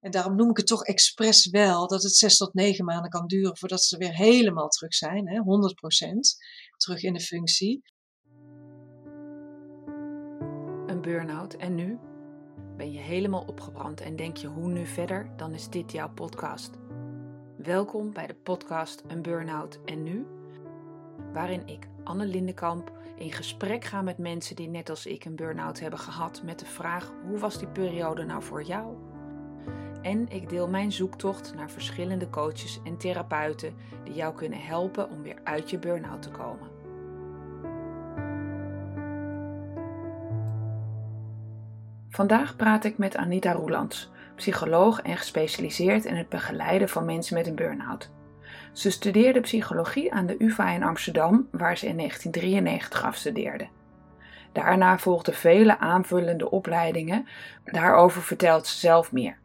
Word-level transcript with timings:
En 0.00 0.10
daarom 0.10 0.36
noem 0.36 0.50
ik 0.50 0.56
het 0.56 0.66
toch 0.66 0.84
expres 0.84 1.50
wel 1.50 1.88
dat 1.88 2.02
het 2.02 2.14
zes 2.14 2.36
tot 2.36 2.54
negen 2.54 2.84
maanden 2.84 3.10
kan 3.10 3.26
duren 3.26 3.56
voordat 3.56 3.82
ze 3.82 3.98
weer 3.98 4.14
helemaal 4.14 4.68
terug 4.68 4.94
zijn, 4.94 5.28
hè, 5.28 5.40
100% 5.40 6.36
terug 6.76 7.02
in 7.02 7.12
de 7.12 7.20
functie. 7.20 7.82
Een 10.86 11.00
burn-out 11.00 11.54
en 11.54 11.74
nu? 11.74 11.98
Ben 12.76 12.92
je 12.92 12.98
helemaal 12.98 13.44
opgebrand 13.46 14.00
en 14.00 14.16
denk 14.16 14.36
je 14.36 14.46
hoe 14.46 14.68
nu 14.68 14.86
verder? 14.86 15.30
Dan 15.36 15.54
is 15.54 15.68
dit 15.68 15.92
jouw 15.92 16.12
podcast. 16.12 16.70
Welkom 17.56 18.12
bij 18.12 18.26
de 18.26 18.34
podcast 18.34 19.02
Een 19.06 19.22
Burn-out 19.22 19.78
en 19.84 20.02
nu, 20.02 20.26
waarin 21.32 21.66
ik, 21.66 21.88
Anne 22.04 22.26
Lindenkamp, 22.26 22.92
in 23.16 23.32
gesprek 23.32 23.84
ga 23.84 24.02
met 24.02 24.18
mensen 24.18 24.56
die 24.56 24.68
net 24.68 24.90
als 24.90 25.06
ik 25.06 25.24
een 25.24 25.36
burn-out 25.36 25.80
hebben 25.80 25.98
gehad 25.98 26.42
met 26.42 26.58
de 26.58 26.66
vraag 26.66 27.12
hoe 27.26 27.38
was 27.38 27.58
die 27.58 27.68
periode 27.68 28.24
nou 28.24 28.42
voor 28.42 28.62
jou? 28.62 29.07
En 30.02 30.28
ik 30.28 30.48
deel 30.48 30.68
mijn 30.68 30.92
zoektocht 30.92 31.54
naar 31.54 31.70
verschillende 31.70 32.30
coaches 32.30 32.80
en 32.84 32.96
therapeuten 32.96 33.74
die 34.04 34.14
jou 34.14 34.34
kunnen 34.34 34.60
helpen 34.60 35.10
om 35.10 35.22
weer 35.22 35.38
uit 35.44 35.70
je 35.70 35.78
burn-out 35.78 36.22
te 36.22 36.30
komen. 36.30 36.68
Vandaag 42.08 42.56
praat 42.56 42.84
ik 42.84 42.98
met 42.98 43.16
Anita 43.16 43.52
Roelands, 43.52 44.10
psycholoog 44.34 45.02
en 45.02 45.16
gespecialiseerd 45.16 46.04
in 46.04 46.16
het 46.16 46.28
begeleiden 46.28 46.88
van 46.88 47.04
mensen 47.04 47.34
met 47.34 47.46
een 47.46 47.54
burn-out. 47.54 48.10
Ze 48.72 48.90
studeerde 48.90 49.40
psychologie 49.40 50.12
aan 50.12 50.26
de 50.26 50.36
UvA 50.38 50.70
in 50.70 50.82
Amsterdam, 50.82 51.48
waar 51.50 51.78
ze 51.78 51.86
in 51.86 51.96
1993 51.96 53.04
afstudeerde. 53.04 53.68
Daarna 54.52 54.98
volgden 54.98 55.34
vele 55.34 55.78
aanvullende 55.78 56.50
opleidingen, 56.50 57.26
daarover 57.64 58.22
vertelt 58.22 58.66
ze 58.66 58.78
zelf 58.78 59.12
meer. 59.12 59.38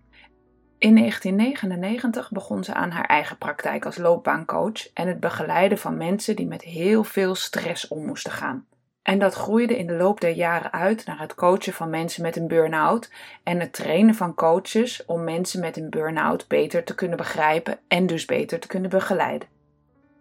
In 0.84 0.96
1999 0.96 2.32
begon 2.32 2.64
ze 2.64 2.73
aan 2.73 2.91
haar 2.91 3.05
eigen 3.05 3.38
praktijk 3.38 3.86
als 3.86 3.98
loopbaancoach 3.98 4.94
en 4.94 5.07
het 5.07 5.20
begeleiden 5.20 5.77
van 5.77 5.98
mensen 5.98 6.35
die 6.35 6.48
met 6.48 6.62
heel 6.62 7.04
veel 7.04 7.35
stress 7.35 7.88
om 7.88 8.05
moesten 8.05 8.32
gaan. 8.32 8.66
En 9.02 9.20
dat 9.20 9.34
groeide 9.34 9.77
in 9.77 9.88
de 9.88 9.94
loop 9.94 10.22
der 10.22 10.32
jaren 10.32 10.72
uit 10.72 11.05
naar 11.05 11.20
het 11.20 11.35
coachen 11.35 11.74
van 11.74 11.90
mensen 11.90 12.22
met 12.22 12.35
een 12.35 12.48
burn-out 12.48 13.12
en 13.44 13.60
het 13.60 13.74
trainen 13.74 14.16
van 14.16 14.34
coaches 14.34 15.05
om 15.05 15.24
mensen 15.24 15.60
met 15.60 15.77
een 15.77 15.90
burn-out 15.90 16.48
beter 16.48 16.84
te 16.84 16.96
kunnen 16.96 17.18
begrijpen 17.18 17.79
en 17.88 18.07
dus 18.07 18.26
beter 18.26 18.60
te 18.60 18.68
kunnen 18.68 18.90
begeleiden. 18.90 19.48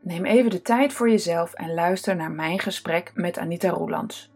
Neem 0.00 0.24
even 0.24 0.50
de 0.50 0.62
tijd 0.62 0.92
voor 0.92 1.10
jezelf 1.10 1.52
en 1.52 1.74
luister 1.74 2.16
naar 2.16 2.30
mijn 2.30 2.58
gesprek 2.58 3.12
met 3.14 3.38
Anita 3.38 3.68
Roelands. 3.68 4.30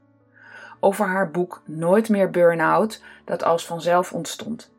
Over 0.81 1.07
haar 1.07 1.31
boek 1.31 1.63
Nooit 1.65 2.09
meer 2.09 2.31
burn-out, 2.31 3.03
dat 3.25 3.45
als 3.45 3.67
vanzelf 3.67 4.13
ontstond. 4.13 4.75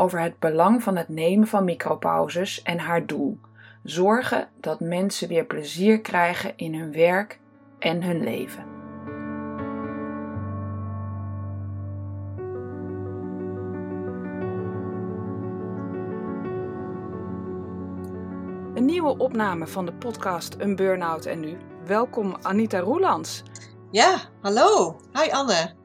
Over 0.00 0.20
het 0.20 0.38
belang 0.38 0.82
van 0.82 0.96
het 0.96 1.08
nemen 1.08 1.48
van 1.48 1.64
micropauzes 1.64 2.62
en 2.62 2.78
haar 2.78 3.06
doel: 3.06 3.38
zorgen 3.82 4.48
dat 4.60 4.80
mensen 4.80 5.28
weer 5.28 5.44
plezier 5.44 6.00
krijgen 6.00 6.52
in 6.56 6.74
hun 6.74 6.92
werk 6.92 7.40
en 7.78 8.02
hun 8.02 8.22
leven. 8.22 8.64
Een 18.74 18.84
nieuwe 18.84 19.18
opname 19.18 19.66
van 19.66 19.86
de 19.86 19.92
podcast 19.92 20.54
Een 20.58 20.76
Burnout 20.76 21.24
en 21.24 21.40
Nu. 21.40 21.56
Welkom 21.86 22.36
Anita 22.42 22.78
Roelands. 22.78 23.42
Ja, 23.90 24.18
hallo. 24.40 24.96
Hi 25.12 25.30
Anne. 25.30 25.79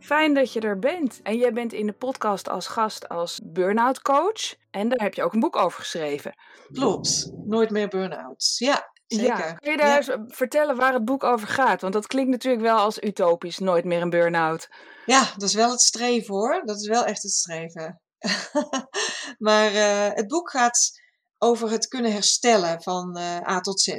Fijn 0.00 0.34
dat 0.34 0.52
je 0.52 0.60
er 0.60 0.78
bent. 0.78 1.22
En 1.22 1.38
jij 1.38 1.52
bent 1.52 1.72
in 1.72 1.86
de 1.86 1.92
podcast 1.92 2.48
als 2.48 2.66
gast 2.66 3.08
als 3.08 3.40
burn-out 3.44 4.02
coach. 4.02 4.54
En 4.70 4.88
daar 4.88 5.02
heb 5.02 5.14
je 5.14 5.22
ook 5.22 5.32
een 5.32 5.40
boek 5.40 5.56
over 5.56 5.78
geschreven. 5.78 6.34
Klopt. 6.72 7.32
Nooit 7.44 7.70
meer 7.70 7.88
burn-out. 7.88 8.54
Ja, 8.58 8.92
zeker. 9.06 9.26
Ja. 9.26 9.52
Kun 9.52 9.70
je 9.70 9.76
daar 9.76 9.96
eens 9.96 10.16
vertellen 10.26 10.76
waar 10.76 10.92
het 10.92 11.04
boek 11.04 11.24
over 11.24 11.48
gaat? 11.48 11.80
Want 11.80 11.92
dat 11.92 12.06
klinkt 12.06 12.30
natuurlijk 12.30 12.62
wel 12.62 12.76
als 12.76 13.02
utopisch. 13.02 13.58
Nooit 13.58 13.84
meer 13.84 14.02
een 14.02 14.10
burn-out. 14.10 14.68
Ja, 15.06 15.32
dat 15.32 15.48
is 15.48 15.54
wel 15.54 15.70
het 15.70 15.80
streven 15.80 16.34
hoor. 16.34 16.62
Dat 16.64 16.80
is 16.80 16.88
wel 16.88 17.04
echt 17.04 17.22
het 17.22 17.32
streven. 17.32 18.00
maar 19.38 19.72
uh, 19.72 20.08
het 20.14 20.26
boek 20.26 20.50
gaat 20.50 21.00
over 21.38 21.70
het 21.70 21.86
kunnen 21.86 22.12
herstellen 22.12 22.82
van 22.82 23.18
uh, 23.18 23.48
A 23.48 23.60
tot 23.60 23.80
Z. 23.80 23.98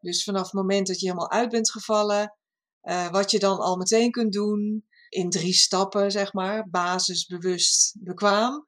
Dus 0.00 0.24
vanaf 0.24 0.42
het 0.42 0.52
moment 0.52 0.86
dat 0.86 1.00
je 1.00 1.06
helemaal 1.06 1.30
uit 1.30 1.48
bent 1.48 1.70
gevallen, 1.70 2.36
uh, 2.82 3.10
wat 3.10 3.30
je 3.30 3.38
dan 3.38 3.58
al 3.58 3.76
meteen 3.76 4.10
kunt 4.10 4.32
doen 4.32 4.87
in 5.08 5.30
drie 5.30 5.52
stappen, 5.52 6.10
zeg 6.10 6.32
maar, 6.32 6.68
basis, 6.70 7.26
bewust, 7.26 7.96
bekwaam, 8.00 8.64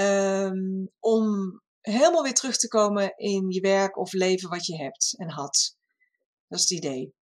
um, 0.00 0.90
om 0.98 1.60
helemaal 1.80 2.22
weer 2.22 2.34
terug 2.34 2.56
te 2.56 2.68
komen 2.68 3.16
in 3.16 3.50
je 3.50 3.60
werk 3.60 3.98
of 3.98 4.12
leven 4.12 4.48
wat 4.48 4.66
je 4.66 4.76
hebt 4.76 5.14
en 5.18 5.30
had. 5.30 5.76
Dat 6.48 6.58
is 6.58 6.68
het 6.68 6.78
idee. 6.78 7.14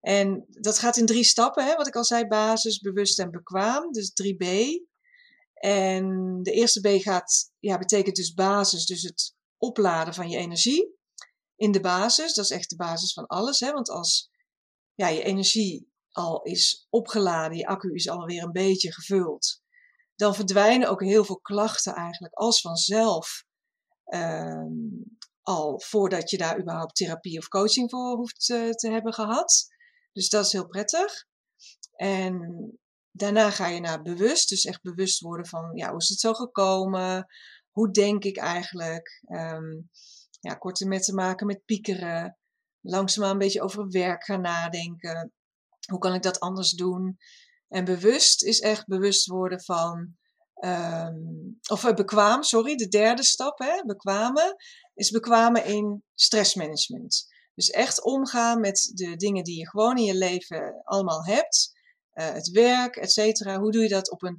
En 0.00 0.46
dat 0.48 0.78
gaat 0.78 0.96
in 0.96 1.06
drie 1.06 1.24
stappen, 1.24 1.64
hè, 1.64 1.74
wat 1.74 1.86
ik 1.86 1.96
al 1.96 2.04
zei, 2.04 2.26
basis, 2.26 2.78
bewust 2.78 3.18
en 3.18 3.30
bekwaam, 3.30 3.92
dus 3.92 4.12
3B. 4.22 4.44
En 5.54 6.38
de 6.42 6.52
eerste 6.52 6.80
B 6.80 7.02
gaat, 7.02 7.50
ja, 7.58 7.78
betekent 7.78 8.16
dus 8.16 8.34
basis, 8.34 8.86
dus 8.86 9.02
het 9.02 9.34
opladen 9.56 10.14
van 10.14 10.28
je 10.28 10.36
energie 10.36 10.94
in 11.56 11.72
de 11.72 11.80
basis. 11.80 12.34
Dat 12.34 12.44
is 12.44 12.50
echt 12.50 12.70
de 12.70 12.76
basis 12.76 13.12
van 13.12 13.26
alles. 13.26 13.60
Hè? 13.60 13.72
Want 13.72 13.90
als 13.90 14.30
ja, 14.94 15.08
je 15.08 15.22
energie 15.22 15.92
al 16.16 16.42
is 16.42 16.86
opgeladen, 16.90 17.56
je 17.56 17.66
accu 17.66 17.94
is 17.94 18.08
alweer 18.08 18.42
een 18.42 18.52
beetje 18.52 18.92
gevuld, 18.92 19.62
dan 20.14 20.34
verdwijnen 20.34 20.88
ook 20.88 21.02
heel 21.02 21.24
veel 21.24 21.40
klachten 21.40 21.94
eigenlijk 21.94 22.34
als 22.34 22.60
vanzelf. 22.60 23.44
Uh, 24.06 24.64
al 25.42 25.80
voordat 25.80 26.30
je 26.30 26.36
daar 26.36 26.60
überhaupt 26.60 26.96
therapie 26.96 27.38
of 27.38 27.48
coaching 27.48 27.90
voor 27.90 28.16
hoeft 28.16 28.48
uh, 28.48 28.70
te 28.70 28.90
hebben 28.90 29.12
gehad. 29.12 29.66
Dus 30.12 30.28
dat 30.28 30.44
is 30.44 30.52
heel 30.52 30.66
prettig. 30.66 31.26
En 31.96 32.72
daarna 33.10 33.50
ga 33.50 33.66
je 33.66 33.80
naar 33.80 34.02
bewust, 34.02 34.48
dus 34.48 34.64
echt 34.64 34.82
bewust 34.82 35.20
worden 35.20 35.46
van, 35.46 35.70
ja, 35.74 35.90
hoe 35.90 36.00
is 36.00 36.08
het 36.08 36.20
zo 36.20 36.32
gekomen? 36.32 37.26
hoe 37.76 37.90
denk 37.90 38.24
ik 38.24 38.36
eigenlijk? 38.36 39.22
Um, 39.28 39.90
ja, 40.40 40.54
korte 40.54 40.86
met 40.86 41.04
te 41.04 41.14
maken 41.14 41.46
met 41.46 41.64
piekeren. 41.64 42.38
Langzaamaan 42.80 43.32
een 43.32 43.38
beetje 43.38 43.62
over 43.62 43.88
werk 43.88 44.24
gaan 44.24 44.40
nadenken. 44.40 45.32
Hoe 45.86 45.98
kan 45.98 46.14
ik 46.14 46.22
dat 46.22 46.40
anders 46.40 46.70
doen? 46.70 47.16
En 47.68 47.84
bewust 47.84 48.44
is 48.44 48.60
echt 48.60 48.86
bewust 48.86 49.26
worden 49.26 49.62
van. 49.62 50.16
Um, 50.64 51.58
of 51.70 51.84
uh, 51.84 51.94
bekwaam, 51.94 52.42
sorry, 52.42 52.76
de 52.76 52.88
derde 52.88 53.24
stap, 53.24 53.58
hè, 53.58 53.82
bekwamen, 53.86 54.56
is 54.94 55.10
bekwamen 55.10 55.64
in 55.64 56.02
stressmanagement. 56.14 57.26
Dus 57.54 57.70
echt 57.70 58.02
omgaan 58.02 58.60
met 58.60 58.90
de 58.94 59.16
dingen 59.16 59.44
die 59.44 59.58
je 59.58 59.68
gewoon 59.68 59.96
in 59.96 60.04
je 60.04 60.14
leven 60.14 60.80
allemaal 60.84 61.24
hebt. 61.24 61.74
Uh, 62.14 62.32
het 62.32 62.50
werk, 62.50 62.96
et 62.96 63.12
cetera. 63.12 63.58
Hoe 63.58 63.72
doe 63.72 63.82
je 63.82 63.88
dat 63.88 64.10
op 64.10 64.22
een 64.22 64.36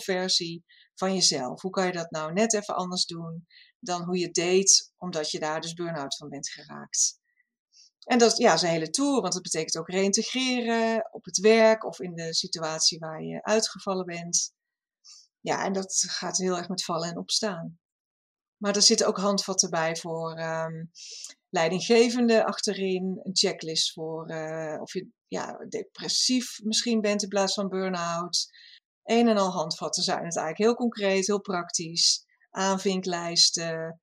2.0 0.00 0.04
versie 0.04 0.64
van 0.94 1.14
jezelf. 1.14 1.62
Hoe 1.62 1.70
kan 1.70 1.86
je 1.86 1.92
dat 1.92 2.10
nou 2.10 2.32
net 2.32 2.54
even 2.54 2.76
anders 2.76 3.06
doen 3.06 3.46
dan 3.78 4.04
hoe 4.04 4.18
je 4.18 4.30
deed, 4.30 4.92
omdat 4.96 5.30
je 5.30 5.38
daar 5.38 5.60
dus 5.60 5.72
burn-out 5.72 6.16
van 6.16 6.28
bent 6.28 6.48
geraakt. 6.48 7.19
En 8.04 8.18
dat 8.18 8.36
ja, 8.36 8.54
is 8.54 8.62
een 8.62 8.68
hele 8.68 8.90
tour, 8.90 9.20
want 9.20 9.32
dat 9.32 9.42
betekent 9.42 9.78
ook 9.78 9.90
reïntegreren 9.90 11.08
op 11.12 11.24
het 11.24 11.38
werk 11.38 11.84
of 11.84 12.00
in 12.00 12.14
de 12.14 12.34
situatie 12.34 12.98
waar 12.98 13.22
je 13.22 13.42
uitgevallen 13.42 14.06
bent. 14.06 14.52
Ja, 15.40 15.64
en 15.64 15.72
dat 15.72 16.04
gaat 16.08 16.36
heel 16.36 16.56
erg 16.56 16.68
met 16.68 16.84
vallen 16.84 17.08
en 17.08 17.18
opstaan. 17.18 17.78
Maar 18.56 18.76
er 18.76 18.82
zitten 18.82 19.06
ook 19.06 19.18
handvatten 19.18 19.70
bij 19.70 19.96
voor 19.96 20.38
um, 20.38 20.90
leidinggevende 21.48 22.44
achterin, 22.44 23.20
een 23.22 23.36
checklist 23.36 23.92
voor 23.92 24.30
uh, 24.30 24.80
of 24.80 24.92
je 24.92 25.08
ja, 25.26 25.64
depressief 25.68 26.60
misschien 26.62 27.00
bent 27.00 27.22
in 27.22 27.28
plaats 27.28 27.54
van 27.54 27.68
burn-out 27.68 28.48
een 29.10 29.28
en 29.28 29.36
al 29.36 29.50
handvatten 29.50 30.02
zijn 30.02 30.24
het 30.24 30.36
eigenlijk. 30.36 30.58
Heel 30.58 30.74
concreet, 30.74 31.26
heel 31.26 31.40
praktisch. 31.40 32.24
Aanvinklijsten. 32.50 34.00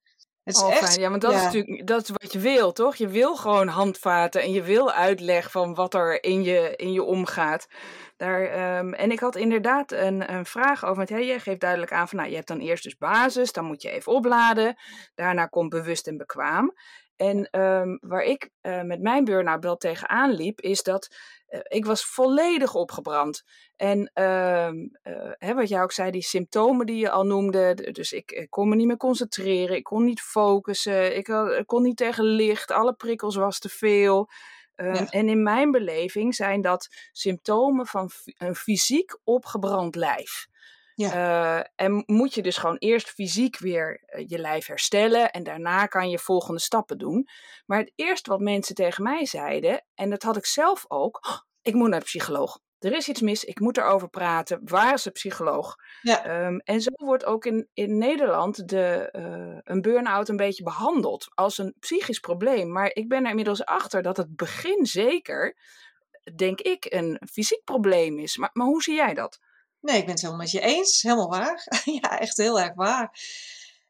Het 0.48 0.56
is 0.56 0.62
oh, 0.62 0.72
echt, 0.72 0.88
fijn. 0.88 1.00
Ja, 1.00 1.10
want 1.10 1.22
dat 1.22 1.34
is 1.34 1.42
natuurlijk 1.42 1.88
dat 1.88 2.04
is 2.04 2.10
wat 2.10 2.34
je 2.34 2.40
wil, 2.40 2.72
toch? 2.72 2.96
Je 2.96 3.08
wil 3.08 3.36
gewoon 3.36 3.68
handvaten 3.68 4.42
en 4.42 4.52
je 4.52 4.62
wil 4.62 4.92
uitleg 4.92 5.52
van 5.52 5.74
wat 5.74 5.94
er 5.94 6.24
in 6.24 6.44
je, 6.44 6.74
in 6.76 6.94
je 6.94 7.04
omgaat. 7.04 7.68
Daar, 8.18 8.78
um, 8.78 8.94
en 8.94 9.12
ik 9.12 9.20
had 9.20 9.36
inderdaad 9.36 9.92
een, 9.92 10.34
een 10.34 10.46
vraag 10.46 10.84
over. 10.84 10.96
Want 10.96 11.10
jij 11.10 11.40
geeft 11.40 11.60
duidelijk 11.60 11.92
aan 11.92 12.08
van, 12.08 12.18
nou, 12.18 12.30
je 12.30 12.36
hebt 12.36 12.48
dan 12.48 12.60
eerst 12.60 12.84
dus 12.84 12.98
basis, 12.98 13.52
dan 13.52 13.66
moet 13.66 13.82
je 13.82 13.90
even 13.90 14.12
opladen. 14.12 14.76
Daarna 15.16 15.46
komt 15.46 15.70
bewust 15.70 16.08
en 16.08 16.18
bekwaam. 16.18 16.74
En 17.16 17.62
um, 17.62 17.98
waar 18.02 18.24
ik 18.24 18.50
uh, 18.62 18.82
met 18.82 19.02
mijn 19.02 19.24
burn-out 19.24 19.64
wel 19.64 19.78
tegenaan 19.78 20.32
liep, 20.32 20.62
is 20.62 20.84
dat 20.84 21.16
ik 21.68 21.86
was 21.86 22.06
volledig 22.06 22.76
opgebrand. 22.76 23.44
En 23.76 24.12
uh, 24.14 24.70
hè, 25.38 25.54
wat 25.54 25.70
jij 25.70 25.82
ook 25.82 25.92
zei, 25.92 26.12
die 26.12 26.24
symptomen 26.24 26.86
die 26.86 26.98
je 26.98 27.10
al 27.10 27.24
noemde. 27.24 27.92
Dus 27.92 28.12
ik, 28.12 28.32
ik 28.32 28.50
kon 28.50 28.70
me 28.70 28.76
niet 28.76 28.88
meer 28.88 28.98
concentreren, 28.98 29.76
ik 29.76 29.84
kon 29.84 30.04
niet 30.04 30.22
focussen, 30.22 31.18
ik, 31.18 31.28
ik 31.28 31.68
kon 31.68 31.82
niet 31.82 31.98
tegen 31.98 32.24
licht, 32.24 32.72
alle 32.72 32.94
prikkels 32.94 33.36
was 33.36 33.60
te 33.60 33.70
veel. 33.70 34.30
Ja. 34.76 35.10
En 35.10 35.30
in 35.30 35.44
mijn 35.44 35.72
beleving 35.72 36.36
zijn 36.36 36.62
dat 36.62 36.88
symptomen 37.12 37.86
van 37.86 38.10
een 38.38 38.56
fysiek 38.56 39.18
opgebrand 39.24 39.96
lijf. 39.96 40.48
Ja. 40.98 41.14
Uh, 41.60 41.64
en 41.76 42.04
moet 42.06 42.34
je 42.34 42.42
dus 42.42 42.58
gewoon 42.58 42.78
eerst 42.78 43.10
fysiek 43.10 43.58
weer 43.58 44.04
je 44.28 44.38
lijf 44.38 44.68
herstellen 44.68 45.32
en 45.32 45.44
daarna 45.44 45.86
kan 45.86 46.10
je 46.10 46.20
volgende 46.20 46.60
stappen 46.60 46.98
doen. 46.98 47.28
Maar 47.66 47.80
het 47.80 47.92
eerste 47.96 48.30
wat 48.30 48.40
mensen 48.40 48.76
tegen 48.76 49.04
mij 49.04 49.26
zeiden, 49.26 49.86
en 49.96 50.10
dat 50.10 50.24
had 50.24 50.38
ik 50.38 50.46
zelf 50.46 50.86
ook, 50.88 51.28
oh, 51.28 51.40
ik 51.62 51.74
moet 51.74 51.90
naar 51.90 52.00
de 52.00 52.06
psycholoog 52.06 52.60
er 52.80 52.96
is 52.96 53.10
iets 53.10 53.22
mis, 53.22 53.44
ik 53.44 53.60
moet 53.60 53.78
erover 53.78 54.10
praten. 54.10 54.60
Waar 54.64 54.94
is 54.94 55.04
de 55.04 55.12
psycholoog? 55.12 55.76
Ja. 56.02 56.26
Ehm, 56.26 56.58
en 56.58 56.82
zo 56.82 56.90
wordt 56.94 57.26
ook 57.26 57.46
in, 57.46 57.68
in 57.74 57.98
Nederland 57.98 58.70
de, 58.70 59.10
uh, 59.16 59.58
een 59.64 59.82
burn-out 59.82 60.30
een 60.30 60.36
beetje 60.36 60.64
behandeld 60.64 61.28
als 61.34 61.58
een 61.58 61.76
psychisch 61.80 62.20
probleem. 62.20 62.72
Maar 62.72 62.92
ik 62.94 63.08
ben 63.08 63.24
er 63.24 63.30
inmiddels 63.30 63.66
achter 63.66 64.02
dat 64.02 64.18
het 64.18 64.36
begin 64.36 64.86
zeker, 64.86 65.58
denk 66.36 66.62
ik, 66.62 66.86
een 66.90 67.22
fysiek 67.32 67.64
probleem 67.64 68.20
is. 68.20 68.38
Maar, 68.38 68.50
maar 68.54 68.68
hoe 68.68 68.84
zie 68.84 68.96
jij 68.96 69.14
dat? 69.14 69.40
Nee, 69.88 69.98
ik 69.98 70.06
ben 70.06 70.14
het 70.14 70.22
helemaal 70.22 70.42
met 70.42 70.52
je 70.52 70.60
eens. 70.60 71.02
Helemaal 71.02 71.30
waar. 71.30 71.68
ja, 72.02 72.20
echt 72.20 72.38
heel 72.38 72.60
erg 72.60 72.74
waar. 72.74 73.20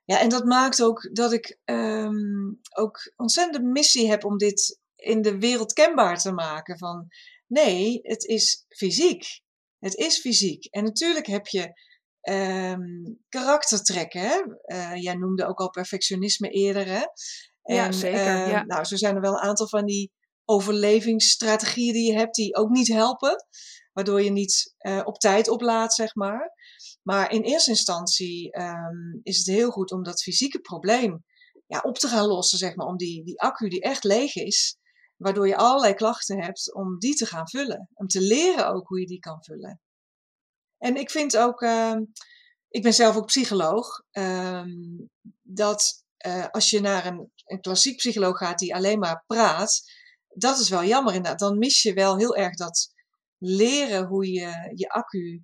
Ja, 0.04 0.20
en 0.20 0.30
dat 0.30 0.46
maakt 0.46 0.82
ook 0.82 1.10
dat 1.16 1.34
ik 1.34 1.60
um, 1.66 2.60
ook 2.76 3.14
ontzettende 3.16 3.70
missie 3.70 4.10
heb 4.10 4.26
om 4.26 4.38
dit 4.38 4.80
in 4.96 5.22
de 5.22 5.38
wereld 5.38 5.74
kenbaar 5.74 6.18
te 6.18 6.32
maken. 6.32 6.78
Van 6.78 7.08
Nee, 7.48 8.00
het 8.02 8.24
is 8.24 8.66
fysiek. 8.68 9.42
Het 9.80 9.96
is 9.96 10.20
fysiek. 10.20 10.66
En 10.66 10.84
natuurlijk 10.84 11.26
heb 11.26 11.48
je 11.48 11.80
um, 12.22 13.20
karaktertrekken. 13.30 14.22
Hè? 14.22 14.42
Uh, 14.66 15.02
jij 15.02 15.14
noemde 15.14 15.46
ook 15.46 15.60
al 15.60 15.70
perfectionisme 15.70 16.50
eerder. 16.50 16.86
Hè? 16.86 17.04
En, 17.64 17.76
ja, 17.76 17.92
zeker. 17.92 18.48
Ja. 18.48 18.64
Nou, 18.64 18.84
zo 18.84 18.96
zijn 18.96 19.16
er 19.16 19.22
wel 19.22 19.34
een 19.34 19.48
aantal 19.48 19.68
van 19.68 19.86
die 19.86 20.12
overlevingsstrategieën 20.46 21.94
die 21.94 22.12
je 22.12 22.18
hebt 22.18 22.36
die 22.36 22.56
ook 22.56 22.70
niet 22.70 22.88
helpen. 22.88 23.46
Waardoor 23.98 24.22
je 24.22 24.32
niet 24.32 24.76
uh, 24.80 25.02
op 25.04 25.20
tijd 25.20 25.50
oplaadt, 25.50 25.94
zeg 25.94 26.16
maar. 26.16 26.52
Maar 27.04 27.32
in 27.32 27.42
eerste 27.42 27.70
instantie 27.70 28.58
um, 28.62 29.20
is 29.24 29.38
het 29.38 29.48
heel 29.48 29.72
goed 29.72 29.92
om 29.92 30.04
dat 30.04 30.22
fysieke 30.22 30.60
probleem 30.60 31.24
ja, 31.68 31.80
op 31.80 31.98
te 31.98 32.08
gaan 32.08 32.26
lossen, 32.26 32.58
zeg 32.58 32.76
maar. 32.76 32.88
Om 32.88 32.98
die, 32.98 33.24
die 33.24 33.42
accu 33.42 33.68
die 33.68 33.82
echt 33.82 34.04
leeg 34.04 34.36
is, 34.36 34.78
Waardoor 35.18 35.48
je 35.48 35.56
allerlei 35.56 35.94
klachten 35.94 36.42
hebt 36.42 36.74
om 36.74 37.00
die 37.00 37.16
te 37.16 37.26
gaan 37.26 37.50
vullen. 37.50 37.90
Om 37.94 38.08
te 38.08 38.22
leren 38.22 38.74
ook 38.74 38.88
hoe 38.88 39.00
je 39.00 39.06
die 39.08 39.20
kan 39.20 39.44
vullen. 39.44 39.82
En 40.78 40.96
ik 40.96 41.12
vind 41.12 41.38
ook, 41.38 41.62
uh, 41.62 41.96
ik 42.70 42.82
ben 42.82 42.94
zelf 42.94 43.16
ook 43.16 43.26
psycholoog, 43.26 44.04
uh, 44.12 44.64
dat 45.42 46.04
uh, 46.26 46.48
als 46.48 46.70
je 46.70 46.80
naar 46.80 47.06
een, 47.06 47.32
een 47.46 47.62
klassiek 47.62 47.98
psycholoog 47.98 48.38
gaat 48.38 48.60
die 48.60 48.76
alleen 48.76 49.00
maar 49.00 49.24
praat, 49.28 49.92
dat 50.28 50.60
is 50.60 50.70
wel 50.70 50.84
jammer 50.84 51.14
inderdaad. 51.14 51.40
Dan 51.40 51.58
mis 51.58 51.82
je 51.82 51.94
wel 51.94 52.18
heel 52.18 52.36
erg 52.36 52.56
dat 52.56 52.94
leren 53.38 54.06
hoe 54.06 54.32
je 54.32 54.72
je 54.76 54.90
accu, 54.90 55.44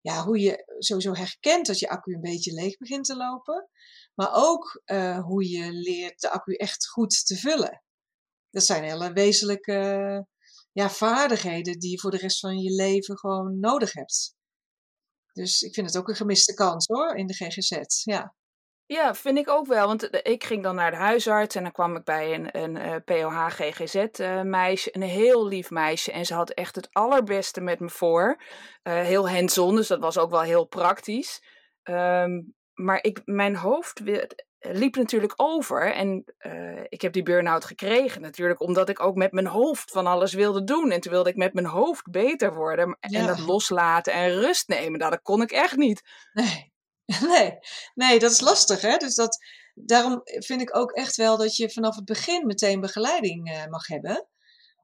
ja, 0.00 0.24
hoe 0.24 0.38
je 0.38 0.76
sowieso 0.78 1.14
herkent 1.14 1.66
dat 1.66 1.78
je 1.78 1.88
accu 1.88 2.14
een 2.14 2.20
beetje 2.20 2.52
leeg 2.52 2.76
begint 2.76 3.04
te 3.04 3.16
lopen. 3.16 3.68
Maar 4.14 4.30
ook 4.32 4.82
uh, 4.84 5.18
hoe 5.18 5.48
je 5.48 5.72
leert 5.72 6.20
de 6.20 6.30
accu 6.30 6.54
echt 6.54 6.88
goed 6.88 7.26
te 7.26 7.36
vullen 7.36 7.84
dat 8.56 8.64
zijn 8.64 8.84
hele 8.84 9.12
wezenlijke 9.12 10.26
ja, 10.72 10.90
vaardigheden 10.90 11.78
die 11.78 11.90
je 11.90 12.00
voor 12.00 12.10
de 12.10 12.16
rest 12.16 12.40
van 12.40 12.58
je 12.58 12.70
leven 12.70 13.18
gewoon 13.18 13.60
nodig 13.60 13.92
hebt. 13.92 14.34
Dus 15.32 15.62
ik 15.62 15.74
vind 15.74 15.86
het 15.86 15.96
ook 15.96 16.08
een 16.08 16.16
gemiste 16.16 16.54
kans 16.54 16.86
hoor, 16.86 17.16
in 17.16 17.26
de 17.26 17.34
GGZ. 17.34 18.04
Ja. 18.04 18.34
Ja, 18.86 19.14
vind 19.14 19.38
ik 19.38 19.48
ook 19.48 19.66
wel. 19.66 19.86
Want 19.86 20.26
ik 20.26 20.44
ging 20.44 20.62
dan 20.62 20.74
naar 20.74 20.90
de 20.90 20.96
huisarts 20.96 21.54
en 21.54 21.62
dan 21.62 21.72
kwam 21.72 21.96
ik 21.96 22.04
bij 22.04 22.34
een, 22.34 22.58
een 22.62 22.76
uh, 22.76 22.94
POH 23.04 23.46
GGZ 23.48 23.94
uh, 23.94 24.42
meisje. 24.42 24.94
Een 24.94 25.02
heel 25.02 25.46
lief 25.46 25.70
meisje. 25.70 26.12
En 26.12 26.26
ze 26.26 26.34
had 26.34 26.50
echt 26.50 26.74
het 26.74 26.88
allerbeste 26.92 27.60
met 27.60 27.80
me 27.80 27.88
voor. 27.88 28.42
Uh, 28.82 29.00
heel 29.00 29.30
hands-on, 29.30 29.76
dus 29.76 29.88
dat 29.88 30.00
was 30.00 30.18
ook 30.18 30.30
wel 30.30 30.42
heel 30.42 30.64
praktisch. 30.64 31.42
Um, 31.82 32.54
maar 32.74 32.98
ik, 33.02 33.20
mijn 33.24 33.56
hoofd 33.56 34.00
liep 34.58 34.96
natuurlijk 34.96 35.32
over. 35.36 35.92
En 35.92 36.24
uh, 36.38 36.80
ik 36.88 37.00
heb 37.00 37.12
die 37.12 37.22
burn-out 37.22 37.64
gekregen 37.64 38.20
natuurlijk 38.20 38.60
omdat 38.60 38.88
ik 38.88 39.00
ook 39.00 39.14
met 39.14 39.32
mijn 39.32 39.46
hoofd 39.46 39.90
van 39.90 40.06
alles 40.06 40.32
wilde 40.34 40.64
doen. 40.64 40.90
En 40.90 41.00
toen 41.00 41.12
wilde 41.12 41.30
ik 41.30 41.36
met 41.36 41.54
mijn 41.54 41.66
hoofd 41.66 42.10
beter 42.10 42.54
worden. 42.54 42.96
En 43.00 43.26
dat 43.26 43.38
loslaten 43.38 44.12
en 44.12 44.40
rust 44.40 44.68
nemen. 44.68 44.98
Nou, 44.98 45.10
dat 45.10 45.22
kon 45.22 45.42
ik 45.42 45.50
echt 45.50 45.76
niet. 45.76 46.02
Nee, 46.32 46.74
nee, 47.32 47.58
nee 47.94 48.18
dat 48.18 48.30
is 48.30 48.40
lastig 48.40 48.80
hè. 48.80 48.96
Dus 48.96 49.14
dat, 49.14 49.38
daarom 49.74 50.20
vind 50.24 50.60
ik 50.60 50.76
ook 50.76 50.92
echt 50.92 51.16
wel 51.16 51.36
dat 51.36 51.56
je 51.56 51.70
vanaf 51.70 51.96
het 51.96 52.04
begin 52.04 52.46
meteen 52.46 52.80
begeleiding 52.80 53.50
uh, 53.50 53.66
mag 53.66 53.86
hebben. 53.86 54.28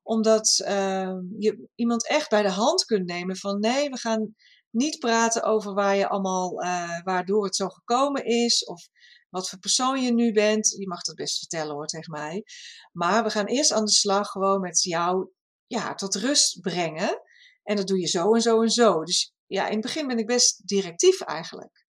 Omdat 0.03 0.63
uh, 0.65 1.17
je 1.39 1.69
iemand 1.75 2.09
echt 2.09 2.31
bij 2.31 2.43
de 2.43 2.51
hand 2.51 2.85
kunt 2.85 3.07
nemen 3.07 3.37
van 3.37 3.61
nee, 3.61 3.91
we 3.91 3.97
gaan 3.97 4.35
niet 4.71 4.99
praten 4.99 5.43
over 5.43 5.75
waar 5.75 5.97
je 5.97 6.09
allemaal, 6.09 6.63
uh, 6.63 7.03
waardoor 7.03 7.45
het 7.45 7.57
zo 7.57 7.69
gekomen 7.69 8.25
is. 8.25 8.65
Of 8.65 8.89
wat 9.29 9.49
voor 9.49 9.59
persoon 9.59 10.03
je 10.03 10.13
nu 10.13 10.33
bent. 10.33 10.75
Je 10.79 10.89
mag 10.89 11.03
dat 11.03 11.15
best 11.15 11.39
vertellen 11.39 11.75
hoor 11.75 11.87
tegen 11.87 12.13
mij. 12.13 12.45
Maar 12.93 13.25
we 13.25 13.31
gaan 13.31 13.47
eerst 13.47 13.73
aan 13.73 13.85
de 13.85 13.91
slag 13.91 14.29
gewoon 14.29 14.61
met 14.61 14.83
jou 14.83 15.31
ja, 15.67 15.95
tot 15.95 16.15
rust 16.15 16.61
brengen. 16.61 17.21
En 17.63 17.77
dat 17.77 17.87
doe 17.87 18.01
je 18.01 18.07
zo 18.07 18.35
en 18.35 18.41
zo 18.41 18.63
en 18.63 18.71
zo. 18.71 19.05
Dus 19.05 19.35
ja, 19.47 19.67
in 19.67 19.73
het 19.73 19.81
begin 19.81 20.07
ben 20.07 20.19
ik 20.19 20.27
best 20.27 20.69
directief 20.69 21.21
eigenlijk. 21.21 21.82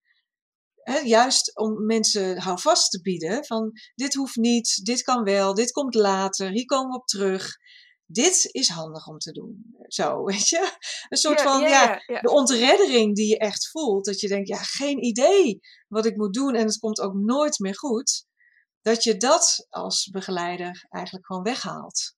Juist 1.04 1.58
om 1.58 1.86
mensen 1.86 2.42
houvast 2.42 2.92
te 2.92 3.02
bieden 3.02 3.46
van 3.46 3.72
dit 3.96 4.14
hoeft 4.14 4.36
niet, 4.36 4.86
dit 4.86 5.02
kan 5.02 5.24
wel, 5.24 5.54
dit 5.54 5.72
komt 5.72 5.94
later, 5.94 6.50
hier 6.50 6.66
komen 6.66 6.92
we 6.92 6.98
op 6.98 7.08
terug 7.08 7.62
dit 8.14 8.48
is 8.52 8.70
handig 8.70 9.08
om 9.08 9.18
te 9.18 9.32
doen. 9.32 9.76
Zo, 9.88 10.24
weet 10.26 10.48
je? 10.48 10.78
Een 11.10 11.18
soort 11.18 11.42
van, 11.42 11.62
ja, 11.62 12.02
de 12.22 12.32
ontreddering 12.32 13.16
die 13.16 13.28
je 13.28 13.38
echt 13.38 13.70
voelt. 13.70 14.06
Dat 14.06 14.20
je 14.20 14.28
denkt, 14.28 14.48
ja, 14.48 14.58
geen 14.58 15.04
idee 15.04 15.60
wat 15.88 16.06
ik 16.06 16.16
moet 16.16 16.34
doen 16.34 16.56
en 16.56 16.66
het 16.66 16.80
komt 16.80 17.00
ook 17.00 17.14
nooit 17.14 17.60
meer 17.60 17.78
goed. 17.78 18.26
Dat 18.82 19.04
je 19.04 19.18
dat 19.18 19.68
als 19.70 20.10
begeleider 20.12 20.86
eigenlijk 20.90 21.26
gewoon 21.26 21.44
weghaalt. 21.44 22.16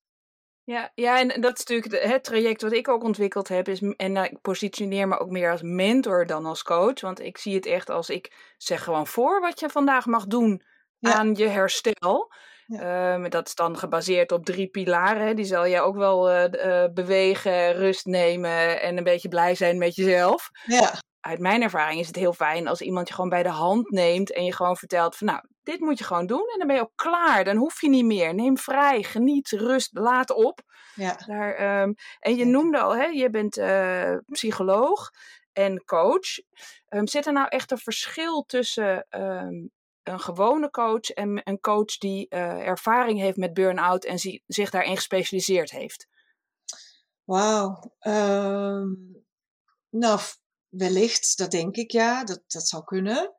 Ja, 0.66 0.90
ja, 0.94 1.18
en 1.18 1.40
dat 1.40 1.58
is 1.58 1.64
natuurlijk 1.64 2.02
het 2.02 2.24
traject 2.24 2.62
wat 2.62 2.72
ik 2.72 2.88
ook 2.88 3.04
ontwikkeld 3.04 3.48
heb. 3.48 3.68
Is, 3.68 3.80
en 3.96 4.16
ik 4.16 4.40
positioneer 4.40 5.08
me 5.08 5.18
ook 5.18 5.30
meer 5.30 5.50
als 5.50 5.62
mentor 5.62 6.26
dan 6.26 6.46
als 6.46 6.62
coach. 6.62 7.00
Want 7.00 7.20
ik 7.20 7.38
zie 7.38 7.54
het 7.54 7.66
echt 7.66 7.90
als 7.90 8.10
ik 8.10 8.54
zeg 8.56 8.84
gewoon 8.84 9.06
voor 9.06 9.40
wat 9.40 9.60
je 9.60 9.68
vandaag 9.68 10.06
mag 10.06 10.26
doen 10.26 10.62
aan 11.00 11.34
je 11.34 11.46
herstel. 11.46 12.32
Ehm, 12.66 13.28
dat 13.28 13.46
is 13.46 13.54
dan 13.54 13.78
gebaseerd 13.78 14.32
op 14.32 14.44
drie 14.44 14.68
pilaren. 14.68 15.36
Die 15.36 15.44
zal 15.44 15.64
je 15.64 15.80
ook 15.80 15.96
wel 15.96 16.32
uh, 16.32 16.84
bewegen, 16.94 17.72
rust 17.72 18.06
nemen 18.06 18.80
en 18.80 18.96
een 18.96 19.04
beetje 19.04 19.28
blij 19.28 19.54
zijn 19.54 19.78
met 19.78 19.94
jezelf. 19.94 20.50
Ja. 20.64 20.92
Uit 21.20 21.38
mijn 21.38 21.62
ervaring 21.62 22.00
is 22.00 22.06
het 22.06 22.16
heel 22.16 22.32
fijn 22.32 22.68
als 22.68 22.80
iemand 22.80 23.08
je 23.08 23.14
gewoon 23.14 23.30
bij 23.30 23.42
de 23.42 23.48
hand 23.48 23.90
neemt 23.90 24.32
en 24.32 24.44
je 24.44 24.52
gewoon 24.52 24.76
vertelt 24.76 25.16
van 25.16 25.26
nou, 25.26 25.40
dit 25.66 25.80
moet 25.80 25.98
je 25.98 26.04
gewoon 26.04 26.26
doen 26.26 26.48
en 26.52 26.58
dan 26.58 26.66
ben 26.66 26.76
je 26.76 26.82
ook 26.82 26.92
klaar. 26.94 27.44
Dan 27.44 27.56
hoef 27.56 27.80
je 27.80 27.88
niet 27.88 28.04
meer. 28.04 28.34
Neem 28.34 28.58
vrij, 28.58 29.02
geniet, 29.02 29.50
rust, 29.50 29.90
laat 29.92 30.30
op. 30.30 30.60
Ja. 30.94 31.16
Daar, 31.26 31.82
um, 31.82 31.94
en 32.20 32.36
je 32.36 32.44
noemde 32.44 32.78
al, 32.78 32.96
hè, 32.96 33.04
je 33.04 33.30
bent 33.30 33.56
uh, 33.58 34.16
psycholoog 34.26 35.10
en 35.52 35.84
coach. 35.84 36.40
Um, 36.88 37.06
zit 37.06 37.26
er 37.26 37.32
nou 37.32 37.48
echt 37.48 37.70
een 37.70 37.78
verschil 37.78 38.42
tussen 38.42 39.06
um, 39.10 39.70
een 40.02 40.20
gewone 40.20 40.70
coach 40.70 41.10
en 41.10 41.40
een 41.44 41.60
coach 41.60 41.98
die 41.98 42.26
uh, 42.30 42.66
ervaring 42.66 43.20
heeft 43.20 43.36
met 43.36 43.54
burn-out 43.54 44.04
en 44.04 44.18
zi 44.18 44.42
zich 44.46 44.70
daarin 44.70 44.96
gespecialiseerd 44.96 45.70
heeft? 45.70 46.06
Wauw. 47.24 47.92
Nou, 49.90 50.20
wellicht, 50.68 51.38
dat 51.38 51.50
denk 51.50 51.76
ik 51.76 51.90
ja. 51.90 52.24
Dat, 52.24 52.42
dat 52.46 52.68
zou 52.68 52.84
kunnen. 52.84 53.34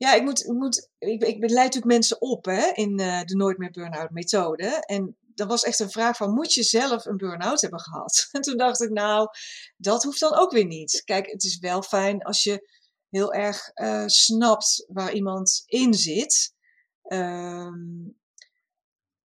Ja, 0.00 0.14
ik, 0.14 0.22
moet, 0.22 0.44
ik, 0.44 0.52
moet, 0.52 0.88
ik, 0.98 1.22
ik 1.22 1.38
leid 1.38 1.54
natuurlijk 1.54 1.84
mensen 1.84 2.20
op 2.20 2.44
hè, 2.44 2.70
in 2.72 3.00
uh, 3.00 3.22
de 3.22 3.36
Nooit 3.36 3.58
meer 3.58 3.70
Burn-out 3.70 4.10
methode. 4.10 4.84
En 4.86 5.16
dat 5.34 5.48
was 5.48 5.62
echt 5.62 5.78
een 5.78 5.90
vraag 5.90 6.16
van, 6.16 6.34
moet 6.34 6.54
je 6.54 6.62
zelf 6.62 7.04
een 7.04 7.16
burn-out 7.16 7.60
hebben 7.60 7.80
gehad? 7.80 8.26
En 8.32 8.40
toen 8.40 8.56
dacht 8.56 8.82
ik, 8.82 8.90
nou, 8.90 9.28
dat 9.76 10.02
hoeft 10.02 10.20
dan 10.20 10.34
ook 10.34 10.52
weer 10.52 10.64
niet. 10.66 11.02
Kijk, 11.04 11.30
het 11.30 11.44
is 11.44 11.58
wel 11.58 11.82
fijn 11.82 12.22
als 12.22 12.42
je 12.42 12.68
heel 13.08 13.32
erg 13.32 13.70
uh, 13.74 14.06
snapt 14.06 14.84
waar 14.88 15.12
iemand 15.12 15.62
in 15.66 15.94
zit. 15.94 16.54
Um, 17.02 18.18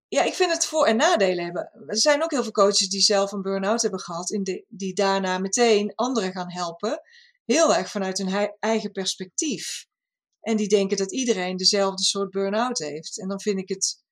ja, 0.07 0.23
ik 0.23 0.33
vind 0.33 0.51
het 0.51 0.65
voor- 0.65 0.85
en 0.85 0.95
nadelen 0.95 1.43
hebben. 1.43 1.71
Er 1.87 1.97
zijn 1.97 2.23
ook 2.23 2.31
heel 2.31 2.43
veel 2.43 2.51
coaches 2.51 2.89
die 2.89 3.01
zelf 3.01 3.31
een 3.31 3.41
burn-out 3.41 3.81
hebben 3.81 3.99
gehad, 3.99 4.29
in 4.29 4.65
die 4.67 4.93
daarna 4.93 5.37
meteen 5.37 5.95
anderen 5.95 6.31
gaan 6.31 6.51
helpen. 6.51 7.01
Heel 7.45 7.75
erg 7.75 7.89
vanuit 7.89 8.17
hun 8.17 8.55
eigen 8.59 8.91
perspectief. 8.91 9.87
En 10.45 10.57
die 10.57 10.67
denken 10.67 10.97
dat 10.97 11.11
iedereen 11.11 11.57
dezelfde 11.57 12.03
soort 12.03 12.29
burn-out 12.29 12.77
heeft. 12.77 13.19
En 13.19 13.27
dan 13.27 13.41
vind 13.41 13.59
ik 13.59 13.69
het 13.69 14.03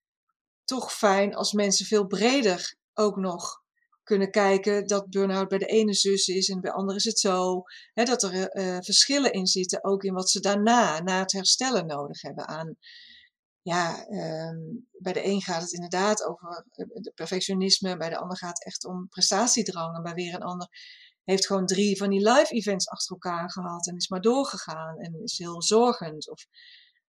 toch 0.63 0.93
fijn 0.93 1.35
als 1.35 1.51
mensen 1.51 1.85
veel 1.85 2.05
breder 2.07 2.75
ook 2.93 3.15
nog 3.15 3.61
kunnen 4.03 4.31
kijken 4.31 4.87
dat 4.87 5.09
burn-out 5.09 5.47
bij 5.47 5.57
de 5.57 5.65
ene 5.65 5.93
zus 5.93 6.27
is 6.27 6.49
en 6.49 6.61
bij 6.61 6.71
de 6.71 6.77
andere 6.77 6.97
is 6.97 7.03
het 7.03 7.19
zo. 7.19 7.63
Hè, 7.93 8.03
dat 8.03 8.23
er 8.23 8.57
uh, 8.57 8.77
verschillen 8.79 9.33
in 9.33 9.47
zitten, 9.47 9.83
ook 9.83 10.03
in 10.03 10.13
wat 10.13 10.29
ze 10.29 10.39
daarna, 10.39 10.99
na 11.01 11.19
het 11.19 11.31
herstellen, 11.31 11.85
nodig 11.85 12.21
hebben 12.21 12.47
aan. 12.47 12.77
Ja, 13.61 14.07
um, 14.09 14.87
bij 14.91 15.13
de 15.13 15.25
een 15.25 15.41
gaat 15.41 15.61
het 15.61 15.71
inderdaad 15.71 16.23
over 16.23 16.65
eh, 16.71 17.13
perfectionisme, 17.13 17.97
bij 17.97 18.09
de 18.09 18.17
ander 18.17 18.37
gaat 18.37 18.57
het 18.57 18.65
echt 18.65 18.85
om 18.85 19.07
prestatiedrang 19.09 19.95
en 19.95 20.03
bij 20.03 20.13
weer 20.13 20.33
een 20.33 20.43
ander 20.43 20.67
heeft 21.23 21.45
gewoon 21.45 21.65
drie 21.65 21.97
van 21.97 22.09
die 22.09 22.29
live 22.29 22.53
events 22.53 22.89
achter 22.89 23.11
elkaar 23.11 23.51
gehad 23.51 23.87
en 23.87 23.95
is 23.95 24.07
maar 24.07 24.21
doorgegaan 24.21 24.97
en 24.99 25.21
is 25.23 25.37
heel 25.37 25.61
zorgend 25.61 26.29
of 26.29 26.45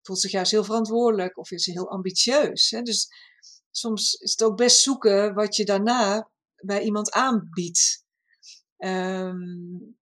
voelt 0.02 0.20
zich 0.20 0.30
juist 0.30 0.50
heel 0.50 0.64
verantwoordelijk 0.64 1.38
of 1.38 1.50
is 1.50 1.66
heel 1.66 1.90
ambitieus. 1.90 2.70
Hè? 2.70 2.82
Dus 2.82 3.08
soms 3.70 4.14
is 4.14 4.30
het 4.30 4.42
ook 4.42 4.56
best 4.56 4.82
zoeken 4.82 5.34
wat 5.34 5.56
je 5.56 5.64
daarna 5.64 6.30
bij 6.56 6.82
iemand 6.82 7.10
aanbiedt. 7.10 8.04
Ehm, 8.76 9.38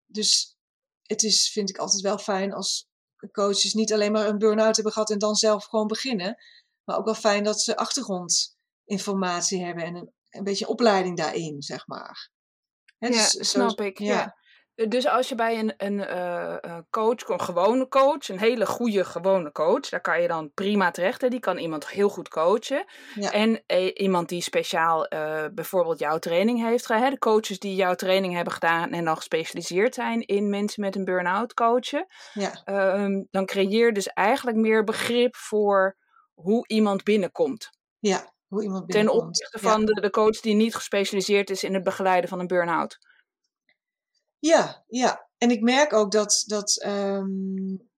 dus 0.06 0.58
het 1.02 1.24
is, 1.24 1.52
vind 1.52 1.70
ik 1.70 1.78
altijd 1.78 2.02
wel 2.02 2.18
fijn 2.18 2.54
als 2.54 2.88
coaches 3.32 3.74
niet 3.74 3.94
alleen 3.94 4.12
maar 4.12 4.28
een 4.28 4.38
burn-out 4.38 4.76
hebben 4.76 4.94
gehad 4.94 5.10
en 5.10 5.20
dan 5.20 5.36
zelf 5.36 5.66
gewoon 5.66 5.88
beginnen. 5.88 6.38
Maar 6.84 6.98
ook 6.98 7.06
wel 7.06 7.16
fijn 7.16 7.44
dat 7.44 7.62
ze 7.62 7.78
achtergrondinformatie 7.78 9.64
hebben 9.64 9.84
en 9.84 9.96
een, 9.96 10.14
een 10.30 10.44
beetje 10.44 10.68
opleiding 10.68 11.18
daarin, 11.18 11.62
zeg 11.62 11.88
maar. 11.88 12.32
Ja, 12.98 13.08
dus 13.08 13.50
snap 13.50 13.82
ik. 13.82 14.00
ja. 14.00 14.36
Dus 14.86 15.08
als 15.08 15.30
je 15.30 15.36
bij 15.36 15.60
een, 15.60 15.74
een 15.78 15.98
uh, 15.98 16.78
coach, 16.90 17.28
een 17.28 17.42
gewone 17.42 17.88
coach, 17.88 18.30
een 18.30 18.40
hele 18.40 18.66
goede 18.66 19.06
gewone 19.06 19.52
coach, 19.52 19.90
daar 19.90 20.02
kan 20.02 20.22
je 20.22 20.28
dan 20.28 20.52
prima 20.54 20.92
terecht. 20.92 21.22
Hè? 21.22 21.30
Die 21.30 21.40
kan 21.40 21.58
iemand 21.58 21.90
heel 21.90 22.10
goed 22.10 22.30
coachen. 22.30 22.86
En 23.32 23.64
eh, 23.66 23.92
iemand 23.94 24.30
die 24.30 24.42
speciaal 24.42 25.14
uh, 25.14 25.46
bijvoorbeeld 25.54 26.00
jouw 26.00 26.18
training 26.18 26.62
heeft 26.62 26.86
gedaan. 26.86 27.10
De 27.10 27.18
coaches 27.18 27.60
die 27.60 27.76
jouw 27.76 27.96
training 27.96 28.34
hebben 28.34 28.54
gedaan 28.54 28.92
en 28.92 29.06
dan 29.06 29.16
gespecialiseerd 29.16 29.94
zijn 29.94 30.26
in 30.26 30.50
mensen 30.50 30.82
met 30.82 30.96
een 30.96 31.06
burn-out 31.06 31.54
coachen. 31.54 32.06
Ja. 32.34 32.62
Uh, 32.66 33.22
dan 33.32 33.46
creëer 33.46 33.86
je 33.86 33.92
dus 33.92 34.08
eigenlijk 34.08 34.58
meer 34.58 34.84
begrip 34.84 35.36
voor 35.36 35.98
hoe 36.34 36.68
iemand 36.68 37.04
binnenkomt. 37.04 37.70
Ja, 38.00 38.34
hoe 38.48 38.64
iemand. 38.64 38.90
Ten 38.90 39.10
opzichte 39.10 39.60
van 39.60 39.86
de, 39.86 40.02
de 40.02 40.10
coach 40.10 40.40
die 40.40 40.56
niet 40.56 40.76
gespecialiseerd 40.76 41.50
is 41.50 41.64
in 41.64 41.74
het 41.74 41.84
begeleiden 41.84 42.30
van 42.30 42.40
een 42.40 42.48
burn-out. 42.48 42.98
Ja, 44.40 44.84
ja. 44.88 45.28
En 45.38 45.52
ik 45.52 45.62
merk 45.62 45.94
ook 45.94 46.12
dat, 46.12 46.44
dat 46.48 46.84
um, 46.86 47.90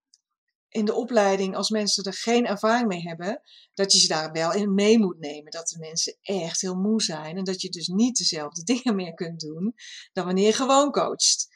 in 0.70 0.86
de 0.86 0.94
opleiding, 0.94 1.56
als 1.56 1.70
mensen 1.70 2.04
er 2.04 2.14
geen 2.14 2.46
ervaring 2.46 2.88
mee 2.88 3.02
hebben, 3.02 3.42
dat 3.74 3.94
je 3.94 4.00
ze 4.00 4.08
daar 4.08 4.32
wel 4.32 4.54
in 4.54 4.74
mee 4.74 5.00
moet 5.00 5.20
nemen. 5.20 5.52
Dat 5.52 5.68
de 5.68 5.80
mensen 5.80 6.18
echt 6.22 6.62
heel 6.62 6.76
moe 6.76 7.02
zijn 7.02 7.38
en 7.38 7.44
dat 7.44 7.62
je 7.62 7.70
dus 7.70 7.88
niet 7.88 8.18
dezelfde 8.18 8.64
dingen 8.74 8.96
meer 8.96 9.14
kunt 9.14 9.40
doen 9.40 9.74
dan 10.14 10.26
wanneer 10.26 10.46
je 10.46 10.54
gewoon 10.54 10.92
coacht. 10.92 11.48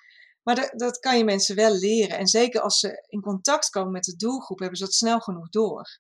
Maar 0.43 0.55
dat, 0.55 0.73
dat 0.75 0.99
kan 0.99 1.17
je 1.17 1.23
mensen 1.23 1.55
wel 1.55 1.73
leren. 1.73 2.17
En 2.17 2.27
zeker 2.27 2.61
als 2.61 2.79
ze 2.79 3.05
in 3.07 3.21
contact 3.21 3.69
komen 3.69 3.91
met 3.91 4.03
de 4.03 4.15
doelgroep, 4.15 4.59
hebben 4.59 4.77
ze 4.77 4.83
dat 4.83 4.93
snel 4.93 5.19
genoeg 5.19 5.49
door. 5.49 5.99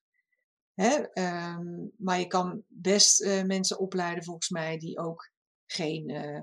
Hè? 0.73 1.21
Um, 1.53 1.91
maar 1.97 2.19
je 2.19 2.27
kan 2.27 2.63
best 2.67 3.21
uh, 3.21 3.43
mensen 3.43 3.79
opleiden, 3.79 4.23
volgens 4.23 4.49
mij, 4.49 4.77
die 4.77 4.97
ook 4.97 5.31
geen 5.65 6.09
uh, 6.09 6.41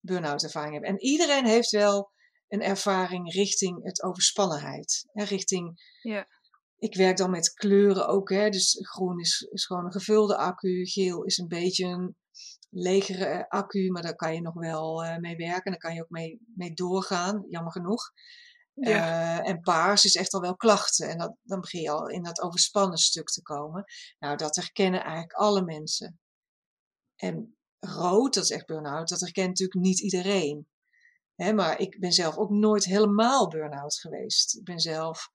burn-out 0.00 0.42
ervaring 0.42 0.72
hebben. 0.72 0.90
En 0.90 1.00
iedereen 1.00 1.46
heeft 1.46 1.70
wel 1.70 2.10
een 2.48 2.62
ervaring 2.62 3.32
richting 3.32 3.84
het 3.84 4.02
overspannenheid. 4.02 5.06
Hè, 5.12 5.24
richting, 5.24 5.94
ja. 6.02 6.26
ik 6.78 6.96
werk 6.96 7.16
dan 7.16 7.30
met 7.30 7.52
kleuren 7.52 8.08
ook. 8.08 8.30
Hè, 8.30 8.48
dus 8.48 8.78
groen 8.80 9.20
is, 9.20 9.48
is 9.50 9.66
gewoon 9.66 9.84
een 9.84 9.92
gevulde 9.92 10.36
accu. 10.36 10.86
Geel 10.86 11.24
is 11.24 11.38
een 11.38 11.48
beetje 11.48 11.86
een 11.86 12.16
legere 12.70 13.24
eh, 13.24 13.44
accu, 13.48 13.90
maar 13.90 14.02
daar 14.02 14.14
kan 14.14 14.34
je 14.34 14.40
nog 14.40 14.54
wel 14.54 15.04
uh, 15.04 15.16
mee 15.16 15.36
werken. 15.36 15.70
Daar 15.70 15.80
kan 15.80 15.94
je 15.94 16.02
ook 16.02 16.10
mee, 16.10 16.40
mee 16.54 16.72
doorgaan, 16.74 17.46
jammer 17.48 17.72
genoeg. 17.72 18.12
Uh, 18.80 19.48
en 19.48 19.60
paars 19.60 20.04
is 20.04 20.16
echt 20.16 20.32
al 20.32 20.40
wel 20.40 20.56
klachten. 20.56 21.08
En 21.08 21.18
dat, 21.18 21.34
dan 21.42 21.60
begin 21.60 21.80
je 21.80 21.90
al 21.90 22.08
in 22.08 22.22
dat 22.22 22.40
overspannen 22.40 22.98
stuk 22.98 23.28
te 23.28 23.42
komen. 23.42 23.84
Nou, 24.18 24.36
dat 24.36 24.56
herkennen 24.56 25.02
eigenlijk 25.02 25.32
alle 25.32 25.62
mensen. 25.62 26.18
En 27.16 27.56
rood, 27.78 28.34
dat 28.34 28.44
is 28.44 28.50
echt 28.50 28.66
burn-out, 28.66 29.08
dat 29.08 29.20
herkent 29.20 29.48
natuurlijk 29.48 29.80
niet 29.80 30.00
iedereen. 30.00 30.68
maar 31.36 31.80
ik 31.80 32.00
ben 32.00 32.12
zelf 32.12 32.36
ook 32.36 32.50
nooit 32.50 32.84
helemaal 32.84 33.48
burn-out 33.48 33.98
geweest. 33.98 34.56
Ik 34.56 34.64
ben 34.64 34.80
zelf 34.80 35.30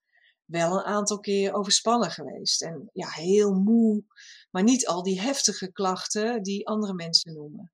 wel 0.46 0.78
een 0.78 0.86
aantal 0.86 1.20
keer 1.20 1.54
overspannen 1.54 2.12
geweest. 2.12 2.62
En 2.62 2.90
ja, 2.94 3.10
heel 3.10 3.54
moe. 3.54 4.04
Maar 4.52 4.64
niet 4.64 4.88
al 4.88 5.04
die 5.04 5.22
heftige 5.22 5.72
klachten 5.72 6.44
die 6.44 6.68
andere 6.68 6.94
mensen 6.94 7.34
noemen. 7.34 7.72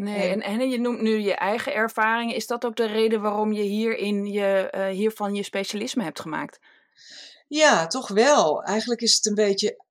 Nee, 0.00 0.28
en, 0.28 0.40
en 0.40 0.70
je 0.70 0.80
noemt 0.80 1.00
nu 1.00 1.18
je 1.18 1.34
eigen 1.34 1.74
ervaring. 1.74 2.34
Is 2.34 2.46
dat 2.46 2.64
ook 2.64 2.76
de 2.76 2.86
reden 2.86 3.20
waarom 3.20 3.52
je, 3.52 3.62
hierin 3.62 4.26
je 4.26 4.72
uh, 4.74 4.86
hiervan 4.86 5.34
je 5.34 5.42
specialisme 5.42 6.02
hebt 6.02 6.20
gemaakt? 6.20 6.58
Ja, 7.48 7.86
toch 7.86 8.08
wel. 8.08 8.62
Eigenlijk 8.62 9.00
is 9.00 9.14
het 9.14 9.26
een 9.26 9.34
beetje 9.34 9.84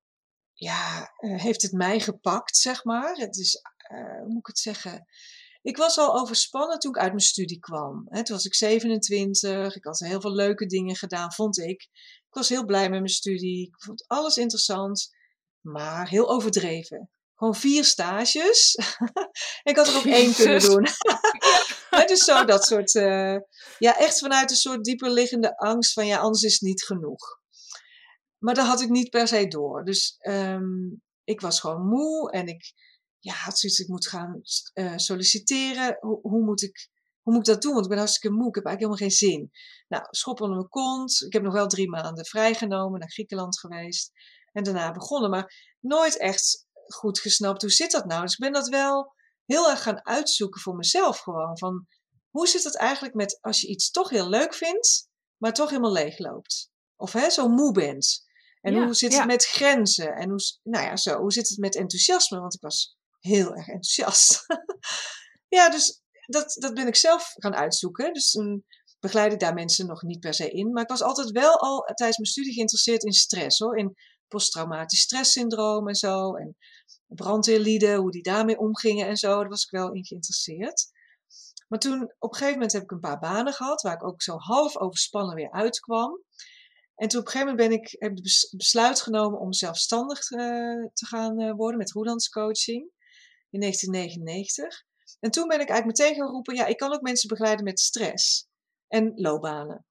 ja, 0.53 1.13
uh, 1.19 1.41
heeft 1.41 1.61
het 1.61 1.71
mij 1.71 1.99
gepakt, 1.99 2.57
zeg 2.57 2.83
maar. 2.83 3.15
Het 3.15 3.37
is, 3.37 3.61
uh, 3.91 4.19
hoe 4.19 4.27
moet 4.27 4.39
ik 4.39 4.47
het 4.47 4.59
zeggen? 4.59 5.05
Ik 5.61 5.77
was 5.77 5.97
al 5.97 6.19
overspannen 6.19 6.79
toen 6.79 6.91
ik 6.91 7.01
uit 7.01 7.11
mijn 7.11 7.21
studie 7.23 7.59
kwam. 7.59 8.05
Hè, 8.09 8.23
toen 8.23 8.35
was 8.35 8.45
ik 8.45 8.53
27, 8.53 9.75
ik 9.75 9.83
had 9.83 9.99
heel 9.99 10.21
veel 10.21 10.33
leuke 10.33 10.65
dingen 10.65 10.95
gedaan, 10.95 11.33
vond 11.33 11.57
ik. 11.57 11.81
Ik 12.27 12.33
was 12.33 12.49
heel 12.49 12.65
blij 12.65 12.89
met 12.89 12.99
mijn 12.99 13.07
studie, 13.07 13.67
ik 13.67 13.75
vond 13.77 14.07
alles 14.07 14.37
interessant, 14.37 15.15
maar 15.61 16.09
heel 16.09 16.29
overdreven. 16.29 17.09
Gewoon 17.37 17.55
vier 17.55 17.83
stages. 17.85 18.75
ik 19.69 19.75
had 19.75 19.87
er 19.87 19.97
ook 19.97 20.05
één 20.05 20.33
kunnen 20.33 20.61
doen. 20.61 20.87
ja. 21.91 22.05
dus 22.05 22.23
zo 22.23 22.45
dat 22.45 22.65
soort, 22.65 22.93
uh, 22.93 23.37
ja, 23.77 23.97
echt 23.97 24.19
vanuit 24.19 24.51
een 24.51 24.57
soort 24.57 24.83
dieper 24.83 25.11
liggende 25.11 25.57
angst 25.57 25.93
van 25.93 26.05
ja, 26.05 26.17
anders 26.17 26.43
is 26.43 26.53
het 26.53 26.61
niet 26.61 26.83
genoeg. 26.83 27.39
Maar 28.37 28.53
dat 28.53 28.67
had 28.67 28.81
ik 28.81 28.89
niet 28.89 29.09
per 29.09 29.27
se 29.27 29.47
door. 29.47 29.83
Dus 29.83 30.15
um, 30.19 31.01
ik 31.23 31.41
was 31.41 31.59
gewoon 31.59 31.87
moe 31.87 32.31
en 32.31 32.47
ik 32.47 32.73
ja, 33.19 33.33
had 33.33 33.59
zoiets, 33.59 33.79
ik 33.79 33.87
moet 33.87 34.07
gaan 34.07 34.41
uh, 34.73 34.93
solliciteren. 34.95 35.97
Hoe, 35.99 36.19
hoe, 36.21 36.43
moet 36.43 36.61
ik, 36.61 36.89
hoe 37.21 37.33
moet 37.33 37.47
ik 37.47 37.53
dat 37.53 37.61
doen? 37.61 37.71
Want 37.71 37.83
ik 37.83 37.89
ben 37.89 37.99
hartstikke 37.99 38.35
moe, 38.35 38.47
ik 38.47 38.55
heb 38.55 38.65
eigenlijk 38.65 38.99
helemaal 39.01 39.17
geen 39.17 39.29
zin. 39.29 39.51
Nou, 39.87 40.03
schop 40.09 40.41
onder 40.41 40.57
mijn 40.57 40.69
kont. 40.69 41.21
Ik 41.25 41.33
heb 41.33 41.41
nog 41.41 41.53
wel 41.53 41.67
drie 41.67 41.89
maanden 41.89 42.25
vrijgenomen, 42.25 42.99
naar 42.99 43.11
Griekenland 43.11 43.59
geweest. 43.59 44.11
En 44.51 44.63
daarna 44.63 44.91
begonnen, 44.91 45.29
maar 45.29 45.75
nooit 45.79 46.17
echt 46.17 46.66
goed 46.93 47.19
gesnapt 47.19 47.61
hoe 47.61 47.71
zit 47.71 47.91
dat 47.91 48.05
nou. 48.05 48.21
Dus 48.21 48.31
ik 48.31 48.39
ben 48.39 48.51
dat 48.51 48.67
wel 48.67 49.13
heel 49.45 49.69
erg 49.69 49.81
gaan 49.81 50.05
uitzoeken 50.05 50.61
voor 50.61 50.75
mezelf 50.75 51.19
gewoon. 51.19 51.57
Van, 51.57 51.87
hoe 52.29 52.47
zit 52.47 52.63
het 52.63 52.77
eigenlijk 52.77 53.15
met 53.15 53.37
als 53.41 53.61
je 53.61 53.67
iets 53.67 53.91
toch 53.91 54.09
heel 54.09 54.29
leuk 54.29 54.53
vindt, 54.53 55.09
maar 55.37 55.53
toch 55.53 55.69
helemaal 55.69 55.91
leeg 55.91 56.19
loopt? 56.19 56.69
Of 56.95 57.13
hè, 57.13 57.29
zo 57.29 57.47
moe 57.47 57.71
bent. 57.71 58.25
En 58.61 58.83
hoe 58.83 58.93
zit 58.93 59.17
het 59.17 59.25
met 59.25 59.45
grenzen? 59.45 60.15
En 60.15 60.29
hoe, 60.29 60.39
nou 60.63 60.85
ja, 60.85 60.95
zo, 60.95 61.17
hoe 61.17 61.31
zit 61.31 61.49
het 61.49 61.57
met 61.57 61.75
enthousiasme? 61.75 62.39
Want 62.39 62.53
ik 62.53 62.61
was 62.61 62.97
heel 63.19 63.55
erg 63.55 63.67
enthousiast. 63.67 64.45
ja, 65.57 65.69
dus 65.69 66.01
dat, 66.25 66.55
dat 66.59 66.73
ben 66.73 66.87
ik 66.87 66.95
zelf 66.95 67.33
gaan 67.35 67.55
uitzoeken. 67.55 68.13
Dus 68.13 68.31
toen 68.31 68.65
begeleid 68.99 69.33
ik 69.33 69.39
daar 69.39 69.53
mensen 69.53 69.87
nog 69.87 70.01
niet 70.01 70.19
per 70.19 70.33
se 70.33 70.49
in. 70.49 70.71
Maar 70.71 70.83
ik 70.83 70.89
was 70.89 71.01
altijd 71.01 71.31
wel 71.31 71.59
al 71.59 71.79
tijdens 71.79 72.17
mijn 72.17 72.29
studie 72.29 72.53
geïnteresseerd 72.53 73.03
in 73.03 73.11
stress 73.11 73.59
hoor. 73.59 73.77
In 73.77 73.95
posttraumatisch 74.27 75.01
stresssyndroom 75.01 75.87
en 75.87 75.95
zo. 75.95 76.35
En 76.35 76.57
brandweerlieden, 77.05 77.95
hoe 77.95 78.11
die 78.11 78.23
daarmee 78.23 78.57
omgingen 78.57 79.07
en 79.07 79.17
zo. 79.17 79.39
Daar 79.39 79.49
was 79.49 79.63
ik 79.63 79.69
wel 79.69 79.93
in 79.93 80.05
geïnteresseerd. 80.05 80.91
Maar 81.67 81.79
toen, 81.79 82.01
op 82.19 82.31
een 82.31 82.37
gegeven 82.37 82.53
moment 82.53 82.71
heb 82.71 82.83
ik 82.83 82.91
een 82.91 82.99
paar 82.99 83.19
banen 83.19 83.53
gehad, 83.53 83.81
waar 83.81 83.93
ik 83.93 84.03
ook 84.03 84.21
zo 84.21 84.37
half 84.37 84.77
overspannen 84.77 85.35
weer 85.35 85.51
uitkwam. 85.51 86.21
En 86.95 87.07
toen 87.07 87.19
op 87.19 87.25
een 87.25 87.31
gegeven 87.31 87.55
moment 87.55 87.69
ben 87.69 87.79
ik, 87.79 87.95
heb 87.99 88.11
ik 88.11 88.47
besluit 88.57 89.01
genomen 89.01 89.39
om 89.39 89.53
zelfstandig 89.53 90.31
uh, 90.31 90.39
te 90.93 91.05
gaan 91.05 91.41
uh, 91.41 91.53
worden 91.55 91.77
met 91.77 91.91
coaching 92.31 92.91
in 93.49 93.59
1999. 93.59 94.85
En 95.19 95.31
toen 95.31 95.47
ben 95.47 95.59
ik 95.59 95.69
eigenlijk 95.69 95.99
meteen 95.99 96.15
gaan 96.15 96.31
roepen, 96.31 96.55
ja, 96.55 96.65
ik 96.65 96.77
kan 96.77 96.93
ook 96.93 97.01
mensen 97.01 97.29
begeleiden 97.29 97.63
met 97.63 97.79
stress 97.79 98.47
en 98.87 99.11
loopbanen. 99.15 99.85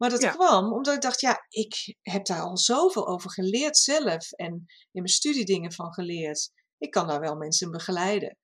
Maar 0.00 0.10
dat 0.10 0.30
kwam 0.30 0.72
omdat 0.72 0.94
ik 0.94 1.00
dacht, 1.00 1.20
ja, 1.20 1.46
ik 1.48 1.96
heb 2.02 2.24
daar 2.24 2.40
al 2.40 2.58
zoveel 2.58 3.08
over 3.08 3.30
geleerd 3.30 3.76
zelf 3.76 4.32
en 4.32 4.52
in 4.90 5.02
mijn 5.02 5.08
studie 5.08 5.44
dingen 5.44 5.72
van 5.72 5.92
geleerd. 5.92 6.50
Ik 6.78 6.90
kan 6.90 7.06
daar 7.06 7.20
wel 7.20 7.36
mensen 7.36 7.70
begeleiden. 7.70 8.36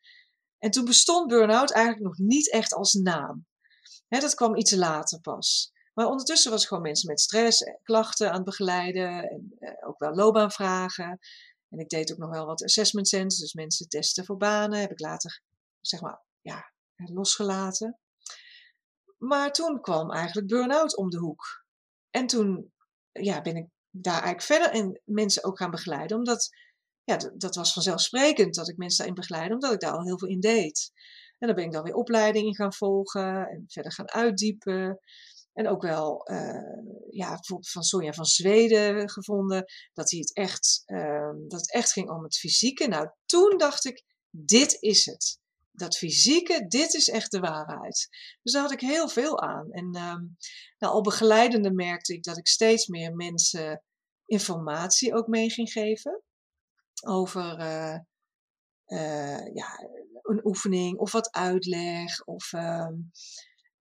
En 0.59 0.71
toen 0.71 0.85
bestond 0.85 1.29
burn-out 1.29 1.71
eigenlijk 1.71 2.05
nog 2.05 2.19
niet 2.19 2.51
echt 2.51 2.75
als 2.75 2.93
naam. 2.93 3.47
dat 4.09 4.35
kwam 4.35 4.57
iets 4.57 4.73
later 4.73 5.21
pas. 5.21 5.73
Maar 5.95 6.07
ondertussen 6.07 6.51
was 6.51 6.63
ik 6.63 6.69
gewoon 6.69 6.83
mensen 6.83 7.09
met 7.09 7.21
stress, 7.21 7.63
en 7.63 7.81
klachten 7.83 8.29
aan 8.29 8.35
het 8.35 8.45
begeleiden. 8.45 9.31
En 9.31 9.55
eh, 9.59 9.89
ook 9.89 9.99
wel 9.99 10.15
loopbaanvragen. 10.15 11.19
En 11.69 11.79
ik 11.79 11.89
deed 11.89 12.13
ook 12.13 12.19
nog 12.19 12.31
wel 12.31 12.47
wat 12.47 12.65
assessment 12.65 13.09
centers. 13.09 13.41
Dus 13.41 13.53
mensen 13.53 13.89
testen 13.89 14.25
voor 14.25 14.37
banen. 14.37 14.81
Heb 14.81 14.91
ik 14.91 15.01
later, 15.01 15.43
zeg 15.81 16.01
maar, 16.01 16.23
ja, 16.41 16.73
losgelaten. 16.97 17.99
Maar 19.17 19.53
toen 19.53 19.81
kwam 19.81 20.11
eigenlijk 20.11 20.47
burn-out 20.47 20.97
om 20.97 21.11
de 21.11 21.19
hoek. 21.19 21.65
En 22.11 22.27
toen 22.27 22.73
ja, 23.13 23.41
ben 23.41 23.57
ik 23.57 23.69
daar 23.91 24.23
eigenlijk 24.23 24.43
verder 24.43 24.73
in 24.73 25.01
mensen 25.05 25.45
ook 25.45 25.59
gaan 25.59 25.71
begeleiden. 25.71 26.17
Omdat, 26.17 26.49
ja, 27.05 27.17
dat 27.35 27.55
was 27.55 27.73
vanzelfsprekend 27.73 28.55
dat 28.55 28.69
ik 28.69 28.77
mensen 28.77 28.99
daarin 28.99 29.21
begeleide. 29.21 29.55
Omdat 29.55 29.73
ik 29.73 29.81
daar 29.81 29.93
al 29.93 30.05
heel 30.05 30.19
veel 30.19 30.29
in 30.29 30.41
deed. 30.41 30.91
En 31.39 31.47
dan 31.47 31.57
ben 31.57 31.65
ik 31.65 31.73
dan 31.73 31.83
weer 31.83 31.95
opleidingen 31.95 32.55
gaan 32.55 32.73
volgen. 32.73 33.49
En 33.49 33.65
verder 33.69 33.93
gaan 33.93 34.11
uitdiepen. 34.11 35.01
En 35.53 35.69
ook 35.69 35.83
wel, 35.83 36.31
uh, 36.31 37.09
ja, 37.11 37.29
bijvoorbeeld 37.29 37.71
van 37.71 37.83
Sonja 37.83 38.13
van 38.13 38.25
Zweden 38.25 39.11
gevonden, 39.11 39.65
dat, 39.93 40.11
hij 40.11 40.21
het 40.21 40.35
echt, 40.35 40.83
uh, 40.87 41.33
dat 41.49 41.61
het 41.61 41.73
echt 41.73 41.93
ging 41.93 42.11
om 42.11 42.23
het 42.23 42.39
fysieke. 42.39 42.89
Nou, 42.89 43.11
toen 43.27 43.59
dacht 43.59 43.85
ik, 43.85 44.05
dit 44.31 44.77
is 44.81 45.05
het. 45.05 45.39
Dat 45.79 45.97
fysieke, 45.97 46.67
dit 46.67 46.95
is 46.95 47.09
echt 47.09 47.31
de 47.31 47.41
waarheid. 47.41 48.09
Dus 48.43 48.53
daar 48.53 48.63
had 48.63 48.73
ik 48.73 48.81
heel 48.81 49.09
veel 49.09 49.41
aan. 49.41 49.71
En 49.71 49.95
ehm, 49.95 50.25
nou, 50.79 50.93
al 50.93 51.03
begeleidende 51.03 51.73
merkte 51.73 52.15
ik 52.15 52.23
dat 52.23 52.37
ik 52.37 52.47
steeds 52.47 52.87
meer 52.87 53.15
mensen 53.15 53.83
informatie 54.27 55.15
ook 55.15 55.27
mee 55.27 55.51
ging 55.51 55.73
geven. 55.73 56.23
Over 57.07 57.61
uh, 57.61 57.99
uh, 58.87 59.55
ja, 59.55 59.89
een 60.23 60.47
oefening 60.47 60.99
of 60.99 61.13
wat 61.13 61.33
uitleg 61.33 62.25
of 62.25 62.53
um, 62.53 63.11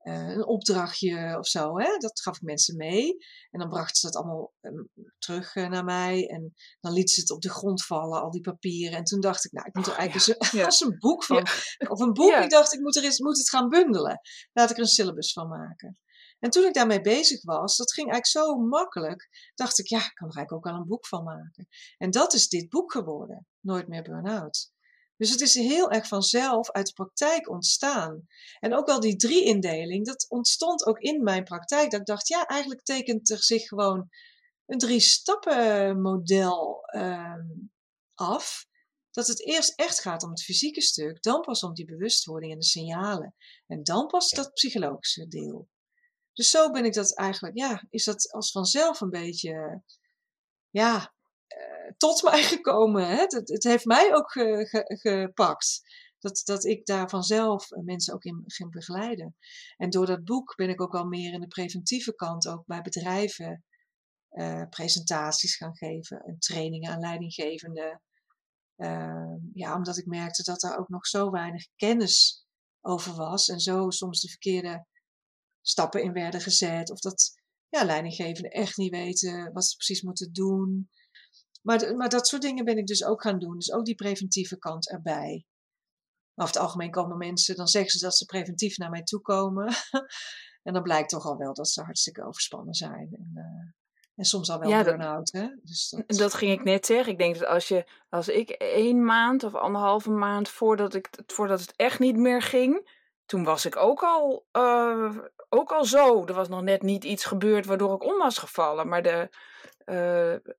uh, 0.08 0.30
een 0.30 0.46
opdrachtje 0.46 1.38
of 1.38 1.48
zo. 1.48 1.80
Hè? 1.80 1.98
Dat 1.98 2.22
gaf 2.22 2.36
ik 2.36 2.42
mensen 2.42 2.76
mee. 2.76 3.18
En 3.52 3.60
dan 3.60 3.70
brachten 3.70 3.96
ze 3.96 4.06
dat 4.06 4.16
allemaal 4.16 4.54
um, 4.62 4.90
terug 5.18 5.56
uh, 5.56 5.70
naar 5.70 5.84
mij. 5.84 6.28
En 6.28 6.54
dan 6.80 6.94
lieten 6.94 7.16
ze 7.16 7.22
het 7.22 7.32
op 7.32 7.42
de 7.42 7.50
grond 7.50 7.86
vallen, 7.86 8.22
al 8.22 8.32
die 8.32 8.42
papieren. 8.42 8.98
En 8.98 9.04
toen 9.04 9.20
dacht 9.20 9.46
ik, 9.46 9.52
nou, 9.52 9.68
ik 9.68 9.76
moet 9.76 9.86
er 9.86 9.92
oh, 9.92 10.00
eigenlijk 10.00 10.42
ja. 10.52 10.66
eens, 10.66 10.80
ja. 10.80 10.88
een 10.88 10.98
boek 11.00 11.24
van. 11.24 11.38
Ja. 11.78 11.88
Of 11.88 12.00
een 12.00 12.14
boek. 12.14 12.32
Ik 12.32 12.50
dacht, 12.50 12.74
ik 12.74 12.80
moet, 12.80 12.96
er 12.96 13.04
eens, 13.04 13.20
moet 13.20 13.38
het 13.38 13.50
gaan 13.50 13.70
bundelen. 13.70 14.20
Laat 14.54 14.70
ik 14.70 14.76
er 14.76 14.82
een 14.82 14.88
syllabus 14.88 15.34
van 15.34 15.48
maken. 15.48 16.00
En 16.40 16.50
toen 16.50 16.66
ik 16.66 16.74
daarmee 16.74 17.02
bezig 17.02 17.44
was, 17.44 17.78
dat 17.78 17.94
ging 17.94 18.12
eigenlijk 18.12 18.48
zo 18.48 18.56
makkelijk, 18.56 19.52
dacht 19.56 19.80
ik, 19.80 19.88
ja, 19.88 19.98
ik 19.98 20.12
kan 20.14 20.30
er 20.30 20.36
eigenlijk 20.36 20.52
ook 20.52 20.74
wel 20.74 20.82
een 20.82 20.88
boek 20.88 21.08
van 21.08 21.24
maken. 21.24 21.68
En 21.98 22.12
dat 22.12 22.34
is 22.34 22.48
dit 22.48 22.70
boek 22.70 22.92
geworden, 22.92 23.48
Nooit 23.60 23.88
meer 23.88 24.04
Burn-out. 24.04 24.74
Dus 25.18 25.30
het 25.30 25.42
is 25.42 25.54
heel 25.54 25.92
erg 25.92 26.08
vanzelf 26.08 26.72
uit 26.72 26.88
de 26.88 26.94
praktijk 26.94 27.50
ontstaan. 27.50 28.28
En 28.60 28.74
ook 28.74 28.88
wel 28.88 29.00
die 29.00 29.16
drie-indeling, 29.16 30.06
dat 30.06 30.26
ontstond 30.30 30.86
ook 30.86 31.00
in 31.00 31.24
mijn 31.24 31.44
praktijk. 31.44 31.92
Dat 31.92 32.00
ik 32.00 32.06
dacht, 32.06 32.28
ja, 32.28 32.46
eigenlijk 32.46 32.84
tekent 32.84 33.30
er 33.30 33.44
zich 33.44 33.68
gewoon 33.68 34.10
een 34.66 34.78
drie-stappen-model 34.78 36.84
uh, 36.96 37.34
af. 38.14 38.68
Dat 39.12 39.28
het 39.28 39.46
eerst 39.46 39.74
echt 39.76 40.02
gaat 40.02 40.24
om 40.24 40.30
het 40.30 40.44
fysieke 40.44 40.82
stuk, 40.82 41.22
dan 41.22 41.42
pas 41.42 41.64
om 41.64 41.74
die 41.74 41.86
bewustwording 41.86 42.52
en 42.52 42.60
de 42.60 42.66
signalen. 42.66 43.36
En 43.68 43.84
dan 43.84 44.08
pas 44.08 44.30
dat 44.30 44.54
psychologische 44.54 45.28
deel. 45.28 45.70
Dus 46.34 46.50
zo 46.50 46.72
ben 46.72 46.86
ik 46.86 46.94
dat 46.94 47.16
eigenlijk, 47.16 47.58
ja, 47.58 47.86
is 47.90 48.04
dat 48.04 48.32
als 48.32 48.52
vanzelf 48.52 49.02
een 49.02 49.10
beetje, 49.10 49.84
ja, 50.70 51.15
tot 51.98 52.24
mij 52.24 52.44
gekomen. 52.54 53.08
Hè? 53.08 53.16
Het, 53.16 53.50
het 53.50 53.64
heeft 53.64 53.86
mij 53.86 54.16
ook 54.16 54.32
ge, 54.32 54.66
ge, 54.70 54.98
gepakt. 55.00 55.82
Dat, 56.20 56.42
dat 56.46 56.66
ik 56.66 56.86
daar 56.86 57.10
vanzelf 57.10 57.70
mensen 57.70 58.14
ook 58.14 58.24
in 58.24 58.44
ging 58.46 58.72
begeleiden. 58.72 59.36
En 59.78 59.90
door 59.90 60.06
dat 60.06 60.24
boek 60.24 60.56
ben 60.56 60.70
ik 60.70 60.82
ook 60.82 60.92
wel 60.92 61.06
meer 61.06 61.34
in 61.34 61.42
de 61.42 61.48
preventieve 61.48 62.16
kant, 62.16 62.48
ook 62.48 62.66
bij 62.66 62.82
bedrijven, 62.82 63.64
uh, 64.32 64.64
presentaties 64.70 65.56
gaan 65.56 65.76
geven 65.76 66.20
en 66.20 66.40
trainingen 66.40 66.92
aan 66.92 67.00
leidinggevenden. 67.00 68.02
Uh, 68.78 69.36
ja, 69.54 69.76
omdat 69.76 69.98
ik 69.98 70.06
merkte 70.06 70.44
dat 70.44 70.60
daar 70.60 70.78
ook 70.78 70.90
nog 70.90 71.08
zo 71.08 71.30
weinig 71.30 71.68
kennis 71.76 72.46
over 72.82 73.16
was 73.16 73.48
en 73.48 73.60
zo 73.60 73.90
soms 73.90 74.22
de 74.22 74.30
verkeerde 74.30 74.86
stappen 75.62 76.04
in 76.04 76.14
werden 76.14 76.42
gezet. 76.42 76.92
Of 76.92 77.00
dat 77.00 77.42
ja, 77.70 77.84
leidinggevenden 77.84 78.52
echt 78.52 78.78
niet 78.78 78.92
weten 78.92 79.54
wat 79.54 79.66
ze 79.66 79.76
precies 79.76 80.02
moeten 80.02 80.34
doen. 80.34 80.90
Maar, 81.66 81.96
maar 81.96 82.10
dat 82.10 82.28
soort 82.28 82.42
dingen 82.42 82.66
ben 82.66 82.78
ik 82.78 82.88
dus 82.88 83.06
ook 83.06 83.22
gaan 83.22 83.40
doen. 83.40 83.56
Dus 83.56 83.72
ook 83.72 83.86
die 83.86 83.96
preventieve 83.96 84.58
kant 84.58 84.90
erbij. 84.90 85.46
Maar 86.34 86.46
over 86.46 86.60
het 86.60 86.64
algemeen 86.64 86.92
komen 86.92 87.18
mensen, 87.18 87.56
dan 87.56 87.68
zeggen 87.68 87.92
ze 87.92 88.06
dat 88.06 88.16
ze 88.16 88.26
preventief 88.26 88.78
naar 88.78 88.90
mij 88.90 89.04
toe 89.04 89.22
komen. 89.22 89.74
en 90.64 90.74
dan 90.74 90.84
blijkt 90.84 91.10
toch 91.10 91.26
al 91.26 91.38
wel 91.38 91.54
dat 91.54 91.68
ze 91.68 91.82
hartstikke 91.82 92.26
overspannen 92.26 92.74
zijn. 92.74 93.10
En, 93.12 93.32
uh, 93.34 93.72
en 94.16 94.26
soms 94.26 94.50
al 94.50 94.60
wel 94.60 94.70
ja, 94.70 94.84
burn-out. 94.84 95.32
Hè? 95.32 95.48
Dus 95.64 95.90
dat... 95.90 96.18
dat... 96.18 96.34
ging 96.34 96.52
ik 96.52 96.64
net 96.64 96.86
zeggen. 96.86 97.12
Ik 97.12 97.18
denk 97.18 97.40
dat 97.40 97.48
als, 97.48 97.68
je, 97.68 97.90
als 98.10 98.28
ik 98.28 98.50
één 98.50 99.06
maand 99.06 99.44
of 99.44 99.56
anderhalve 99.56 100.12
maand 100.12 100.50
voordat, 100.50 100.94
ik, 100.94 101.10
voordat 101.26 101.60
het 101.60 101.74
echt 101.76 102.00
niet 102.00 102.18
meer 102.18 102.42
ging, 102.42 102.90
toen 103.26 103.44
was 103.44 103.66
ik 103.66 103.76
ook 103.76 104.04
al, 104.04 104.46
uh, 104.52 105.18
ook 105.50 105.72
al 105.72 105.86
zo. 105.86 106.26
Er 106.26 106.34
was 106.34 106.48
nog 106.48 106.62
net 106.62 106.82
niet 106.82 107.04
iets 107.04 107.26
gebeurd 107.26 107.66
waardoor 107.66 107.96
ik 107.96 108.04
om 108.04 108.18
was 108.18 108.38
gevallen. 108.38 108.88
Maar 108.88 109.02
de, 109.04 109.30
uh, 109.86 110.54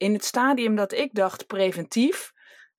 in 0.00 0.12
het 0.12 0.24
stadium 0.24 0.76
dat 0.76 0.92
ik 0.92 1.14
dacht 1.14 1.46
preventief, 1.46 2.32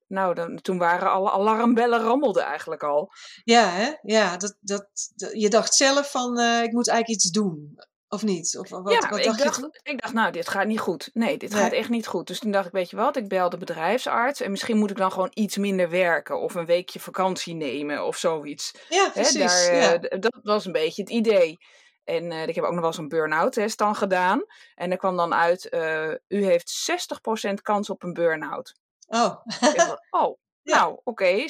nou, 0.07 0.33
dan, 0.33 0.61
toen 0.61 0.77
waren 0.77 1.11
alle 1.11 1.31
alarmbellen 1.31 1.99
rammelden 1.99 2.43
eigenlijk 2.43 2.83
al. 2.83 3.11
Ja, 3.43 3.69
hè? 3.69 3.91
ja 4.01 4.37
dat, 4.37 4.57
dat, 4.59 4.87
je 5.33 5.49
dacht 5.49 5.75
zelf 5.75 6.11
van, 6.11 6.39
uh, 6.39 6.63
ik 6.63 6.71
moet 6.71 6.87
eigenlijk 6.89 7.21
iets 7.21 7.31
doen. 7.31 7.79
Of 8.07 8.23
niet? 8.23 8.57
Of 8.57 8.69
wat, 8.69 8.91
ja, 8.91 9.09
wat 9.09 9.23
dacht 9.23 9.39
ik, 9.39 9.43
dacht, 9.43 9.59
je 9.59 9.91
ik 9.91 10.01
dacht, 10.01 10.13
nou, 10.13 10.31
dit 10.31 10.47
gaat 10.47 10.67
niet 10.67 10.79
goed. 10.79 11.09
Nee, 11.13 11.37
dit 11.37 11.51
nee. 11.51 11.61
gaat 11.61 11.71
echt 11.71 11.89
niet 11.89 12.07
goed. 12.07 12.27
Dus 12.27 12.39
toen 12.39 12.51
dacht 12.51 12.65
ik, 12.65 12.71
weet 12.71 12.89
je 12.89 12.95
wat, 12.95 13.15
ik 13.15 13.27
bel 13.27 13.49
de 13.49 13.57
bedrijfsarts. 13.57 14.41
En 14.41 14.51
misschien 14.51 14.77
moet 14.77 14.89
ik 14.89 14.97
dan 14.97 15.11
gewoon 15.11 15.31
iets 15.33 15.57
minder 15.57 15.89
werken. 15.89 16.41
Of 16.41 16.55
een 16.55 16.65
weekje 16.65 16.99
vakantie 16.99 17.53
nemen 17.53 18.05
of 18.05 18.17
zoiets. 18.17 18.71
Ja, 18.89 19.09
precies. 19.09 19.33
Hè, 19.65 19.71
daar, 19.71 19.75
ja. 19.75 19.93
Uh, 19.93 20.19
dat 20.19 20.39
was 20.43 20.65
een 20.65 20.71
beetje 20.71 21.01
het 21.01 21.11
idee. 21.11 21.59
En 22.11 22.31
uh, 22.31 22.47
ik 22.47 22.55
heb 22.55 22.63
ook 22.63 22.71
nog 22.71 22.79
wel 22.79 22.89
eens 22.89 22.97
een 22.97 23.07
burn-out 23.07 23.53
test 23.53 23.77
dan 23.77 23.95
gedaan. 23.95 24.45
En 24.75 24.91
er 24.91 24.97
kwam 24.97 25.17
dan 25.17 25.33
uit, 25.33 25.67
uh, 25.73 26.13
u 26.27 26.45
heeft 26.45 26.91
60% 27.49 27.53
kans 27.61 27.89
op 27.89 28.03
een 28.03 28.13
burn-out. 28.13 28.73
Oh. 29.07 29.35
oh, 30.09 30.37
ja. 30.63 30.79
nou 30.79 30.91
oké, 30.91 31.01
okay, 31.03 31.49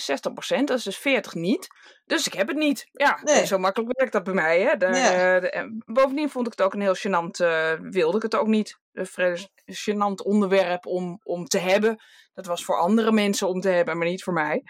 60%, 0.59 0.63
dat 0.63 0.77
is 0.77 0.83
dus 0.83 0.97
40 0.97 1.33
niet. 1.33 1.67
Dus 2.05 2.27
ik 2.27 2.33
heb 2.33 2.47
het 2.47 2.57
niet. 2.57 2.87
Ja, 2.91 3.19
nee. 3.23 3.45
zo 3.45 3.57
makkelijk 3.57 3.97
werkt 3.97 4.13
dat 4.13 4.23
bij 4.23 4.33
mij. 4.33 4.61
Hè. 4.61 4.77
De, 4.77 4.85
ja. 4.85 5.39
de, 5.39 5.81
bovendien 5.85 6.29
vond 6.29 6.45
ik 6.45 6.51
het 6.51 6.61
ook 6.61 6.73
een 6.73 6.81
heel 6.81 6.95
gênant, 6.95 7.37
wilde 7.81 8.17
ik 8.17 8.23
het 8.23 8.35
ook 8.35 8.47
niet. 8.47 8.79
Een 8.93 9.37
gênant 9.65 10.23
onderwerp 10.23 10.85
om, 10.85 11.19
om 11.23 11.45
te 11.45 11.57
hebben. 11.57 12.03
Dat 12.33 12.45
was 12.45 12.65
voor 12.65 12.79
andere 12.79 13.11
mensen 13.11 13.47
om 13.47 13.61
te 13.61 13.69
hebben, 13.69 13.97
maar 13.97 14.07
niet 14.07 14.23
voor 14.23 14.33
mij. 14.33 14.63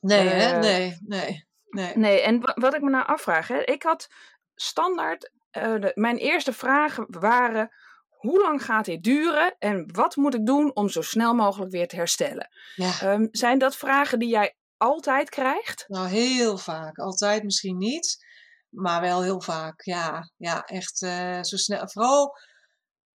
Nee, 0.00 0.28
hè? 0.28 0.58
nee, 0.58 0.98
nee. 1.00 1.44
Nee. 1.68 1.96
nee, 1.96 2.20
en 2.20 2.40
wat 2.54 2.74
ik 2.74 2.80
me 2.80 2.90
nou 2.90 3.06
afvraag, 3.06 3.48
hè, 3.48 3.62
ik 3.62 3.82
had 3.82 4.08
standaard, 4.54 5.30
uh, 5.56 5.80
de, 5.80 5.92
mijn 5.94 6.16
eerste 6.16 6.52
vragen 6.52 7.06
waren: 7.08 7.70
hoe 8.08 8.40
lang 8.40 8.64
gaat 8.64 8.84
dit 8.84 9.02
duren 9.02 9.56
en 9.58 9.92
wat 9.92 10.16
moet 10.16 10.34
ik 10.34 10.46
doen 10.46 10.74
om 10.74 10.88
zo 10.88 11.02
snel 11.02 11.34
mogelijk 11.34 11.70
weer 11.72 11.88
te 11.88 11.96
herstellen? 11.96 12.48
Ja. 12.74 13.12
Um, 13.12 13.28
zijn 13.30 13.58
dat 13.58 13.76
vragen 13.76 14.18
die 14.18 14.28
jij 14.28 14.56
altijd 14.76 15.30
krijgt? 15.30 15.84
Nou, 15.88 16.08
heel 16.08 16.58
vaak. 16.58 16.98
Altijd 16.98 17.42
misschien 17.42 17.78
niet, 17.78 18.26
maar 18.68 19.00
wel 19.00 19.22
heel 19.22 19.40
vaak. 19.40 19.82
Ja, 19.82 20.30
ja 20.36 20.64
echt 20.64 21.02
uh, 21.02 21.42
zo 21.42 21.56
snel. 21.56 21.88
Vooral. 21.88 22.38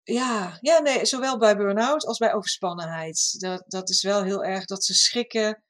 Ja, 0.03 0.57
ja, 0.61 0.79
nee, 0.79 1.05
zowel 1.05 1.37
bij 1.37 1.55
burn-out 1.55 2.05
als 2.05 2.17
bij 2.17 2.33
overspannenheid. 2.33 3.35
Dat, 3.39 3.63
dat 3.67 3.89
is 3.89 4.03
wel 4.03 4.23
heel 4.23 4.43
erg 4.43 4.65
dat 4.65 4.83
ze 4.83 4.93
schrikken 4.93 5.63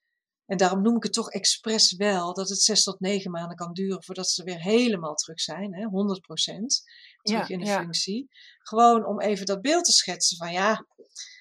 en 0.49 0.57
daarom 0.57 0.81
noem 0.81 0.95
ik 0.95 1.03
het 1.03 1.13
toch 1.13 1.31
expres 1.31 1.95
wel 1.95 2.33
dat 2.33 2.49
het 2.49 2.61
zes 2.61 2.83
tot 2.83 2.99
negen 2.99 3.31
maanden 3.31 3.57
kan 3.57 3.73
duren 3.73 4.03
voordat 4.03 4.29
ze 4.29 4.43
weer 4.43 4.61
helemaal 4.61 5.15
terug 5.15 5.39
zijn, 5.41 5.75
hè, 5.75 5.87
100% 5.87 6.83
terug 7.21 7.47
ja, 7.47 7.53
in 7.53 7.59
de 7.59 7.65
ja. 7.65 7.79
functie. 7.79 8.27
Gewoon 8.59 9.05
om 9.05 9.21
even 9.21 9.45
dat 9.45 9.61
beeld 9.61 9.85
te 9.85 9.91
schetsen 9.91 10.37
van 10.37 10.51
ja. 10.51 10.85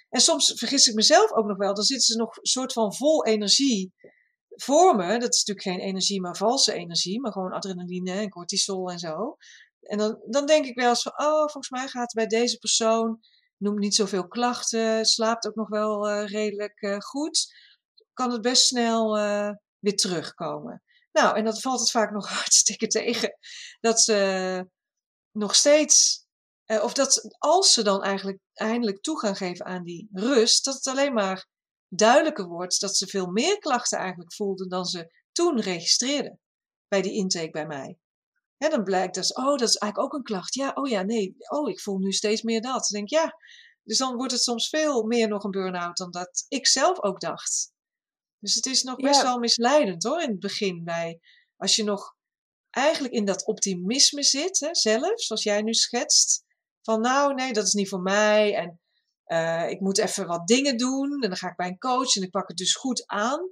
En 0.09 0.21
soms 0.21 0.53
vergis 0.57 0.87
ik 0.87 0.95
mezelf 0.95 1.33
ook 1.33 1.47
nog 1.47 1.57
wel, 1.57 1.75
dan 1.75 1.85
zitten 1.85 2.07
ze 2.07 2.17
nog 2.17 2.37
een 2.37 2.47
soort 2.47 2.73
van 2.73 2.95
vol 2.95 3.25
energie 3.25 3.93
voor 4.49 4.97
me. 4.97 5.19
Dat 5.19 5.35
is 5.35 5.45
natuurlijk 5.45 5.67
geen 5.77 5.89
energie, 5.89 6.21
maar 6.21 6.37
valse 6.37 6.73
energie, 6.73 7.21
maar 7.21 7.33
gewoon 7.33 7.53
adrenaline 7.53 8.13
en 8.13 8.29
cortisol 8.29 8.91
en 8.91 8.99
zo. 8.99 9.37
En 9.81 9.99
dan, 9.99 10.21
dan 10.27 10.47
denk 10.47 10.67
ik 10.67 10.75
wel 10.75 10.89
eens 10.89 11.03
van, 11.03 11.13
oh, 11.17 11.39
volgens 11.39 11.71
mij 11.71 11.89
gaat 11.89 12.13
het 12.13 12.29
bij 12.29 12.41
deze 12.41 12.59
persoon, 12.59 13.21
noemt 13.57 13.79
niet 13.79 13.95
zoveel 13.95 14.29
klachten, 14.29 15.05
slaapt 15.05 15.47
ook 15.47 15.55
nog 15.55 15.69
wel 15.69 16.11
uh, 16.11 16.27
redelijk 16.27 16.83
uh, 16.83 16.99
goed 16.99 17.67
kan 18.19 18.33
het 18.33 18.43
best 18.43 18.67
snel 18.67 19.19
uh, 19.19 19.51
weer 19.79 19.97
terugkomen. 19.97 20.83
Nou, 21.13 21.37
en 21.37 21.45
dat 21.45 21.61
valt 21.61 21.81
het 21.81 21.91
vaak 21.91 22.11
nog 22.11 22.29
hartstikke 22.41 22.87
tegen. 22.87 23.39
Dat 23.81 24.01
ze 24.01 24.69
nog 25.33 25.55
steeds, 25.55 26.27
uh, 26.67 26.83
of 26.83 26.93
dat 26.93 27.37
als 27.39 27.73
ze 27.73 27.83
dan 27.83 28.03
eigenlijk 28.03 28.39
eindelijk 28.53 29.01
toe 29.01 29.19
gaan 29.19 29.37
geven 29.37 29.67
aan 29.67 29.85
die 29.85 30.09
rust, 30.13 30.65
dat 30.65 30.75
het 30.75 30.87
alleen 30.87 31.13
maar 31.13 31.47
duidelijker 31.89 32.47
wordt 32.47 32.81
dat 32.81 32.97
ze 32.97 33.07
veel 33.07 33.27
meer 33.27 33.59
klachten 33.59 33.99
eigenlijk 33.99 34.35
voelden 34.35 34.69
dan 34.69 34.85
ze 34.85 35.13
toen 35.33 35.61
registreerden 35.61 36.41
bij 36.89 37.03
die 37.03 37.13
intake 37.13 37.51
bij 37.51 37.67
mij. 37.67 37.99
Ja, 38.57 38.69
dan 38.69 38.85
blijkt 38.85 39.15
dat, 39.15 39.37
oh, 39.37 39.45
dat 39.45 39.69
is 39.69 39.77
eigenlijk 39.77 39.99
ook 39.99 40.19
een 40.19 40.27
klacht. 40.27 40.55
Ja, 40.55 40.71
oh 40.75 40.89
ja, 40.89 41.03
nee, 41.03 41.35
oh, 41.39 41.69
ik 41.69 41.81
voel 41.81 41.99
nu 41.99 42.13
steeds 42.13 42.43
meer 42.43 42.61
dat. 42.61 42.73
Dan 42.73 42.89
denk 42.91 43.05
ik, 43.05 43.19
ja, 43.19 43.37
dus 43.83 43.99
dan 43.99 44.17
wordt 44.17 44.33
het 44.33 44.43
soms 44.43 44.69
veel 44.69 45.03
meer 45.03 45.29
nog 45.29 45.45
een 45.45 45.51
burn-out 45.51 45.97
dan 45.97 46.11
dat 46.11 46.45
ik 46.49 46.67
zelf 46.67 47.03
ook 47.03 47.21
dacht. 47.21 47.77
Dus 48.41 48.55
het 48.55 48.67
is 48.67 48.83
nog 48.83 48.97
best 48.97 49.21
ja. 49.21 49.27
wel 49.27 49.39
misleidend 49.39 50.03
hoor, 50.03 50.23
in 50.23 50.31
het 50.31 50.39
begin. 50.39 50.85
Bij, 50.85 51.21
als 51.57 51.77
je 51.77 51.85
nog 51.85 52.17
eigenlijk 52.71 53.15
in 53.15 53.25
dat 53.25 53.47
optimisme 53.47 54.23
zit, 54.23 54.61
hè, 54.61 54.75
zelf, 54.75 55.21
zoals 55.21 55.43
jij 55.43 55.63
nu 55.63 55.75
schetst. 55.75 56.45
Van 56.83 57.01
nou, 57.01 57.35
nee, 57.35 57.53
dat 57.53 57.67
is 57.67 57.73
niet 57.73 57.89
voor 57.89 58.03
mij. 58.03 58.55
En 58.55 58.81
uh, 59.27 59.71
ik 59.71 59.81
moet 59.81 59.99
even 59.99 60.27
wat 60.27 60.47
dingen 60.47 60.77
doen. 60.77 61.23
En 61.23 61.29
dan 61.29 61.37
ga 61.37 61.49
ik 61.49 61.57
bij 61.57 61.69
een 61.69 61.79
coach 61.79 62.17
en 62.17 62.23
ik 62.23 62.31
pak 62.31 62.49
het 62.49 62.57
dus 62.57 62.75
goed 62.75 63.07
aan. 63.07 63.51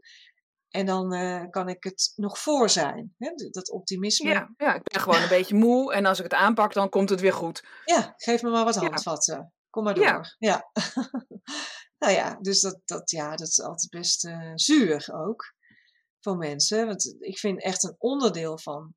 En 0.68 0.86
dan 0.86 1.14
uh, 1.14 1.44
kan 1.50 1.68
ik 1.68 1.84
het 1.84 2.12
nog 2.14 2.38
voor 2.38 2.70
zijn. 2.70 3.14
Hè? 3.18 3.30
Dat 3.50 3.70
optimisme. 3.70 4.30
Ja, 4.30 4.54
ja, 4.56 4.74
ik 4.74 4.82
ben 4.82 5.00
gewoon 5.00 5.22
een 5.22 5.28
beetje 5.28 5.54
moe. 5.54 5.92
En 5.92 6.06
als 6.06 6.18
ik 6.18 6.24
het 6.24 6.34
aanpak, 6.34 6.72
dan 6.72 6.88
komt 6.88 7.10
het 7.10 7.20
weer 7.20 7.32
goed. 7.32 7.64
Ja, 7.84 8.14
geef 8.16 8.42
me 8.42 8.50
maar 8.50 8.64
wat 8.64 8.76
handvatten. 8.76 9.36
Ja. 9.36 9.52
Kom 9.70 9.84
maar 9.84 9.94
door. 9.94 10.04
Ja. 10.04 10.34
ja. 10.38 10.70
Nou 11.98 12.12
ja, 12.12 12.38
dus 12.40 12.60
dat, 12.60 12.80
dat, 12.84 13.10
ja, 13.10 13.36
dat 13.36 13.48
is 13.48 13.60
altijd 13.60 13.90
best 13.90 14.24
uh, 14.24 14.52
zuur 14.54 15.08
ook. 15.12 15.54
voor 16.20 16.36
mensen. 16.36 16.86
Want 16.86 17.16
ik 17.18 17.38
vind 17.38 17.62
echt 17.62 17.82
een 17.82 17.94
onderdeel 17.98 18.58
van 18.58 18.94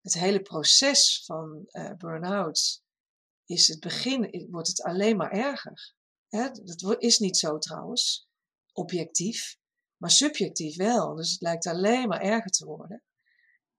het 0.00 0.14
hele 0.14 0.42
proces 0.42 1.22
van 1.24 1.64
uh, 1.70 1.92
burn-out 1.96 2.82
is 3.44 3.68
het 3.68 3.80
begin, 3.80 4.48
wordt 4.50 4.68
het 4.68 4.82
alleen 4.82 5.16
maar 5.16 5.30
erger. 5.30 5.94
Hè? 6.28 6.50
Dat 6.50 7.02
is 7.02 7.18
niet 7.18 7.38
zo 7.38 7.58
trouwens, 7.58 8.28
objectief, 8.72 9.56
maar 9.96 10.10
subjectief 10.10 10.76
wel. 10.76 11.14
Dus 11.14 11.30
het 11.30 11.40
lijkt 11.40 11.66
alleen 11.66 12.08
maar 12.08 12.20
erger 12.20 12.50
te 12.50 12.64
worden. 12.64 13.02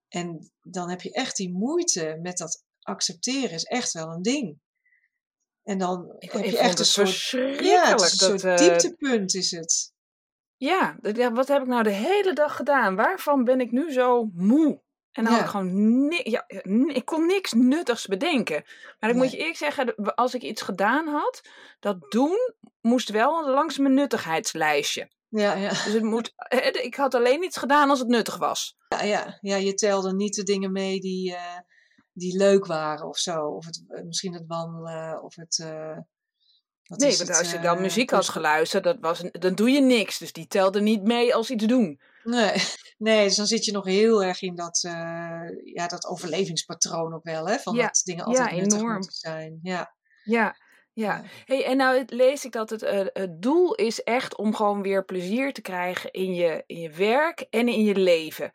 En 0.07 0.51
dan 0.61 0.89
heb 0.89 1.01
je 1.01 1.11
echt 1.11 1.35
die 1.35 1.51
moeite 1.51 2.19
met 2.21 2.37
dat 2.37 2.63
accepteren, 2.79 3.51
is 3.51 3.63
echt 3.63 3.91
wel 3.91 4.07
een 4.07 4.21
ding. 4.21 4.61
En 5.63 5.77
dan 5.77 6.15
ik, 6.19 6.31
heb 6.31 6.45
je 6.45 6.57
echt 6.57 6.79
een 6.79 6.85
soort, 6.85 7.29
ja, 7.59 7.89
het 7.89 8.01
is 8.01 8.21
een 8.21 8.29
dat, 8.29 8.39
soort 8.41 8.43
uh, 8.43 8.57
dieptepunt 8.57 9.35
is 9.35 9.51
het. 9.51 9.91
Ja, 10.55 10.97
wat 11.33 11.47
heb 11.47 11.61
ik 11.61 11.67
nou 11.67 11.83
de 11.83 11.89
hele 11.89 12.33
dag 12.33 12.55
gedaan? 12.55 12.95
Waarvan 12.95 13.43
ben 13.43 13.61
ik 13.61 13.71
nu 13.71 13.91
zo 13.91 14.29
moe? 14.33 14.81
En 15.11 15.23
dan 15.23 15.33
Ja. 15.33 15.39
had 15.39 15.45
ik 15.45 15.51
gewoon 15.51 16.11
ja, 16.23 16.43
ik 16.93 17.05
kon 17.05 17.25
niks 17.25 17.51
nuttigs 17.51 18.05
bedenken. 18.07 18.63
Maar 18.99 19.09
ik 19.09 19.15
moet 19.15 19.31
je 19.31 19.37
eerlijk 19.37 19.57
zeggen, 19.57 19.95
als 20.15 20.33
ik 20.33 20.41
iets 20.41 20.61
gedaan 20.61 21.07
had, 21.07 21.41
dat 21.79 22.11
doen 22.11 22.53
moest 22.81 23.09
wel 23.09 23.49
langs 23.49 23.77
mijn 23.77 23.93
nuttigheidslijstje. 23.93 25.11
Ja, 25.29 25.53
ja. 25.53 25.69
Dus 25.69 25.93
het 25.93 26.03
moet, 26.03 26.33
eh, 26.35 26.85
ik 26.85 26.95
had 26.95 27.13
alleen 27.13 27.43
iets 27.43 27.57
gedaan 27.57 27.89
als 27.89 27.99
het 27.99 28.07
nuttig 28.07 28.37
was. 28.37 28.75
Ja, 28.87 29.01
ja. 29.03 29.37
ja, 29.41 29.55
je 29.55 29.73
telde 29.73 30.13
niet 30.13 30.35
de 30.35 30.43
dingen 30.43 30.71
mee 30.71 30.99
die, 30.99 31.35
eh, 31.35 31.57
die 32.13 32.37
leuk 32.37 32.65
waren 32.65 33.07
of 33.07 33.17
zo. 33.17 33.45
Of 33.47 33.65
het, 33.65 33.83
eh, 33.87 34.03
misschien 34.03 34.33
het 34.33 34.43
wandelen 34.47 35.23
of 35.23 35.35
het... 35.35 35.59
eh, 35.59 35.97
Nee, 36.87 37.17
want 37.17 37.27
het, 37.29 37.37
als 37.37 37.51
je 37.51 37.59
dan 37.59 37.75
eh, 37.75 37.81
muziek 37.81 38.09
had 38.09 38.29
geluisterd, 38.29 38.83
dat 38.83 38.97
was, 38.99 39.23
een- 39.23 39.31
dan 39.39 39.55
doe 39.55 39.69
je 39.69 39.81
niks. 39.81 40.17
Dus 40.17 40.33
die 40.33 40.47
telde 40.47 40.81
niet 40.81 41.03
mee 41.03 41.35
als 41.35 41.49
iets 41.49 41.65
doen. 41.65 41.99
Nee, 42.23 42.53
nee, 42.97 43.23
dus 43.27 43.35
dan 43.35 43.45
zit 43.47 43.65
je 43.65 43.71
nog 43.71 43.85
heel 43.85 44.23
erg 44.23 44.41
in 44.41 44.55
dat, 44.55 44.79
ja, 45.63 45.87
dat 45.87 46.05
overlevingspatroon 46.05 47.13
ook 47.13 47.23
wel, 47.23 47.47
hè? 47.47 47.57
Van 47.57 47.75
Ja, 47.75 47.85
dat 47.85 48.01
dingen 48.03 48.31
ja, 48.31 48.39
altijd 48.39 48.59
nuttig 48.59 48.77
enorm. 48.79 48.93
moeten 48.93 49.11
zijn. 49.17 49.59
Ja, 49.61 49.95
Ja, 50.23 50.33
ja. 50.33 50.55
Ja. 50.95 51.23
Hey, 51.45 51.65
en 51.65 51.77
nou 51.77 52.03
lees 52.07 52.45
ik 52.45 52.51
dat 52.51 52.69
het, 52.69 52.81
het 53.13 53.41
doel 53.41 53.75
is 53.75 54.03
echt 54.03 54.37
om 54.37 54.55
gewoon 54.55 54.81
weer 54.81 55.05
plezier 55.05 55.53
te 55.53 55.61
krijgen 55.61 56.11
in 56.11 56.33
je, 56.33 56.63
in 56.65 56.79
je 56.79 56.89
werk 56.89 57.39
en 57.49 57.67
in 57.67 57.83
je 57.83 57.95
leven. 57.95 58.51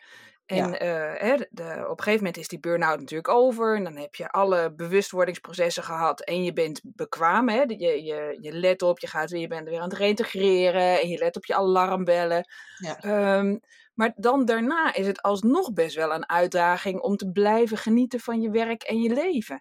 En 0.49 0.57
Ja. 0.57 0.79
eh, 0.79 1.21
hè, 1.29 1.37
de, 1.51 1.63
op 1.65 1.99
een 1.99 2.03
gegeven 2.05 2.17
moment 2.17 2.37
is 2.37 2.49
die 2.49 2.61
burn-out 2.61 2.99
natuurlijk 2.99 3.29
over. 3.29 3.77
En 3.77 3.85
dan 3.85 3.97
heb 3.97 4.15
je 4.15 4.29
alle 4.31 4.73
bewustwordingsprocessen 4.75 5.83
gehad. 5.83 6.21
En 6.21 6.45
je 6.45 6.53
bent 6.53 6.81
bekwaam. 6.85 7.49
Hè? 7.49 7.63
Je, 7.67 8.03
je, 8.05 8.39
je 8.41 8.53
let 8.53 8.83
op, 8.83 8.99
je, 8.99 9.07
gaat 9.07 9.31
weer, 9.31 9.41
je 9.41 9.47
bent 9.47 9.69
weer 9.69 9.79
aan 9.81 9.89
het 9.89 9.99
reintegreren. 9.99 11.01
En 11.01 11.09
je 11.09 11.19
let 11.19 11.37
op 11.37 11.45
je 11.45 11.55
alarmbellen. 11.55 12.45
Ja. 12.79 12.99
Ehm, 13.01 13.57
maar 13.95 14.13
dan 14.17 14.45
daarna 14.45 14.95
is 14.95 15.07
het 15.07 15.23
alsnog 15.23 15.73
best 15.73 15.97
wel 15.97 16.13
een 16.13 16.29
uitdaging 16.29 17.01
om 17.01 17.17
te 17.17 17.31
blijven 17.31 17.77
genieten 17.77 18.21
van 18.21 18.41
je 18.41 18.51
werk 18.51 18.83
en 18.83 19.03
je 19.03 19.15
leven. 19.15 19.61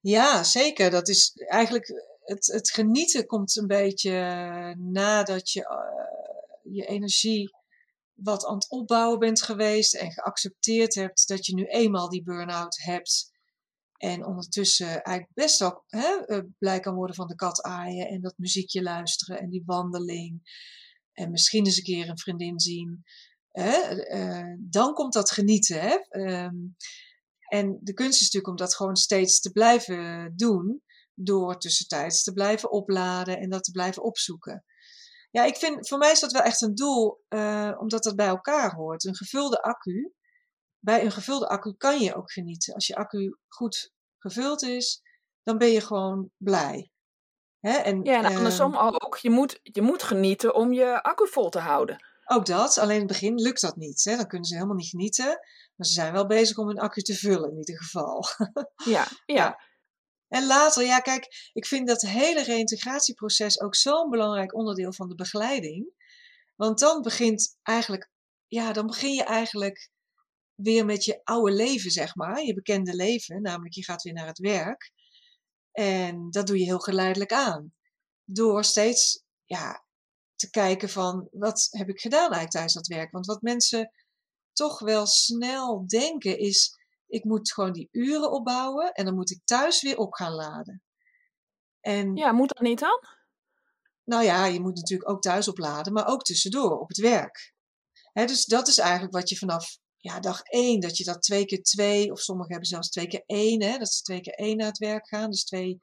ja 0.00 0.42
zeker. 0.44 0.90
Dat 0.90 1.08
is 1.08 1.32
eigenlijk, 1.48 2.02
het, 2.24 2.46
het 2.46 2.70
genieten 2.70 3.26
komt 3.26 3.56
een 3.56 3.66
beetje 3.66 4.12
nadat 4.78 5.50
je 5.50 5.64
eh, 5.68 6.74
je 6.74 6.86
energie 6.86 7.55
wat 8.16 8.46
aan 8.46 8.54
het 8.54 8.70
opbouwen 8.70 9.18
bent 9.18 9.42
geweest 9.42 9.94
en 9.94 10.12
geaccepteerd 10.12 10.94
hebt 10.94 11.28
dat 11.28 11.46
je 11.46 11.54
nu 11.54 11.64
eenmaal 11.64 12.08
die 12.08 12.22
burn-out 12.22 12.82
hebt. 12.82 13.34
En 13.96 14.26
ondertussen 14.26 14.86
eigenlijk 14.86 15.34
best 15.34 15.58
wel 15.58 15.84
hè, 15.86 16.24
eh, 16.24 16.40
blij 16.58 16.80
kan 16.80 16.94
worden 16.94 17.16
van 17.16 17.26
de 17.26 17.34
kat 17.34 17.62
aaien 17.62 18.08
en 18.08 18.20
dat 18.20 18.38
muziekje 18.38 18.82
luisteren 18.82 19.40
en 19.40 19.50
die 19.50 19.62
wandeling. 19.64 20.40
En 21.12 21.30
misschien 21.30 21.64
eens 21.64 21.76
een 21.76 21.82
keer 21.82 22.08
een 22.08 22.18
vriendin 22.18 22.60
zien. 22.60 23.04
Hè? 23.50 23.70
eh, 23.70 24.56
dan 24.58 24.94
komt 24.94 25.12
dat 25.12 25.30
genieten. 25.30 25.80
Hè? 25.80 25.96
Ehm, 26.08 26.56
en 27.48 27.78
de 27.82 27.92
kunst 27.92 28.20
is 28.20 28.20
natuurlijk 28.20 28.48
om 28.48 28.56
dat 28.56 28.74
gewoon 28.74 28.96
steeds 28.96 29.40
te 29.40 29.50
blijven 29.50 30.32
doen. 30.36 30.82
Door 31.14 31.58
tussentijds 31.58 32.22
te 32.22 32.32
blijven 32.32 32.70
opladen 32.70 33.38
en 33.38 33.50
dat 33.50 33.64
te 33.64 33.70
blijven 33.70 34.02
opzoeken. 34.02 34.64
Ja, 35.36 35.44
ik 35.44 35.56
vind, 35.56 35.88
voor 35.88 35.98
mij 35.98 36.10
is 36.10 36.20
dat 36.20 36.32
wel 36.32 36.42
echt 36.42 36.60
een 36.60 36.74
doel, 36.74 37.24
eh, 37.28 37.72
omdat 37.78 38.02
dat 38.02 38.16
bij 38.16 38.26
elkaar 38.26 38.74
hoort. 38.74 39.04
Een 39.04 39.16
gevulde 39.16 39.62
accu. 39.62 40.12
Bij 40.78 41.04
een 41.04 41.10
gevulde 41.12 41.48
accu 41.48 41.74
kan 41.76 41.98
je 42.00 42.14
ook 42.14 42.32
genieten. 42.32 42.74
Als 42.74 42.86
je 42.86 42.96
accu 42.96 43.38
goed 43.48 43.92
gevuld 44.18 44.62
is, 44.62 45.02
dan 45.42 45.58
ben 45.58 45.68
je 45.68 45.80
gewoon 45.80 46.30
blij. 46.36 46.90
Hè? 47.60 47.70
En, 47.76 48.02
Ja, 48.02 48.24
en 48.24 48.36
andersom 48.36 48.76
ook. 48.76 49.16
Je 49.16 49.30
moet, 49.30 49.60
je 49.62 49.82
moet 49.82 50.02
genieten 50.02 50.54
om 50.54 50.72
je 50.72 51.02
accu 51.02 51.28
vol 51.28 51.48
te 51.48 51.58
houden. 51.58 52.04
Ook 52.24 52.46
dat, 52.46 52.78
alleen 52.78 52.94
in 52.94 52.98
het 52.98 53.08
begin 53.08 53.34
lukt 53.34 53.60
dat 53.60 53.76
niet. 53.76 54.04
Hè? 54.04 54.16
Dan 54.16 54.26
kunnen 54.26 54.48
ze 54.48 54.54
helemaal 54.54 54.76
niet 54.76 54.88
genieten. 54.88 55.26
Maar 55.74 55.86
ze 55.86 55.92
zijn 55.92 56.12
wel 56.12 56.26
bezig 56.26 56.58
om 56.58 56.66
hun 56.66 56.78
accu 56.80 57.02
te 57.02 57.14
vullen 57.14 57.50
in 57.50 57.58
ieder 57.58 57.78
geval. 57.78 58.24
Ja, 58.84 59.06
ja. 59.26 59.60
En 60.28 60.46
later, 60.46 60.84
ja 60.84 61.00
kijk, 61.00 61.50
ik 61.52 61.66
vind 61.66 61.88
dat 61.88 62.00
hele 62.00 62.42
reïntegratieproces 62.42 63.60
ook 63.60 63.74
zo'n 63.74 64.10
belangrijk 64.10 64.54
onderdeel 64.54 64.92
van 64.92 65.08
de 65.08 65.14
begeleiding. 65.14 65.94
Want 66.54 66.78
dan 66.78 67.02
begint 67.02 67.58
eigenlijk, 67.62 68.10
ja, 68.46 68.72
dan 68.72 68.86
begin 68.86 69.12
je 69.12 69.24
eigenlijk 69.24 69.90
weer 70.54 70.84
met 70.84 71.04
je 71.04 71.20
oude 71.24 71.52
leven, 71.52 71.90
zeg 71.90 72.14
maar. 72.14 72.42
Je 72.42 72.54
bekende 72.54 72.94
leven, 72.94 73.42
namelijk 73.42 73.74
je 73.74 73.84
gaat 73.84 74.02
weer 74.02 74.12
naar 74.12 74.26
het 74.26 74.38
werk. 74.38 74.92
En 75.72 76.30
dat 76.30 76.46
doe 76.46 76.58
je 76.58 76.64
heel 76.64 76.78
geleidelijk 76.78 77.32
aan. 77.32 77.74
Door 78.24 78.64
steeds, 78.64 79.22
ja, 79.44 79.84
te 80.34 80.50
kijken 80.50 80.88
van, 80.88 81.28
wat 81.30 81.68
heb 81.70 81.88
ik 81.88 82.00
gedaan 82.00 82.20
eigenlijk 82.20 82.50
tijdens 82.50 82.74
dat 82.74 82.86
werk? 82.86 83.10
Want 83.10 83.26
wat 83.26 83.42
mensen 83.42 83.92
toch 84.52 84.78
wel 84.78 85.06
snel 85.06 85.86
denken 85.86 86.38
is, 86.38 86.74
ik 87.06 87.24
moet 87.24 87.52
gewoon 87.52 87.72
die 87.72 87.88
uren 87.90 88.30
opbouwen 88.30 88.92
en 88.92 89.04
dan 89.04 89.14
moet 89.14 89.30
ik 89.30 89.40
thuis 89.44 89.82
weer 89.82 89.96
op 89.96 90.14
gaan 90.14 90.32
laden. 90.32 90.82
En 91.80 92.16
Ja, 92.16 92.32
moet 92.32 92.48
dat 92.48 92.62
niet 92.62 92.78
dan? 92.78 93.00
nou 94.06 94.24
ja, 94.24 94.46
je 94.46 94.60
moet 94.60 94.76
natuurlijk 94.76 95.10
ook 95.10 95.22
thuis 95.22 95.48
opladen, 95.48 95.92
maar 95.92 96.06
ook 96.06 96.22
tussendoor 96.22 96.78
op 96.78 96.88
het 96.88 96.98
werk. 96.98 97.54
Hè, 98.12 98.24
dus 98.24 98.44
dat 98.44 98.68
is 98.68 98.78
eigenlijk 98.78 99.12
wat 99.12 99.28
je 99.28 99.36
vanaf 99.36 99.78
ja, 99.96 100.20
dag 100.20 100.40
één, 100.42 100.80
dat 100.80 100.96
je 100.96 101.04
dat 101.04 101.22
twee 101.22 101.44
keer 101.44 101.62
twee, 101.62 102.12
of 102.12 102.20
sommigen 102.20 102.50
hebben 102.50 102.68
zelfs 102.68 102.90
twee 102.90 103.06
keer 103.06 103.22
één, 103.26 103.62
hè, 103.62 103.78
dat 103.78 103.92
ze 103.92 104.02
twee 104.02 104.20
keer 104.20 104.32
één 104.32 104.56
naar 104.56 104.66
het 104.66 104.78
werk 104.78 105.08
gaan. 105.08 105.30
Dus 105.30 105.44
twee 105.44 105.78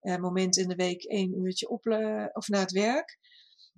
eh, 0.00 0.16
momenten 0.16 0.62
in 0.62 0.68
de 0.68 0.74
week 0.74 1.04
één 1.04 1.38
uurtje 1.38 1.68
op, 1.68 1.86
eh, 1.86 2.26
of 2.32 2.48
naar 2.48 2.60
het 2.60 2.72
werk. 2.72 3.18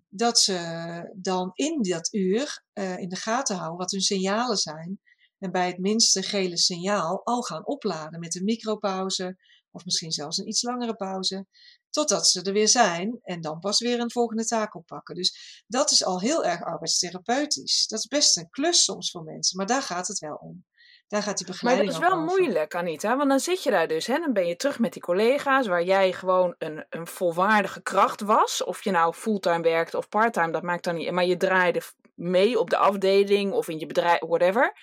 Dat 0.08 0.38
ze 0.38 1.12
dan 1.16 1.50
in 1.54 1.82
dat 1.82 2.14
uur 2.14 2.64
eh, 2.72 2.98
in 2.98 3.08
de 3.08 3.16
gaten 3.16 3.56
houden 3.56 3.78
wat 3.78 3.90
hun 3.90 4.00
signalen 4.00 4.56
zijn. 4.56 5.00
En 5.38 5.50
bij 5.52 5.66
het 5.66 5.78
minste 5.78 6.22
gele 6.22 6.58
signaal 6.58 7.20
al 7.24 7.42
gaan 7.42 7.66
opladen 7.66 8.20
met 8.20 8.34
een 8.34 8.44
micropauze, 8.44 9.36
of 9.70 9.84
misschien 9.84 10.10
zelfs 10.10 10.38
een 10.38 10.48
iets 10.48 10.62
langere 10.62 10.94
pauze 10.94 11.46
totdat 11.90 12.28
ze 12.28 12.42
er 12.42 12.52
weer 12.52 12.68
zijn 12.68 13.18
en 13.22 13.40
dan 13.40 13.58
pas 13.58 13.80
weer 13.80 14.00
een 14.00 14.10
volgende 14.10 14.44
taak 14.44 14.74
oppakken. 14.74 15.14
Dus 15.14 15.62
dat 15.66 15.90
is 15.90 16.04
al 16.04 16.20
heel 16.20 16.44
erg 16.44 16.62
arbeidstherapeutisch. 16.62 17.86
Dat 17.86 17.98
is 17.98 18.06
best 18.06 18.36
een 18.36 18.50
klus 18.50 18.84
soms 18.84 19.10
voor 19.10 19.22
mensen, 19.22 19.56
maar 19.56 19.66
daar 19.66 19.82
gaat 19.82 20.06
het 20.06 20.18
wel 20.18 20.34
om. 20.34 20.64
Daar 21.08 21.22
gaat 21.22 21.36
die 21.36 21.46
Maar 21.46 21.54
begeleiding 21.54 21.92
dat 21.92 22.02
is 22.02 22.08
wel 22.08 22.18
over. 22.18 22.38
moeilijk, 22.38 22.74
Anita. 22.74 23.16
Want 23.16 23.28
dan 23.28 23.40
zit 23.40 23.62
je 23.62 23.70
daar 23.70 23.88
dus. 23.88 24.06
Hè? 24.06 24.18
Dan 24.18 24.32
ben 24.32 24.46
je 24.46 24.56
terug 24.56 24.78
met 24.78 24.92
die 24.92 25.02
collega's 25.02 25.66
waar 25.66 25.84
jij 25.84 26.12
gewoon 26.12 26.54
een, 26.58 26.86
een 26.88 27.06
volwaardige 27.06 27.82
kracht 27.82 28.20
was. 28.20 28.64
Of 28.64 28.84
je 28.84 28.90
nou 28.90 29.14
fulltime 29.14 29.60
werkte 29.62 29.96
of 29.96 30.08
parttime, 30.08 30.52
dat 30.52 30.62
maakt 30.62 30.84
dan 30.84 30.94
niet. 30.94 31.10
Maar 31.10 31.26
je 31.26 31.36
draaide 31.36 31.80
mee 32.14 32.60
op 32.60 32.70
de 32.70 32.76
afdeling 32.76 33.52
of 33.52 33.68
in 33.68 33.78
je 33.78 33.86
bedrijf, 33.86 34.20
whatever. 34.20 34.74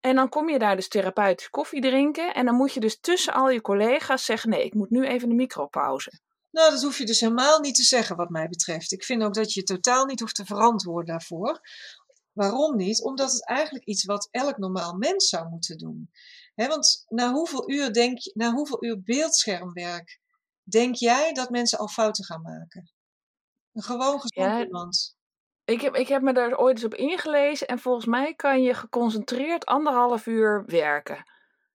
En 0.00 0.14
dan 0.14 0.28
kom 0.28 0.48
je 0.48 0.58
daar 0.58 0.76
dus 0.76 0.88
therapeutisch 0.88 1.50
koffie 1.50 1.80
drinken. 1.80 2.34
En 2.34 2.44
dan 2.44 2.54
moet 2.54 2.72
je 2.72 2.80
dus 2.80 3.00
tussen 3.00 3.32
al 3.32 3.50
je 3.50 3.60
collega's 3.60 4.24
zeggen: 4.24 4.50
nee, 4.50 4.64
ik 4.64 4.74
moet 4.74 4.90
nu 4.90 5.06
even 5.06 5.28
de 5.28 5.34
micropauze. 5.34 6.20
Nou, 6.50 6.70
dat 6.70 6.82
hoef 6.82 6.98
je 6.98 7.06
dus 7.06 7.20
helemaal 7.20 7.60
niet 7.60 7.74
te 7.74 7.82
zeggen 7.82 8.16
wat 8.16 8.28
mij 8.28 8.48
betreft. 8.48 8.92
Ik 8.92 9.04
vind 9.04 9.22
ook 9.22 9.34
dat 9.34 9.52
je 9.52 9.62
totaal 9.62 10.04
niet 10.04 10.20
hoeft 10.20 10.34
te 10.34 10.44
verantwoorden 10.44 11.06
daarvoor. 11.06 11.60
Waarom 12.32 12.76
niet? 12.76 13.02
Omdat 13.02 13.32
het 13.32 13.46
eigenlijk 13.46 13.84
iets 13.84 14.04
wat 14.04 14.28
elk 14.30 14.58
normaal 14.58 14.94
mens 14.94 15.28
zou 15.28 15.48
moeten 15.48 15.78
doen. 15.78 16.10
Want 16.54 17.04
na 17.08 17.32
hoeveel 17.32 17.70
uur 17.70 17.92
denk 17.92 18.18
je, 18.18 18.32
na 18.34 18.52
hoeveel 18.52 18.84
uur 18.84 19.02
beeldschermwerk 19.02 20.20
denk 20.62 20.94
jij 20.94 21.32
dat 21.32 21.50
mensen 21.50 21.78
al 21.78 21.88
fouten 21.88 22.24
gaan 22.24 22.42
maken? 22.42 22.92
Een 23.72 23.82
gewoon 23.82 24.20
gezond 24.20 24.50
Ja, 24.50 24.64
iemand. 24.64 25.16
Ik 25.68 25.80
heb, 25.80 25.94
ik 25.94 26.08
heb 26.08 26.22
me 26.22 26.32
daar 26.32 26.58
ooit 26.58 26.76
eens 26.76 26.84
op 26.84 26.94
ingelezen. 26.94 27.66
En 27.66 27.78
volgens 27.78 28.06
mij 28.06 28.34
kan 28.34 28.62
je 28.62 28.74
geconcentreerd 28.74 29.64
anderhalf 29.64 30.26
uur 30.26 30.64
werken. 30.66 31.24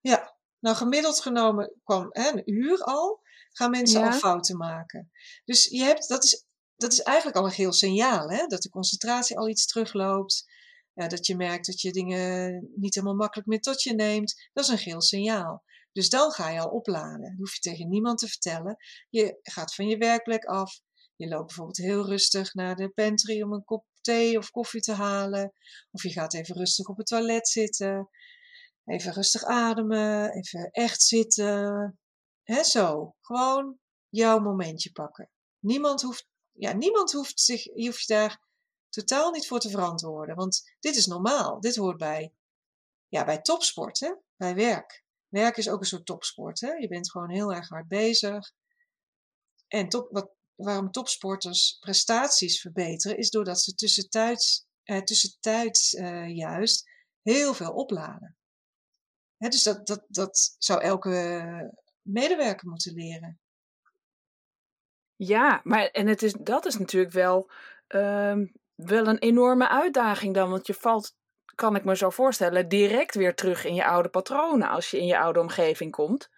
Ja, 0.01 0.35
nou 0.59 0.75
gemiddeld 0.75 1.21
genomen 1.21 1.73
kwam 1.83 2.07
hè, 2.09 2.29
een 2.29 2.53
uur 2.53 2.83
al, 2.83 3.21
gaan 3.51 3.69
mensen 3.71 3.99
Ja. 3.99 4.05
al 4.05 4.11
fouten 4.11 4.57
maken. 4.57 5.11
Dus 5.45 5.65
je 5.65 5.83
hebt, 5.83 6.07
dat, 6.07 6.23
is, 6.23 6.45
dat 6.75 6.91
is 6.91 7.01
eigenlijk 7.01 7.37
al 7.37 7.45
een 7.45 7.51
geel 7.51 7.71
signaal, 7.73 8.29
hè? 8.29 8.45
dat 8.47 8.61
de 8.61 8.69
concentratie 8.69 9.37
al 9.37 9.49
iets 9.49 9.65
terugloopt. 9.65 10.51
Ja, 10.93 11.07
dat 11.07 11.25
je 11.25 11.35
merkt 11.35 11.65
dat 11.65 11.81
je 11.81 11.91
dingen 11.91 12.69
niet 12.75 12.95
helemaal 12.95 13.15
makkelijk 13.15 13.47
meer 13.47 13.61
tot 13.61 13.83
je 13.83 13.93
neemt. 13.93 14.49
Dat 14.53 14.63
is 14.63 14.69
een 14.69 14.77
geel 14.77 15.01
signaal. 15.01 15.63
Dus 15.91 16.09
dan 16.09 16.31
ga 16.31 16.49
je 16.49 16.59
al 16.59 16.69
opladen. 16.69 17.21
Dat 17.21 17.37
hoef 17.37 17.53
je 17.53 17.59
tegen 17.59 17.89
niemand 17.89 18.17
te 18.17 18.27
vertellen. 18.27 18.77
Je 19.09 19.39
gaat 19.41 19.75
van 19.75 19.87
je 19.87 19.97
werkplek 19.97 20.45
af. 20.45 20.79
Je 21.15 21.27
loopt 21.27 21.45
bijvoorbeeld 21.45 21.77
heel 21.77 22.05
rustig 22.05 22.53
naar 22.53 22.75
de 22.75 22.89
pantry 22.89 23.41
om 23.41 23.53
een 23.53 23.63
kop 23.63 23.85
thee 24.01 24.37
of 24.37 24.51
koffie 24.51 24.81
te 24.81 24.93
halen. 24.93 25.53
Of 25.91 26.03
je 26.03 26.09
gaat 26.09 26.33
even 26.33 26.55
rustig 26.55 26.87
op 26.87 26.97
het 26.97 27.07
toilet 27.07 27.47
zitten. 27.47 28.09
Even 28.85 29.13
rustig 29.13 29.43
ademen. 29.43 30.31
Even 30.31 30.71
echt 30.71 31.01
zitten. 31.01 31.99
Hè, 32.43 32.63
zo. 32.63 33.15
Gewoon 33.21 33.79
jouw 34.09 34.39
momentje 34.39 34.91
pakken. 34.91 35.29
Niemand 35.59 36.01
hoeft, 36.01 36.27
ja, 36.51 36.73
niemand 36.73 37.11
hoeft 37.11 37.39
zich, 37.39 37.63
je 37.63 37.85
hoeft 37.85 38.07
daar 38.07 38.41
totaal 38.89 39.31
niet 39.31 39.47
voor 39.47 39.59
te 39.59 39.69
verantwoorden. 39.69 40.35
Want 40.35 40.75
dit 40.79 40.95
is 40.95 41.05
normaal. 41.05 41.59
Dit 41.59 41.75
hoort 41.75 41.97
bij, 41.97 42.33
ja, 43.07 43.25
bij 43.25 43.41
topsport, 43.41 44.17
bij 44.35 44.55
werk. 44.55 45.03
Werk 45.27 45.57
is 45.57 45.69
ook 45.69 45.79
een 45.79 45.85
soort 45.85 46.05
topsport. 46.05 46.59
Hè? 46.59 46.71
Je 46.71 46.87
bent 46.87 47.11
gewoon 47.11 47.29
heel 47.29 47.53
erg 47.53 47.69
hard 47.69 47.87
bezig. 47.87 48.51
En 49.67 49.89
top, 49.89 50.07
wat, 50.11 50.31
waarom 50.55 50.91
topsporters 50.91 51.77
prestaties 51.79 52.61
verbeteren, 52.61 53.17
is 53.17 53.29
doordat 53.29 53.61
ze 53.61 53.73
tussentijds, 53.73 54.65
eh, 54.83 55.01
tussentijds 55.01 55.93
eh, 55.93 56.35
juist 56.35 56.89
heel 57.21 57.53
veel 57.53 57.71
opladen. 57.71 58.37
Dus 59.37 59.63
dat, 59.63 59.87
dat, 59.87 60.05
dat 60.07 60.55
zou 60.57 60.81
elke 60.81 61.73
medewerker 62.01 62.69
moeten 62.69 62.93
leren. 62.93 63.39
Ja, 65.15 65.61
maar 65.63 65.85
en 65.85 66.07
het 66.07 66.21
is, 66.21 66.33
dat 66.33 66.65
is 66.65 66.77
natuurlijk 66.77 67.13
wel, 67.13 67.51
ehm, 67.87 68.45
wel 68.75 69.07
een 69.07 69.17
enorme 69.17 69.69
uitdaging 69.69 70.33
dan. 70.33 70.49
Want 70.49 70.67
je 70.67 70.73
valt, 70.73 71.15
kan 71.55 71.75
ik 71.75 71.83
me 71.83 71.95
zo 71.95 72.09
voorstellen, 72.09 72.69
direct 72.69 73.15
weer 73.15 73.35
terug 73.35 73.65
in 73.65 73.73
je 73.73 73.85
oude 73.85 74.09
patronen 74.09 74.69
als 74.69 74.91
je 74.91 74.99
in 74.99 75.05
je 75.05 75.19
oude 75.19 75.39
omgeving 75.39 75.91
komt. 75.91 76.29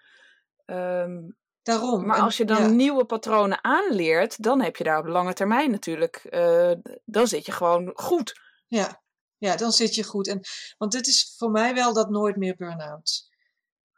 Um, 0.65 1.37
Daarom. 1.65 2.05
Maar 2.05 2.19
als 2.19 2.37
je 2.37 2.45
dan 2.45 2.75
nieuwe 2.75 3.05
patronen 3.05 3.63
aanleert, 3.63 4.43
dan 4.43 4.61
heb 4.61 4.75
je 4.75 4.83
daar 4.83 4.99
op 4.99 5.05
lange 5.05 5.33
termijn 5.33 5.71
natuurlijk, 5.71 6.27
uh, 6.29 6.71
dan 7.05 7.27
zit 7.27 7.45
je 7.45 7.51
gewoon 7.51 7.91
goed. 7.93 8.33
Ja, 8.67 9.03
ja 9.37 9.55
dan 9.55 9.71
zit 9.71 9.95
je 9.95 10.03
goed. 10.03 10.27
En, 10.27 10.39
want 10.77 10.91
dit 10.91 11.07
is 11.07 11.33
voor 11.37 11.51
mij 11.51 11.73
wel 11.73 11.93
dat 11.93 12.09
nooit 12.09 12.35
meer 12.35 12.55
burn-out. 12.55 13.29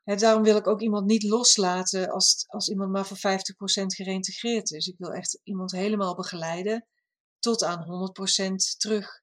daarom 0.03 0.43
wil 0.43 0.58
ik 0.58 0.67
ook 0.67 0.82
iemand 0.82 1.06
niet 1.06 1.23
loslaten 1.23 2.10
als, 2.10 2.45
als 2.47 2.69
iemand 2.69 2.91
maar 2.91 3.06
voor 3.06 3.17
50% 3.17 3.21
gereïntegreerd 3.86 4.71
is. 4.71 4.88
Ik 4.88 4.97
wil 4.97 5.12
echt 5.12 5.39
iemand 5.43 5.71
helemaal 5.71 6.15
begeleiden 6.15 6.88
tot 7.39 7.63
aan 7.63 8.12
100% 8.49 8.53
terug 8.77 9.21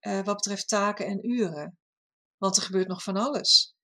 uh, 0.00 0.24
wat 0.24 0.36
betreft 0.36 0.68
taken 0.68 1.06
en 1.06 1.30
uren. 1.30 1.78
Want 2.36 2.56
er 2.56 2.62
gebeurt 2.62 2.88
nog 2.88 3.02
van 3.02 3.16
alles. 3.16 3.74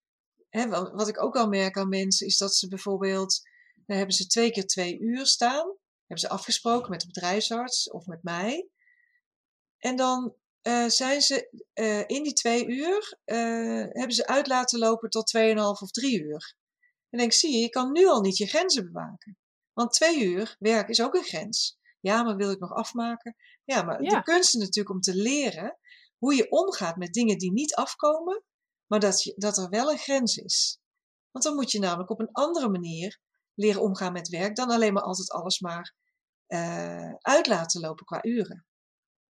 Wat 0.93 1.09
ik 1.09 1.23
ook 1.23 1.37
al 1.37 1.49
merk 1.49 1.77
aan 1.77 1.89
mensen 1.89 2.27
is 2.27 2.39
dat 2.39 2.55
ze 2.55 2.69
bijvoorbeeld 2.69 3.51
dan 3.87 3.97
hebben 3.97 4.15
ze 4.15 4.27
twee 4.27 4.51
keer 4.51 4.67
twee 4.67 4.99
uur 4.99 5.27
staan. 5.27 5.77
Hebben 6.07 6.29
ze 6.29 6.29
afgesproken 6.29 6.91
met 6.91 7.01
de 7.01 7.07
bedrijfsarts 7.07 7.91
of 7.91 8.07
met 8.07 8.23
mij. 8.23 8.69
En 9.79 9.97
dan 9.97 10.35
uh, 10.63 10.89
zijn 10.89 11.23
ze 11.23 11.65
uh, 11.75 11.99
in 12.07 12.23
die 12.23 12.33
twee 12.33 12.67
uur, 12.67 13.19
uh, 13.25 13.85
hebben 13.89 14.13
ze 14.13 14.27
uit 14.27 14.47
laten 14.47 14.79
lopen 14.79 15.11
tot 15.11 15.37
2,5 15.37 15.55
of 15.57 15.91
drie 15.91 16.23
uur. 16.23 16.57
En 17.11 17.19
denk, 17.19 17.33
zie 17.33 17.53
je, 17.53 17.59
je 17.59 17.69
kan 17.69 17.93
nu 17.93 18.07
al 18.07 18.21
niet 18.21 18.37
je 18.37 18.47
grenzen 18.47 18.85
bewaken. 18.85 19.39
Want 19.73 19.93
twee 19.93 20.25
uur 20.25 20.57
werk 20.59 20.89
is 20.89 21.03
ook 21.03 21.15
een 21.15 21.25
grens. 21.25 21.79
Ja, 22.01 22.23
maar 22.23 22.37
wil 22.37 22.51
ik 22.51 22.59
nog 22.59 22.73
afmaken? 22.73 23.37
Ja, 23.65 23.83
maar 23.83 24.03
ja. 24.03 24.17
de 24.17 24.23
kunst 24.23 24.55
is 24.55 24.61
natuurlijk 24.61 24.95
om 24.95 25.01
te 25.01 25.15
leren 25.15 25.79
hoe 26.19 26.35
je 26.35 26.51
omgaat 26.51 26.97
met 26.97 27.13
dingen 27.13 27.39
die 27.39 27.53
niet 27.53 27.75
afkomen, 27.75 28.45
maar 28.87 29.01
dat, 29.01 29.23
je, 29.23 29.35
dat 29.37 29.57
er 29.57 29.69
wel 29.69 29.91
een 29.91 29.99
grens 29.99 30.37
is. 30.37 30.81
Want 31.31 31.45
dan 31.45 31.55
moet 31.55 31.71
je 31.71 31.79
namelijk 31.79 32.11
op 32.11 32.21
een 32.21 32.33
andere 32.33 32.69
manier 32.69 33.21
leren 33.55 33.83
omgaan 33.83 34.13
met 34.13 34.29
werk 34.29 34.57
dan 34.57 34.71
alleen 34.71 34.93
maar 34.93 35.03
altijd 35.03 35.31
alles 35.31 35.61
maar 35.61 35.95
uh, 36.49 37.15
uit 37.19 37.47
laten 37.47 37.81
lopen 37.81 38.05
qua 38.05 38.19
uren. 38.23 38.67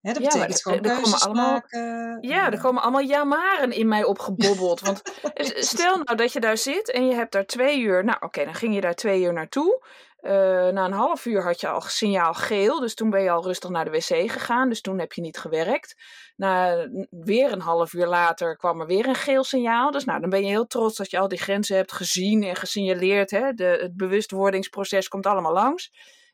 Hè, 0.00 0.12
dat 0.12 0.22
betekent 0.22 0.52
ja, 0.52 0.56
gewoon 0.56 0.80
keuzes 0.80 1.24
allemaal, 1.24 1.52
maken. 1.52 2.18
Ja, 2.20 2.52
er 2.52 2.60
komen 2.60 2.82
allemaal 2.82 3.02
jamaren 3.02 3.72
in 3.72 3.88
mij 3.88 4.04
opgebobbeld. 4.04 4.80
want 4.80 5.02
stel 5.72 5.98
nou 5.98 6.16
dat 6.16 6.32
je 6.32 6.40
daar 6.40 6.56
zit 6.56 6.90
en 6.90 7.06
je 7.06 7.14
hebt 7.14 7.32
daar 7.32 7.46
twee 7.46 7.80
uur. 7.80 8.04
Nou 8.04 8.18
oké, 8.20 8.44
dan 8.44 8.54
ging 8.54 8.74
je 8.74 8.80
daar 8.80 8.94
twee 8.94 9.22
uur 9.22 9.32
naartoe. 9.32 9.84
Uh, 10.22 10.32
na 10.68 10.84
een 10.84 10.92
half 10.92 11.26
uur 11.26 11.42
had 11.42 11.60
je 11.60 11.68
al 11.68 11.80
signaal 11.80 12.34
geel, 12.34 12.80
dus 12.80 12.94
toen 12.94 13.10
ben 13.10 13.22
je 13.22 13.30
al 13.30 13.42
rustig 13.42 13.70
naar 13.70 13.84
de 13.84 13.90
wc 13.90 14.30
gegaan, 14.30 14.68
dus 14.68 14.80
toen 14.80 14.98
heb 14.98 15.12
je 15.12 15.20
niet 15.20 15.38
gewerkt. 15.38 15.94
Na 16.36 16.88
weer 17.10 17.52
een 17.52 17.60
half 17.60 17.92
uur 17.92 18.06
later 18.06 18.56
kwam 18.56 18.80
er 18.80 18.86
weer 18.86 19.06
een 19.06 19.14
geel 19.14 19.44
signaal, 19.44 19.90
dus 19.90 20.04
nou, 20.04 20.20
dan 20.20 20.30
ben 20.30 20.40
je 20.40 20.46
heel 20.46 20.66
trots 20.66 20.96
dat 20.96 21.10
je 21.10 21.18
al 21.18 21.28
die 21.28 21.38
grenzen 21.38 21.76
hebt 21.76 21.92
gezien 21.92 22.42
en 22.42 22.56
gesignaleerd. 22.56 23.30
Hè? 23.30 23.52
De, 23.52 23.64
het 23.64 23.96
bewustwordingsproces 23.96 25.08
komt 25.08 25.26
allemaal 25.26 25.52
langs. 25.52 25.90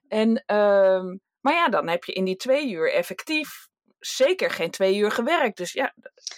En, 0.08 0.28
uh, 0.46 1.02
maar 1.40 1.54
ja, 1.54 1.68
dan 1.68 1.88
heb 1.88 2.04
je 2.04 2.12
in 2.12 2.24
die 2.24 2.36
twee 2.36 2.70
uur 2.70 2.92
effectief 2.92 3.68
zeker 3.98 4.50
geen 4.50 4.70
twee 4.70 4.96
uur 4.96 5.10
gewerkt. 5.10 5.56
Dus 5.56 5.72
ja, 5.72 5.94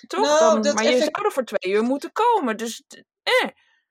toch? 0.07 0.25
Nou, 0.25 0.63
dan, 0.63 0.75
maar 0.75 0.85
je 0.85 0.99
zou 0.99 1.11
er 1.25 1.33
voor 1.33 1.45
twee 1.45 1.75
uur 1.75 1.83
moeten 1.83 2.13
komen, 2.13 2.57
dus 2.57 2.83
eh. 3.23 3.49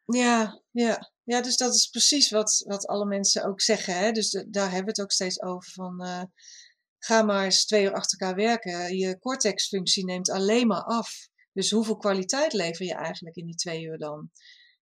Ja, 0.08 0.62
ja. 0.72 1.12
Ja, 1.24 1.42
dus 1.42 1.58
dat 1.58 1.74
is 1.74 1.88
precies 1.88 2.30
wat, 2.30 2.64
wat 2.68 2.88
alle 2.88 3.06
mensen 3.06 3.46
ook 3.46 3.62
zeggen. 3.62 3.98
Hè? 3.98 4.12
Dus 4.12 4.46
daar 4.48 4.72
hebben 4.72 4.84
we 4.84 4.90
het 4.90 5.02
ook 5.02 5.12
steeds 5.12 5.42
over 5.42 5.72
van... 5.72 6.04
Uh, 6.06 6.24
ga 7.00 7.24
maar 7.24 7.44
eens 7.44 7.66
twee 7.66 7.84
uur 7.84 7.94
achter 7.94 8.20
elkaar 8.20 8.36
werken. 8.36 8.98
Je 8.98 9.20
cortex-functie 9.20 10.06
neemt 10.06 10.30
alleen 10.30 10.68
maar 10.68 10.84
af. 10.84 11.28
Dus 11.54 11.72
hoeveel 11.72 11.98
kwaliteit 11.98 12.54
lever 12.54 12.86
je 12.86 12.94
eigenlijk 12.94 13.36
in 13.36 13.46
die 13.46 13.56
twee 13.56 13.84
uur 13.84 13.98
dan? 13.98 14.32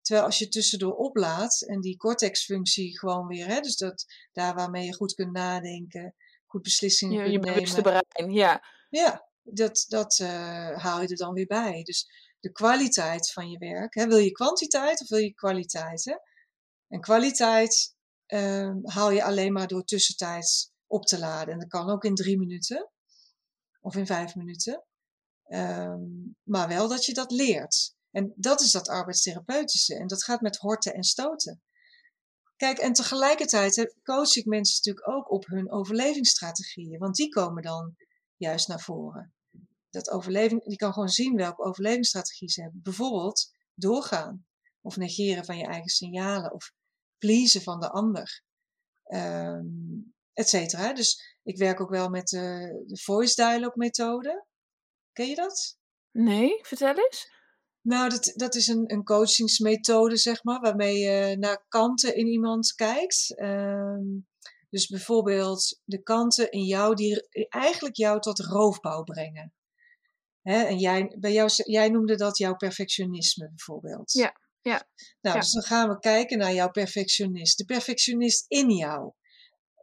Terwijl 0.01 0.27
als 0.27 0.39
je 0.39 0.49
tussendoor 0.49 0.95
oplaadt 0.95 1.67
en 1.67 1.81
die 1.81 1.97
cortex-functie 1.97 2.99
gewoon 2.99 3.27
weer, 3.27 3.47
hè, 3.47 3.61
dus 3.61 3.77
dat, 3.77 4.05
daar 4.33 4.55
waarmee 4.55 4.85
je 4.85 4.95
goed 4.95 5.15
kunt 5.15 5.33
nadenken, 5.33 6.15
goed 6.47 6.63
beslissingen 6.63 7.17
ja, 7.17 7.23
kunt 7.23 7.33
je 7.33 7.39
nemen. 7.39 7.55
Je 7.55 7.61
bewuste 7.61 7.81
brein, 7.83 8.33
ja. 8.33 8.65
Ja, 8.89 9.29
dat, 9.43 9.85
dat 9.89 10.19
uh, 10.19 10.29
haal 10.77 11.03
je 11.03 11.09
er 11.09 11.17
dan 11.17 11.35
weer 11.35 11.47
bij. 11.47 11.83
Dus 11.83 12.07
de 12.43 12.53
kwaliteit 12.53 13.33
van 13.33 13.51
je 13.51 13.59
werk. 13.59 13.95
Hè, 13.95 14.07
wil 14.07 14.19
je 14.19 14.31
kwantiteit 14.31 15.01
of 15.01 15.09
wil 15.09 15.19
je 15.19 15.35
kwaliteit? 15.35 16.05
Hè? 16.05 16.15
En 16.89 17.01
kwaliteit 17.01 17.95
uh, 18.27 18.75
haal 18.83 19.11
je 19.11 19.25
alleen 19.25 19.53
maar 19.53 19.67
door 19.67 19.85
tussentijds 19.85 20.73
op 20.87 21.05
te 21.05 21.19
laden. 21.19 21.53
En 21.53 21.59
dat 21.59 21.69
kan 21.69 21.91
ook 21.91 22.05
in 22.05 22.15
drie 22.15 22.39
minuten 22.39 22.91
of 23.81 23.97
in 23.97 24.07
vijf 24.07 24.35
minuten. 24.35 24.85
Um, 25.49 26.37
maar 26.43 26.69
wel 26.69 26.89
dat 26.89 27.05
je 27.05 27.15
dat 27.15 27.31
leert. 27.31 27.95
En 28.11 28.33
dat 28.37 28.61
is 28.61 28.71
dat 28.71 28.89
arbeidstherapeutische. 28.89 29.95
En 29.95 30.07
dat 30.07 30.25
gaat 30.25 30.41
met 30.41 30.57
horten 30.57 30.95
en 30.95 31.03
stoten. 31.03 31.63
Kijk, 32.57 32.79
en 32.79 32.93
tegelijkertijd 32.93 33.95
coach 34.03 34.37
ik 34.37 34.47
mensen 34.47 34.77
natuurlijk 34.77 35.09
ook 35.09 35.31
op 35.31 35.47
hun 35.47 35.71
overlevingsstrategieën. 35.71 36.99
Want 36.99 37.17
die 37.17 37.29
komen 37.29 37.63
dan 37.63 37.97
juist 38.37 38.69
naar 38.69 38.81
voren. 38.81 39.35
Dat 39.93 40.11
overleving, 40.11 40.65
die 40.65 40.77
kan 40.77 40.93
gewoon 40.93 41.09
zien 41.09 41.37
welke 41.37 41.63
overlevingsstrategie 41.63 42.51
ze 42.51 42.63
hebben. 42.63 42.81
Bijvoorbeeld 42.83 43.53
doorgaan. 43.75 44.47
Of 44.81 44.97
negeren 44.97 45.45
van 45.45 45.57
je 45.57 45.67
eigen 45.67 45.91
signalen. 45.91 46.53
Of 46.53 46.73
pleasen 47.19 47.63
van 47.63 47.81
de 47.81 47.91
ander. 47.91 48.43
Um, 49.07 50.15
et 50.33 50.49
cetera. 50.49 50.93
Dus 50.93 51.39
ik 51.43 51.59
werk 51.59 51.81
ook 51.81 51.91
wel 51.91 52.09
met 52.09 52.29
de, 52.29 52.83
de 52.87 52.99
voice 52.99 53.35
dialogue 53.35 53.77
methode. 53.77 54.47
Ken 55.13 55.27
je 55.27 55.35
dat? 55.35 55.79
Nee, 56.11 56.59
vertel 56.63 56.95
eens. 56.95 57.31
Nou, 57.81 58.09
dat, 58.09 58.33
dat 58.35 58.55
is 58.55 58.67
een, 58.67 58.93
een 58.93 59.05
coachingsmethode, 59.05 60.17
zeg 60.17 60.45
maar, 60.45 60.61
waarmee 60.61 60.99
je 60.99 61.37
naar 61.39 61.65
kanten 61.69 62.17
in 62.17 62.27
iemand 62.27 62.73
kijkt. 62.73 63.35
Um, 63.41 64.29
dus 64.71 64.87
bijvoorbeeld 64.87 65.81
de 65.85 66.03
kanten 66.03 66.51
in 66.51 66.65
jou 66.65 66.95
die 66.95 67.29
eigenlijk 67.49 67.97
jou 67.97 68.21
tot 68.21 68.41
roofbouw 68.41 69.03
brengen. 69.03 69.55
Hè? 70.43 70.63
En 70.63 70.79
jij, 70.79 71.17
bij 71.19 71.33
jou, 71.33 71.51
jij 71.55 71.89
noemde 71.89 72.17
dat 72.17 72.39
jouw 72.39 72.57
perfectionisme 72.57 73.49
bijvoorbeeld. 73.49 74.13
Ja, 74.13 74.41
ja. 74.63 74.89
Nou, 75.21 75.37
ja. 75.37 75.43
dus 75.43 75.53
dan 75.53 75.63
gaan 75.63 75.89
we 75.89 75.99
kijken 75.99 76.39
naar 76.39 76.55
jouw 76.55 76.71
perfectionist. 76.71 77.59
De 77.59 77.65
perfectionist 77.65 78.45
in 78.49 78.71
jou. 78.71 79.13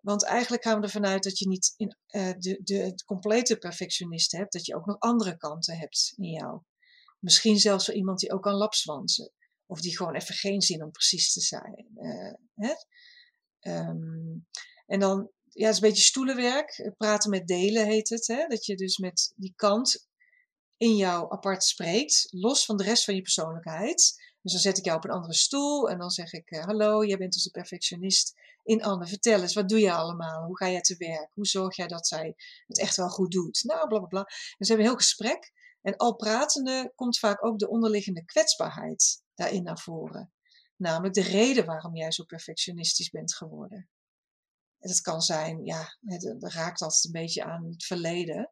Want 0.02 0.24
eigenlijk 0.24 0.63
gaan 0.63 0.80
we 0.80 0.86
ervan 0.86 1.06
uit 1.06 1.24
dat 1.24 1.38
je 1.39 1.48
niet 1.48 1.74
in, 1.78 1.98
uh, 2.08 2.32
de, 2.38 2.60
de, 2.63 2.93
de 2.95 3.04
complete 3.06 3.58
perfectionist 3.58 4.32
hebt, 4.32 4.54
dat 4.54 4.65
je 4.65 4.76
ook 4.76 4.86
nog 4.86 5.00
andere 5.00 5.38
kanten 5.38 5.78
hebt 5.78 6.13
in 6.15 6.30
jou. 6.30 6.62
Misschien 7.19 7.60
zelfs 7.60 7.86
voor 7.86 7.93
iemand 7.93 8.19
die 8.19 8.32
ook 8.34 8.41
kan 8.41 8.54
lapswansen. 8.54 9.32
Of 9.65 9.82
die 9.82 9.98
gewoon 9.98 10.15
even 10.15 10.36
geen 10.36 10.62
zin 10.62 10.84
om 10.84 10.91
precies 10.91 11.34
te 11.34 11.41
zijn. 11.41 11.88
Uh, 11.95 12.34
hè? 12.56 12.74
Um, 13.72 14.48
en 14.86 15.00
dan, 15.00 15.32
ja, 15.43 15.65
het 15.65 15.76
is 15.76 15.82
een 15.82 15.89
beetje 15.89 16.04
stoelenwerk. 16.04 16.91
Praten 16.98 17.30
met 17.30 17.48
delen 17.48 17.86
heet 17.86 18.10
het. 18.10 18.28
Hè? 18.28 18.48
Dat 18.48 18.65
je 18.65 18.76
dus 18.76 18.98
met 18.98 19.34
die 19.36 19.54
kant 19.56 20.09
in 20.80 20.96
jou 20.96 21.32
apart 21.32 21.63
spreekt, 21.63 22.28
los 22.30 22.65
van 22.65 22.78
de 22.78 22.84
rest 22.84 23.04
van 23.04 23.15
je 23.15 23.22
persoonlijkheid. 23.22 23.98
Dus 24.42 24.52
dan 24.52 24.62
zet 24.62 24.78
ik 24.78 24.86
jou 24.86 24.98
op 24.98 25.04
een 25.04 25.12
andere 25.12 25.34
stoel 25.34 25.89
en 25.89 25.98
dan 25.98 26.10
zeg 26.10 26.34
ik: 26.34 26.52
uh, 26.52 26.63
Hallo, 26.63 27.06
jij 27.06 27.18
bent 27.18 27.34
dus 27.34 27.44
de 27.44 27.52
perfectionist 27.52 28.34
in 28.63 28.84
Anne. 28.84 29.08
Vertel 29.08 29.42
eens, 29.42 29.54
wat 29.54 29.70
doe 29.70 29.80
je 29.80 29.92
allemaal? 29.92 30.46
Hoe 30.46 30.58
ga 30.58 30.70
jij 30.70 30.82
te 30.82 30.98
werk? 30.98 31.30
Hoe 31.34 31.46
zorg 31.46 31.76
jij 31.76 31.88
dat 31.88 32.08
zij 32.08 32.36
het 32.68 32.80
echt 32.80 32.96
wel 32.96 33.10
goed 33.10 33.32
doet? 33.32 33.63
Nou, 33.63 33.88
bla 33.88 33.98
bla 33.98 34.08
bla. 34.08 34.24
Dus 34.24 34.56
we 34.58 34.65
hebben 34.65 34.86
een 34.86 34.92
heel 34.92 35.02
gesprek. 35.02 35.52
En 35.82 35.96
al 35.96 36.15
pratende 36.15 36.92
komt 36.96 37.20
vaak 37.20 37.46
ook 37.46 37.60
de 37.60 37.70
onderliggende 37.70 38.26
kwetsbaarheid 38.26 39.24
daarin 39.36 39.63
naar 39.63 39.80
voren. 39.80 40.34
Namelijk 40.76 41.13
de 41.13 41.22
reden 41.22 41.65
waarom 41.65 41.96
jij 41.96 42.12
zo 42.12 42.24
perfectionistisch 42.24 43.10
bent 43.10 43.36
geworden. 43.36 43.89
En 44.80 44.89
dat 44.89 45.02
kan 45.02 45.22
zijn, 45.22 45.65
ja, 45.65 45.98
het 46.00 46.36
raakt 46.39 46.82
altijd 46.82 47.06
een 47.06 47.22
beetje 47.22 47.44
aan 47.44 47.65
het 47.65 47.84
verleden. 47.84 48.52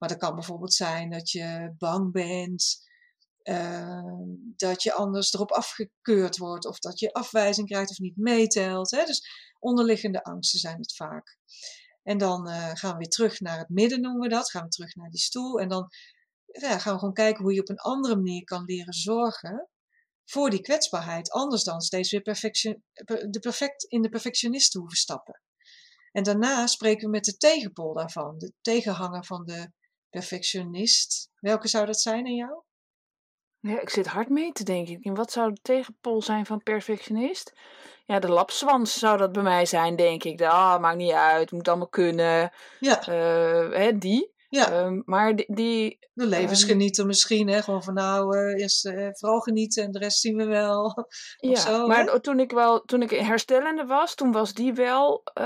Maar 0.00 0.08
dat 0.08 0.18
kan 0.18 0.34
bijvoorbeeld 0.34 0.74
zijn 0.74 1.10
dat 1.10 1.30
je 1.30 1.74
bang 1.78 2.12
bent, 2.12 2.88
ehm, 3.42 4.24
dat 4.56 4.82
je 4.82 4.92
anders 4.92 5.34
erop 5.34 5.52
afgekeurd 5.52 6.36
wordt, 6.36 6.66
of 6.66 6.78
dat 6.78 6.98
je 6.98 7.12
afwijzing 7.12 7.68
krijgt 7.68 7.90
of 7.90 7.98
niet 7.98 8.16
meetelt. 8.16 8.90
Hè? 8.90 9.04
Dus 9.04 9.28
onderliggende 9.58 10.22
angsten 10.22 10.58
zijn 10.58 10.78
het 10.78 10.94
vaak. 10.94 11.38
En 12.02 12.18
dan 12.18 12.48
eh, 12.48 12.70
gaan 12.74 12.92
we 12.92 12.98
weer 12.98 13.08
terug 13.08 13.40
naar 13.40 13.58
het 13.58 13.68
midden, 13.68 14.00
noemen 14.00 14.20
we 14.20 14.28
dat. 14.28 14.50
Gaan 14.50 14.62
we 14.62 14.68
terug 14.68 14.94
naar 14.94 15.10
die 15.10 15.20
stoel. 15.20 15.60
En 15.60 15.68
dan 15.68 15.88
ja, 16.46 16.78
gaan 16.78 16.92
we 16.92 16.98
gewoon 16.98 17.14
kijken 17.14 17.42
hoe 17.42 17.54
je 17.54 17.60
op 17.60 17.68
een 17.68 17.78
andere 17.78 18.16
manier 18.16 18.44
kan 18.44 18.64
leren 18.64 18.92
zorgen 18.92 19.68
voor 20.24 20.50
die 20.50 20.60
kwetsbaarheid. 20.60 21.30
Anders 21.30 21.64
dan 21.64 21.80
steeds 21.80 22.10
weer 22.10 22.22
perfection, 22.22 22.82
de 23.30 23.38
perfect, 23.40 23.84
in 23.84 24.02
de 24.02 24.08
perfectionist 24.08 24.74
hoeven 24.74 24.96
stappen. 24.96 25.42
En 26.12 26.22
daarna 26.22 26.66
spreken 26.66 27.04
we 27.04 27.10
met 27.10 27.24
de 27.24 27.36
tegenpol 27.36 27.94
daarvan, 27.94 28.38
de 28.38 28.52
tegenhanger 28.60 29.24
van 29.24 29.44
de 29.44 29.72
perfectionist. 30.10 31.30
Welke 31.40 31.68
zou 31.68 31.86
dat 31.86 32.00
zijn 32.00 32.26
in 32.26 32.34
jou? 32.34 32.62
Ja, 33.60 33.80
ik 33.80 33.90
zit 33.90 34.06
hard 34.06 34.28
mee 34.28 34.52
te 34.52 34.64
denken. 34.64 34.98
En 35.00 35.14
wat 35.14 35.32
zou 35.32 35.52
de 35.52 35.60
tegenpol 35.62 36.22
zijn 36.22 36.46
van 36.46 36.62
perfectionist? 36.62 37.52
Ja, 38.04 38.18
de 38.18 38.28
lapswans 38.28 38.98
zou 38.98 39.18
dat 39.18 39.32
bij 39.32 39.42
mij 39.42 39.66
zijn, 39.66 39.96
denk 39.96 40.24
ik. 40.24 40.42
Ah, 40.42 40.80
maakt 40.80 40.96
niet 40.96 41.12
uit, 41.12 41.50
moet 41.50 41.68
allemaal 41.68 41.88
kunnen. 41.88 42.52
Ja. 42.80 43.08
Uh, 43.08 43.76
hè, 43.76 43.98
die. 43.98 44.32
Ja. 44.48 44.84
Um, 44.84 45.02
maar 45.04 45.36
die, 45.36 45.54
die 45.54 45.98
de 46.12 46.26
levensgenieter 46.26 47.02
um, 47.02 47.06
misschien, 47.06 47.48
hè? 47.48 47.62
Gewoon 47.62 47.82
van 47.82 47.94
nou, 47.94 48.36
uh, 48.36 48.62
eerst 48.62 48.86
uh, 48.86 49.08
vooral 49.12 49.40
genieten 49.40 49.84
en 49.84 49.92
de 49.92 49.98
rest 49.98 50.20
zien 50.20 50.36
we 50.36 50.44
wel. 50.44 51.08
ja, 51.36 51.60
zo, 51.60 51.86
maar 51.86 52.04
hè? 52.04 52.20
toen 52.20 52.40
ik 52.40 52.50
wel, 52.50 52.80
toen 52.80 53.02
ik 53.02 53.10
herstellende 53.10 53.84
was, 53.84 54.14
toen 54.14 54.32
was 54.32 54.54
die 54.54 54.72
wel, 54.72 55.22
uh, 55.38 55.44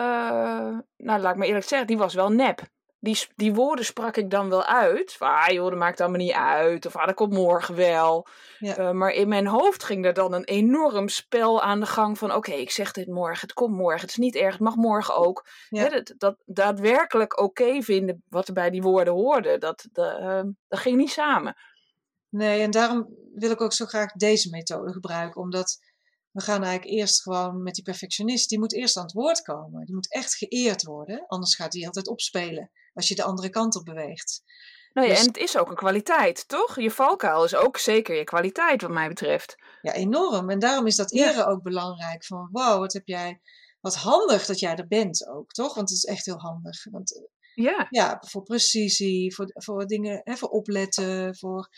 nou 0.97 1.21
laat 1.21 1.33
ik 1.33 1.37
maar 1.37 1.47
eerlijk 1.47 1.69
zeggen, 1.69 1.87
die 1.87 1.99
was 1.99 2.15
wel 2.15 2.29
nep 2.29 2.73
die, 3.05 3.27
die 3.37 3.55
woorden 3.55 3.85
sprak 3.85 4.17
ik 4.17 4.31
dan 4.31 4.49
wel 4.49 4.65
uit. 4.65 5.13
Van, 5.13 5.29
ah 5.29 5.53
joh, 5.53 5.69
dat 5.69 5.79
maakt 5.79 6.01
allemaal 6.01 6.19
niet 6.19 6.33
uit. 6.33 6.87
Of 6.87 6.97
ah, 6.97 7.07
dat 7.07 7.15
komt 7.15 7.33
morgen 7.33 7.75
wel. 7.75 8.27
Ja. 8.59 8.79
Uh, 8.79 8.91
maar 8.91 9.11
in 9.11 9.29
mijn 9.29 9.47
hoofd 9.47 9.85
ging 9.85 10.05
er 10.05 10.15
dan 10.15 10.33
een 10.33 10.45
enorm 10.45 11.09
spel 11.09 11.63
aan 11.63 11.81
de 11.81 11.87
gang 11.87 12.19
van... 12.19 12.29
Oké, 12.29 12.39
okay, 12.39 12.61
ik 12.61 12.71
zeg 12.71 12.93
dit 12.93 13.09
morgen, 13.09 13.41
het 13.41 13.53
komt 13.53 13.77
morgen, 13.77 14.01
het 14.01 14.11
is 14.11 14.17
niet 14.17 14.35
erg, 14.35 14.53
het 14.53 14.63
mag 14.63 14.75
morgen 14.75 15.17
ook. 15.17 15.47
Ja. 15.69 15.89
Dat, 15.89 16.15
dat 16.19 16.37
daadwerkelijk 16.45 17.41
oké 17.41 17.63
okay 17.63 17.83
vinden 17.83 18.23
wat 18.29 18.49
er 18.49 18.55
bij 18.55 18.71
die 18.71 18.83
woorden 18.83 19.15
hoorde, 19.15 19.59
dat, 19.59 19.89
dat, 19.93 20.21
uh, 20.21 20.43
dat 20.69 20.79
ging 20.79 20.97
niet 20.97 21.11
samen. 21.11 21.57
Nee, 22.29 22.61
en 22.61 22.71
daarom 22.71 23.09
wil 23.35 23.51
ik 23.51 23.61
ook 23.61 23.73
zo 23.73 23.87
graag 23.87 24.13
deze 24.13 24.51
methode 24.51 24.93
gebruiken. 24.93 25.41
Omdat 25.41 25.79
we 26.31 26.41
gaan 26.41 26.63
eigenlijk 26.63 26.97
eerst 26.97 27.23
gewoon 27.23 27.63
met 27.63 27.75
die 27.75 27.85
perfectionist... 27.85 28.49
Die 28.49 28.59
moet 28.59 28.75
eerst 28.75 28.97
aan 28.97 29.03
het 29.03 29.13
woord 29.13 29.43
komen. 29.43 29.85
Die 29.85 29.95
moet 29.95 30.13
echt 30.13 30.35
geëerd 30.35 30.85
worden. 30.85 31.25
Anders 31.27 31.55
gaat 31.55 31.73
hij 31.73 31.87
altijd 31.87 32.09
opspelen 32.09 32.71
als 32.95 33.09
je 33.09 33.15
de 33.15 33.23
andere 33.23 33.51
kant 33.51 33.77
op 33.77 33.85
beweegt. 33.85 34.43
Nou 34.93 35.07
ja, 35.09 35.13
Dus- 35.13 35.23
en 35.23 35.29
het 35.29 35.37
is 35.37 35.57
ook 35.57 35.69
een 35.71 35.77
kwaliteit, 35.77 36.49
toch? 36.49 36.81
Je 36.81 36.91
valkuil 36.91 37.45
is 37.45 37.55
ook 37.55 37.79
zeker 37.79 38.17
je 38.17 38.25
kwaliteit, 38.25 38.83
wat 38.83 38.91
mij 38.91 39.09
betreft. 39.09 39.55
Ja, 39.83 39.93
enorm. 39.93 40.51
En 40.51 40.59
daarom 40.59 40.87
is 40.87 40.97
dat 40.97 41.11
Ja. 41.15 41.31
eren 41.31 41.47
ook 41.47 41.63
belangrijk. 41.63 42.25
Van 42.25 42.49
wow, 42.53 42.79
wat 42.79 42.93
heb 42.93 43.07
jij, 43.07 43.41
wat 43.81 43.95
handig 43.95 44.47
dat 44.47 44.59
jij 44.59 44.75
er 44.77 44.87
bent 44.87 45.27
ook, 45.29 45.51
toch? 45.53 45.75
Want 45.75 45.89
het 45.89 45.99
is 45.99 46.05
echt 46.05 46.25
heel 46.27 46.39
handig. 46.41 46.85
Want 46.91 47.17
eh, 47.17 47.23
Ja, 47.55 47.87
ja, 47.91 48.23
voor 48.27 48.43
precisie, 48.43 49.35
voor, 49.35 49.51
voor 49.53 49.87
dingen, 49.87 50.21
hè, 50.25 50.37
voor 50.37 50.49
opletten, 50.49 51.37
voor 51.37 51.69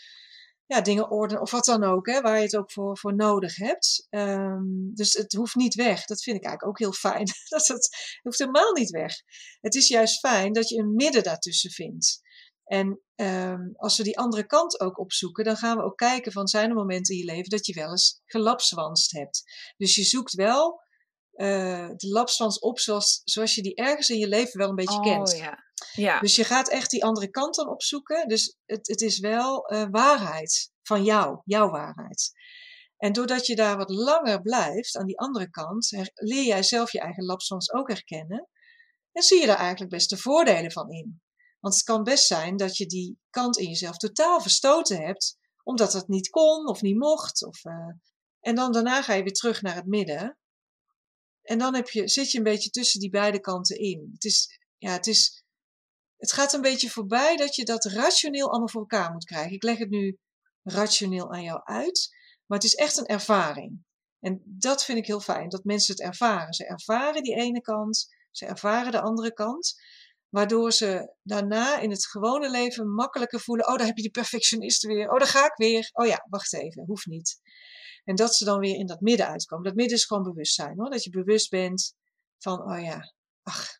ja, 0.67 0.81
dingen 0.81 1.11
ordenen 1.11 1.41
of 1.41 1.51
wat 1.51 1.65
dan 1.65 1.83
ook, 1.83 2.07
hè, 2.07 2.21
waar 2.21 2.37
je 2.37 2.43
het 2.43 2.57
ook 2.57 2.71
voor, 2.71 2.97
voor 2.97 3.15
nodig 3.15 3.55
hebt. 3.55 4.07
Ehm, 4.09 4.93
dus 4.93 5.13
het 5.13 5.33
hoeft 5.33 5.55
niet 5.55 5.75
weg. 5.75 6.05
Dat 6.05 6.23
vind 6.23 6.37
ik 6.37 6.45
eigenlijk 6.45 6.65
ook 6.65 6.79
heel 6.79 7.11
fijn. 7.11 7.25
dat 7.49 7.67
het, 7.67 8.17
hoeft 8.21 8.39
helemaal 8.39 8.71
niet 8.71 8.89
weg. 8.89 9.13
Het 9.61 9.75
is 9.75 9.87
juist 9.87 10.19
fijn 10.19 10.53
dat 10.53 10.69
je 10.69 10.79
een 10.79 10.95
midden 10.95 11.23
daartussen 11.23 11.71
vindt. 11.71 12.21
En 12.63 13.01
ehm, 13.15 13.69
als 13.75 13.97
we 13.97 14.03
die 14.03 14.17
andere 14.17 14.45
kant 14.45 14.79
ook 14.79 14.99
opzoeken, 14.99 15.43
dan 15.43 15.57
gaan 15.57 15.77
we 15.77 15.83
ook 15.83 15.97
kijken 15.97 16.31
van 16.31 16.47
zijn 16.47 16.69
er 16.69 16.75
momenten 16.75 17.13
in 17.13 17.19
je 17.19 17.25
leven 17.25 17.49
dat 17.49 17.65
je 17.65 17.73
wel 17.73 17.89
eens 17.89 18.21
gelapswanst 18.25 19.11
hebt. 19.11 19.43
Dus 19.77 19.95
je 19.95 20.03
zoekt 20.03 20.33
wel 20.33 20.81
eh, 21.37 21.89
de 21.95 22.07
lapswans 22.07 22.59
op 22.59 22.79
zoals, 22.79 23.21
zoals 23.23 23.55
je 23.55 23.61
die 23.61 23.75
ergens 23.75 24.09
in 24.09 24.17
je 24.19 24.27
leven 24.27 24.59
wel 24.59 24.69
een 24.69 24.75
beetje 24.75 24.99
kent. 25.01 25.33
Oh 25.33 25.39
ja. 25.39 25.65
Ja, 25.93 26.19
Dus 26.19 26.35
je 26.35 26.43
gaat 26.43 26.69
echt 26.69 26.89
die 26.91 27.03
andere 27.03 27.29
kant 27.29 27.55
dan 27.55 27.69
opzoeken. 27.69 28.27
Dus 28.27 28.57
het, 28.65 28.87
het 28.87 29.01
is 29.01 29.19
wel 29.19 29.65
eh, 29.67 29.85
waarheid 29.91 30.71
van 30.83 31.03
jou, 31.03 31.41
jouw 31.45 31.69
waarheid. 31.69 32.31
En 32.97 33.13
doordat 33.13 33.45
je 33.45 33.55
daar 33.55 33.77
wat 33.77 33.89
langer 33.89 34.41
blijft 34.41 34.95
aan 34.97 35.05
die 35.05 35.19
andere 35.19 35.49
kant, 35.49 35.89
her- 35.89 36.11
leer 36.13 36.43
jij 36.43 36.63
zelf 36.63 36.91
je 36.91 36.99
eigen 36.99 37.23
lapswans 37.25 37.73
ook 37.73 37.87
herkennen. 37.87 38.47
En 39.11 39.23
zie 39.23 39.39
je 39.39 39.45
daar 39.47 39.57
eigenlijk 39.57 39.91
best 39.91 40.09
de 40.09 40.17
voordelen 40.17 40.71
van 40.71 40.91
in. 40.91 41.21
Want 41.59 41.73
het 41.75 41.83
kan 41.83 42.03
best 42.03 42.27
zijn 42.27 42.57
dat 42.57 42.77
je 42.77 42.85
die 42.85 43.19
kant 43.29 43.57
in 43.57 43.67
jezelf 43.67 43.97
totaal 43.97 44.41
verstoten 44.41 45.01
hebt, 45.05 45.37
omdat 45.63 45.93
het 45.93 46.07
niet 46.07 46.29
kon 46.29 46.67
of 46.67 46.81
niet 46.81 46.97
mocht. 46.97 47.45
Of, 47.45 47.65
eh, 47.65 47.73
en 48.39 48.55
dan 48.55 48.71
daarna 48.71 49.01
ga 49.01 49.13
je 49.13 49.23
weer 49.23 49.33
terug 49.33 49.61
naar 49.61 49.75
het 49.75 49.85
midden. 49.85 50.37
En 51.47 51.57
dan 51.57 51.75
heb 51.75 51.89
je, 51.89 52.07
zit 52.07 52.31
je 52.31 52.37
een 52.37 52.43
beetje 52.43 52.69
tussen 52.69 52.99
die 52.99 53.09
beide 53.09 53.39
kanten 53.39 53.77
in. 53.79 54.09
Het 54.13 54.23
is, 54.23 54.59
ja, 54.77 54.91
het 54.91 55.07
is, 55.07 55.43
het 56.17 56.31
gaat 56.31 56.53
een 56.53 56.61
beetje 56.61 56.89
voorbij 56.89 57.35
dat 57.35 57.55
je 57.55 57.65
dat 57.65 57.85
rationeel 57.85 58.49
allemaal 58.49 58.69
voor 58.69 58.81
elkaar 58.81 59.11
moet 59.11 59.25
krijgen. 59.25 59.51
Ik 59.53 59.63
leg 59.63 59.77
het 59.77 59.89
nu 59.89 60.17
rationeel 60.63 61.33
aan 61.33 61.43
jou 61.43 61.61
uit, 61.63 62.09
maar 62.45 62.57
het 62.57 62.67
is 62.67 62.75
echt 62.75 62.97
een 62.97 63.05
ervaring. 63.05 63.85
En 64.19 64.41
dat 64.45 64.85
vind 64.85 64.97
ik 64.97 65.05
heel 65.05 65.19
fijn, 65.19 65.49
dat 65.49 65.63
mensen 65.63 65.95
het 65.95 66.03
ervaren. 66.03 66.53
Ze 66.53 66.65
ervaren 66.65 67.23
die 67.23 67.35
ene 67.35 67.61
kant, 67.61 68.07
ze 68.31 68.45
ervaren 68.45 68.91
de 68.91 69.01
andere 69.01 69.33
kant, 69.33 69.75
waardoor 70.29 70.71
ze 70.71 71.15
daarna 71.23 71.79
in 71.79 71.89
het 71.89 72.07
gewone 72.07 72.49
leven 72.49 72.93
makkelijker 72.93 73.39
voelen: 73.39 73.67
oh, 73.67 73.77
daar 73.77 73.85
heb 73.85 73.95
je 73.95 74.01
die 74.01 74.11
perfectionist 74.11 74.83
weer, 74.83 75.09
oh, 75.09 75.17
daar 75.17 75.27
ga 75.27 75.45
ik 75.45 75.55
weer, 75.55 75.89
oh 75.93 76.07
ja, 76.07 76.25
wacht 76.29 76.53
even, 76.53 76.85
hoeft 76.85 77.05
niet. 77.05 77.39
En 78.07 78.15
dat 78.15 78.35
ze 78.35 78.45
dan 78.45 78.59
weer 78.59 78.75
in 78.75 78.85
dat 78.85 79.01
midden 79.01 79.27
uitkomen. 79.27 79.65
Dat 79.65 79.75
midden 79.75 79.97
is 79.97 80.05
gewoon 80.05 80.23
bewustzijn 80.23 80.79
hoor, 80.79 80.89
dat 80.89 81.03
je 81.03 81.09
bewust 81.09 81.49
bent 81.49 81.95
van: 82.37 82.61
oh 82.61 82.81
ja, 82.81 83.13
ach, 83.43 83.79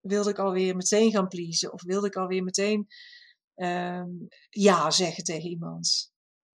wilde 0.00 0.30
ik 0.30 0.38
alweer 0.38 0.76
meteen 0.76 1.10
gaan 1.10 1.28
pleasen 1.28 1.72
of 1.72 1.82
wilde 1.82 2.06
ik 2.06 2.16
alweer 2.16 2.42
meteen 2.42 2.86
ehm, 3.54 4.10
ja 4.50 4.90
zeggen 4.90 5.24
tegen 5.24 5.48
iemand. 5.48 6.12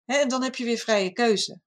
Hè, 0.06 0.18
en 0.18 0.30
dan 0.30 0.44
heb 0.44 0.56
je 0.56 0.64
weer 0.64 0.78
vrije 0.78 1.12
keuze. 1.12 1.60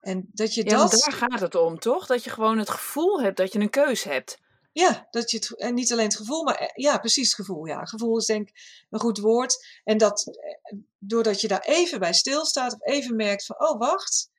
En 0.00 0.28
dat 0.32 0.54
je 0.54 0.64
ja 0.64 0.76
dat. 0.76 0.90
daar 0.90 1.12
gaat 1.12 1.40
het 1.40 1.54
om, 1.54 1.78
toch? 1.78 2.06
Dat 2.06 2.24
je 2.24 2.30
gewoon 2.30 2.58
het 2.58 2.70
gevoel 2.70 3.22
hebt 3.22 3.36
dat 3.36 3.52
je 3.52 3.60
een 3.60 3.70
keus 3.70 4.02
hebt. 4.02 4.38
Ja, 4.72 5.06
dat 5.10 5.30
je 5.30 5.36
het, 5.36 5.58
en 5.58 5.74
niet 5.74 5.92
alleen 5.92 6.04
het 6.04 6.16
gevoel, 6.16 6.44
maar 6.44 6.54
eh, 6.54 6.68
ja, 6.74 6.98
precies 6.98 7.26
het 7.26 7.34
gevoel. 7.34 7.66
Ja, 7.66 7.84
gevoel 7.84 8.18
is 8.18 8.26
denk 8.26 8.48
ik 8.48 8.86
een 8.90 9.00
goed 9.00 9.18
woord. 9.18 9.80
En 9.84 9.98
dat 9.98 10.26
eh, 10.26 10.78
doordat 11.06 11.40
je 11.40 11.48
daar 11.48 11.64
even 11.64 11.98
bij 11.98 12.12
stilstaat 12.12 12.72
of 12.72 12.82
even 12.82 13.16
merkt 13.16 13.46
van, 13.46 13.68
oh 13.68 13.78
wacht, 13.78 14.30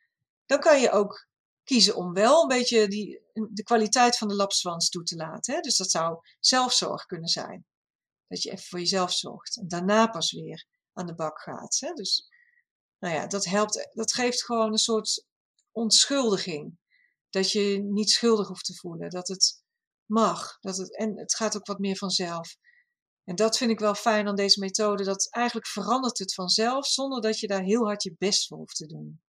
dan 0.45 0.60
kan 0.60 0.82
je 0.82 0.91
ook 0.91 1.28
kiezen 1.63 1.95
om 1.95 2.13
wel 2.13 2.41
een 2.41 2.47
beetje 2.47 2.88
die, 2.88 3.21
de 3.34 3.63
kwaliteit 3.63 4.17
van 4.17 4.28
de 4.28 4.36
lapswans 4.36 4.89
toe 4.89 5.04
te 5.04 5.15
laten. 5.15 5.54
Hè? 5.54 5.60
Dus 5.60 5.78
dat 5.78 5.91
zou 5.91 6.19
zelfzorg 6.39 7.06
kunnen 7.06 7.30
zijn. 7.30 7.65
Dat 8.28 8.41
je 8.41 8.51
even 8.51 8.65
voor 8.65 8.80
jezelf 8.80 9.13
zorgt 9.13 9.58
en 9.58 9.67
daarna 9.67 10.08
pas 10.08 10.32
weer 10.32 10.65
aan 10.93 11.06
de 11.06 11.15
bak 11.15 11.41
gaat. 11.41 11.78
Hè? 11.80 11.93
Dus 11.93 12.30
nou 12.99 13.13
ja, 13.13 13.28
dat 13.28 13.45
helpt, 13.45 13.89
dat 13.91 14.13
geeft 14.13 14.43
gewoon 14.43 14.71
een 14.71 14.78
soort 14.78 15.25
onschuldiging. 15.71 16.80
Dat 17.30 17.51
je 17.51 17.84
niet 17.84 18.10
schuldig 18.10 18.47
hoeft 18.47 18.65
te 18.65 18.75
voelen. 18.75 19.10
Dat 19.10 19.28
het 19.28 19.63
mag. 20.06 20.58
Dat 20.60 20.78
het, 20.78 20.97
en 20.97 21.17
het 21.17 21.36
gaat 21.36 21.58
ook 21.58 21.65
wat 21.65 21.80
meer 21.80 21.97
vanzelf. 21.97 22.56
En 23.26 23.36
dat 23.36 23.58
vind 23.58 23.72
ik 23.72 23.80
wel 23.80 23.96
fijn 23.96 24.28
aan 24.28 24.36
deze 24.36 24.60
methode. 24.60 25.04
Dat 25.04 25.28
eigenlijk 25.32 25.68
verandert 25.68 26.18
het 26.18 26.34
vanzelf 26.34 26.86
zonder 26.86 27.22
dat 27.22 27.40
je 27.40 27.48
daar 27.48 27.62
heel 27.62 27.86
hard 27.86 28.04
je 28.04 28.16
best 28.18 28.48
voor 28.48 28.58
hoeft 28.58 28.76
te 28.76 28.86
doen. 28.86 29.22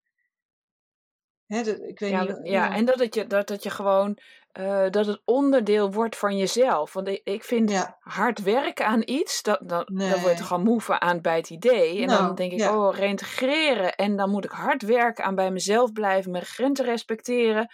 Hè, 1.45 1.59
ik 1.87 1.99
weet 1.99 2.09
Ja, 2.11 2.23
niet. 2.23 2.39
ja, 2.43 2.75
en 2.75 2.85
dat, 2.85 2.99
het 2.99 3.15
je, 3.15 3.27
dat, 3.27 3.47
dat 3.47 3.63
je 3.63 3.69
gewoon, 3.69 4.17
eh, 4.51 4.89
dat 4.89 5.05
het 5.05 5.21
onderdeel 5.25 5.91
wordt 5.91 6.17
van 6.17 6.37
jezelf. 6.37 6.93
Want 6.93 7.07
ik, 7.07 7.21
ik 7.23 7.43
vind 7.43 7.69
Ja, 7.69 7.97
hard 7.99 8.41
werken 8.43 8.85
aan 8.85 9.01
iets, 9.05 9.43
dat, 9.43 9.59
dat, 9.63 9.87
dan 9.87 10.09
word 10.09 10.21
je 10.21 10.25
nee. 10.27 10.37
gewoon 10.43 10.63
moe 10.63 10.81
van 10.81 11.01
aan 11.01 11.21
bij 11.21 11.35
het 11.35 11.49
idee. 11.49 12.01
En 12.01 12.07
dan 12.07 12.21
Nou, 12.23 12.35
denk 12.35 12.51
ik, 12.51 12.59
ja. 12.59 12.77
oh, 12.87 12.95
reintegreren. 12.95 13.95
En 13.95 14.15
dan 14.15 14.29
moet 14.29 14.43
ik 14.45 14.51
hard 14.51 14.81
werken 14.81 15.23
aan 15.23 15.35
bij 15.35 15.51
mezelf 15.51 15.91
blijven, 15.91 16.31
mijn 16.31 16.45
grenzen 16.45 16.85
respecteren. 16.85 17.67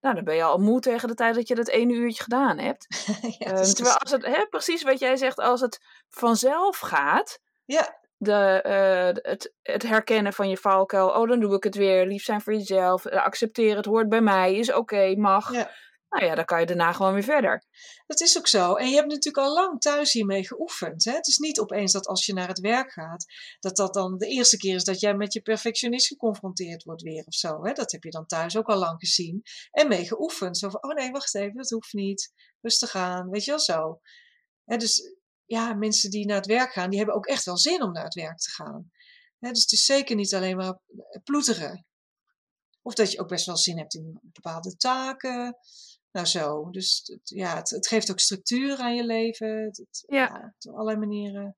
Nou, 0.00 0.14
dan 0.14 0.24
ben 0.24 0.34
je 0.34 0.42
al 0.42 0.58
moe 0.58 0.80
tegen 0.80 1.08
de 1.08 1.14
tijd 1.14 1.34
dat 1.34 1.48
je 1.48 1.54
dat 1.54 1.68
ene 1.68 1.92
uurtje 1.92 2.22
gedaan 2.22 2.58
hebt. 2.58 2.86
ja, 3.38 3.46
Ehm, 3.46 3.72
terwijl 3.72 3.98
als 3.98 4.10
het, 4.10 4.26
hè, 4.26 4.46
precies 4.46 4.82
wat 4.82 4.98
jij 4.98 5.16
zegt, 5.16 5.38
als 5.38 5.60
het 5.60 5.78
vanzelf 6.08 6.78
gaat, 6.78 7.40
ja, 7.64 7.98
de, 8.16 8.60
eh, 8.62 9.30
het, 9.30 9.54
het 9.62 9.82
herkennen 9.82 10.32
van 10.32 10.48
je 10.48 10.56
valkuil, 10.56 11.08
oh 11.08 11.28
dan 11.28 11.40
doe 11.40 11.54
ik 11.56 11.64
het 11.64 11.74
weer, 11.74 12.06
lief 12.06 12.24
zijn 12.24 12.40
voor 12.40 12.52
jezelf, 12.52 13.04
eh, 13.04 13.24
accepteren, 13.24 13.76
het 13.76 13.86
hoort 13.86 14.08
bij 14.08 14.20
mij, 14.20 14.54
is 14.54 14.72
oké, 14.72 15.14
mag. 15.16 15.52
ja, 15.52 15.70
Nou 16.08 16.24
ja, 16.24 16.34
dan 16.34 16.44
kan 16.44 16.60
je 16.60 16.66
daarna 16.66 16.92
gewoon 16.92 17.12
weer 17.12 17.22
verder. 17.22 17.64
dat 18.06 18.20
is 18.20 18.38
ook 18.38 18.46
zo. 18.46 18.74
En 18.74 18.88
je 18.88 18.94
hebt 18.94 19.08
natuurlijk 19.08 19.46
al 19.46 19.54
lang 19.54 19.80
thuis 19.80 20.12
hiermee 20.12 20.46
geoefend. 20.46 21.04
Hè? 21.04 21.12
Het 21.12 21.26
is 21.26 21.36
niet 21.36 21.60
opeens 21.60 21.92
dat 21.92 22.06
als 22.06 22.26
je 22.26 22.32
naar 22.32 22.48
het 22.48 22.60
werk 22.60 22.92
gaat, 22.92 23.24
dat 23.60 23.76
dat 23.76 23.94
dan 23.94 24.18
de 24.18 24.26
eerste 24.26 24.56
keer 24.56 24.74
is 24.74 24.84
dat 24.84 25.00
jij 25.00 25.14
met 25.14 25.32
je 25.32 25.40
perfectionist 25.40 26.06
geconfronteerd 26.06 26.84
wordt 26.84 27.02
weer 27.02 27.24
of 27.26 27.34
zo. 27.34 27.64
Hè? 27.64 27.72
Dat 27.72 27.92
heb 27.92 28.02
je 28.02 28.10
dan 28.10 28.26
thuis 28.26 28.56
ook 28.56 28.68
al 28.68 28.78
lang 28.78 28.98
gezien 28.98 29.42
en 29.70 29.88
mee 29.88 30.06
geoefend. 30.06 30.58
Zo 30.58 30.68
van, 30.68 30.82
oh 30.82 30.94
nee, 30.94 31.10
wacht 31.10 31.34
even, 31.34 31.56
dat 31.56 31.70
hoeft 31.70 31.92
niet. 31.92 32.32
Rustig 32.60 32.94
aan, 32.94 33.30
weet 33.30 33.44
je 33.44 33.50
wel 33.50 33.60
zo. 33.60 34.00
Hè, 34.64 34.76
dus 34.76 35.16
ja, 35.44 35.74
mensen 35.74 36.10
die 36.10 36.26
naar 36.26 36.36
het 36.36 36.46
werk 36.46 36.72
gaan, 36.72 36.88
die 36.90 36.98
hebben 36.98 37.16
ook 37.16 37.26
echt 37.26 37.44
wel 37.44 37.58
zin 37.58 37.82
om 37.82 37.92
naar 37.92 38.04
het 38.04 38.14
werk 38.14 38.38
te 38.38 38.50
gaan. 38.50 38.90
dus 39.38 39.62
het 39.62 39.72
is 39.72 39.84
zeker 39.84 40.16
niet 40.16 40.34
alleen 40.34 40.56
maar 40.56 40.78
ploeteren. 41.24 41.86
Of 42.82 42.94
dat 42.94 43.12
je 43.12 43.20
ook 43.20 43.28
best 43.28 43.46
wel 43.46 43.56
zin 43.56 43.78
hebt 43.78 43.94
in 43.94 44.18
bepaalde 44.22 44.76
taken. 44.76 45.56
Nou 46.18 46.30
zo. 46.30 46.70
Dus 46.70 47.02
het, 47.04 47.28
ja, 47.28 47.56
het, 47.56 47.70
het 47.70 47.86
geeft 47.86 48.10
ook 48.10 48.20
structuur 48.20 48.78
aan 48.78 48.94
je 48.94 49.04
leven. 49.04 49.64
Het, 49.64 50.04
ja. 50.06 50.54
op 50.58 50.72
allerlei 50.72 50.96
manieren. 50.96 51.56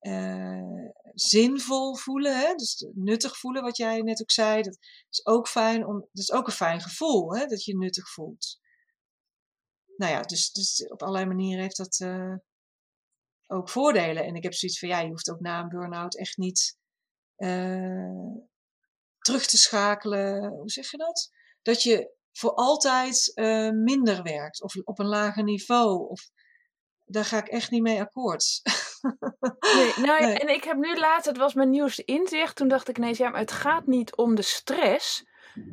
Uh, 0.00 0.90
zinvol 1.14 1.96
voelen, 1.96 2.38
hè? 2.38 2.54
dus 2.54 2.86
nuttig 2.94 3.38
voelen, 3.38 3.62
wat 3.62 3.76
jij 3.76 4.00
net 4.00 4.20
ook 4.20 4.30
zei. 4.30 4.62
Dat 4.62 4.78
is 5.10 5.26
ook 5.26 5.48
fijn, 5.48 5.86
om, 5.86 6.00
dat 6.00 6.22
is 6.22 6.32
ook 6.32 6.46
een 6.46 6.52
fijn 6.52 6.80
gevoel, 6.80 7.34
hè? 7.34 7.46
dat 7.46 7.64
je 7.64 7.72
je 7.72 7.78
nuttig 7.78 8.10
voelt. 8.10 8.60
Nou 9.96 10.12
ja, 10.12 10.22
dus, 10.22 10.52
dus 10.52 10.86
op 10.88 11.02
allerlei 11.02 11.26
manieren 11.26 11.62
heeft 11.62 11.76
dat 11.76 12.00
uh, 12.00 12.34
ook 13.46 13.68
voordelen. 13.68 14.24
En 14.24 14.34
ik 14.34 14.42
heb 14.42 14.54
zoiets 14.54 14.78
van, 14.78 14.88
ja, 14.88 15.00
je 15.00 15.08
hoeft 15.08 15.30
ook 15.30 15.40
na 15.40 15.60
een 15.60 15.68
burn-out 15.68 16.16
echt 16.16 16.36
niet 16.36 16.76
uh, 17.36 18.34
terug 19.18 19.46
te 19.46 19.56
schakelen. 19.56 20.48
Hoe 20.48 20.70
zeg 20.70 20.90
je 20.90 20.96
dat? 20.96 21.30
Dat 21.62 21.82
je 21.82 22.16
voor 22.38 22.54
altijd 22.54 23.32
uh, 23.34 23.70
minder 23.70 24.22
werkt 24.22 24.62
of 24.62 24.76
op 24.84 24.98
een 24.98 25.06
lager 25.06 25.42
niveau. 25.42 26.08
Of, 26.08 26.30
daar 27.04 27.24
ga 27.24 27.38
ik 27.38 27.48
echt 27.48 27.70
niet 27.70 27.82
mee 27.82 28.00
akkoord. 28.00 28.60
nee, 29.74 29.92
nou, 29.96 30.24
nee. 30.24 30.38
en 30.38 30.48
ik 30.48 30.64
heb 30.64 30.76
nu 30.76 30.98
laatst, 30.98 31.26
het 31.26 31.36
was 31.36 31.54
mijn 31.54 31.70
nieuwste 31.70 32.04
inzicht, 32.04 32.56
toen 32.56 32.68
dacht 32.68 32.88
ik 32.88 32.98
ineens, 32.98 33.18
ja, 33.18 33.28
maar 33.28 33.40
het 33.40 33.52
gaat 33.52 33.86
niet 33.86 34.16
om 34.16 34.34
de 34.34 34.42
stress. 34.42 35.26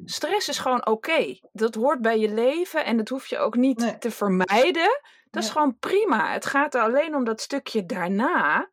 Stress 0.06 0.50
is 0.50 0.58
gewoon 0.58 0.86
oké. 0.86 1.40
Dat 1.52 1.76
hoort 1.76 2.02
bij 2.02 2.20
je 2.20 2.30
leven 2.30 2.86
en 2.86 2.98
dat 2.98 3.10
hoef 3.10 3.28
je 3.28 3.38
ook 3.38 3.56
niet 3.56 3.96
te 4.00 4.12
vermijden. 4.12 5.00
Dat 5.30 5.44
is 5.44 5.50
gewoon 5.50 5.78
prima. 5.80 6.32
Het 6.34 6.46
gaat 6.46 6.76
er 6.76 6.82
alleen 6.82 7.16
om 7.16 7.24
dat 7.24 7.42
stukje 7.42 7.86
daarna. 7.86 8.70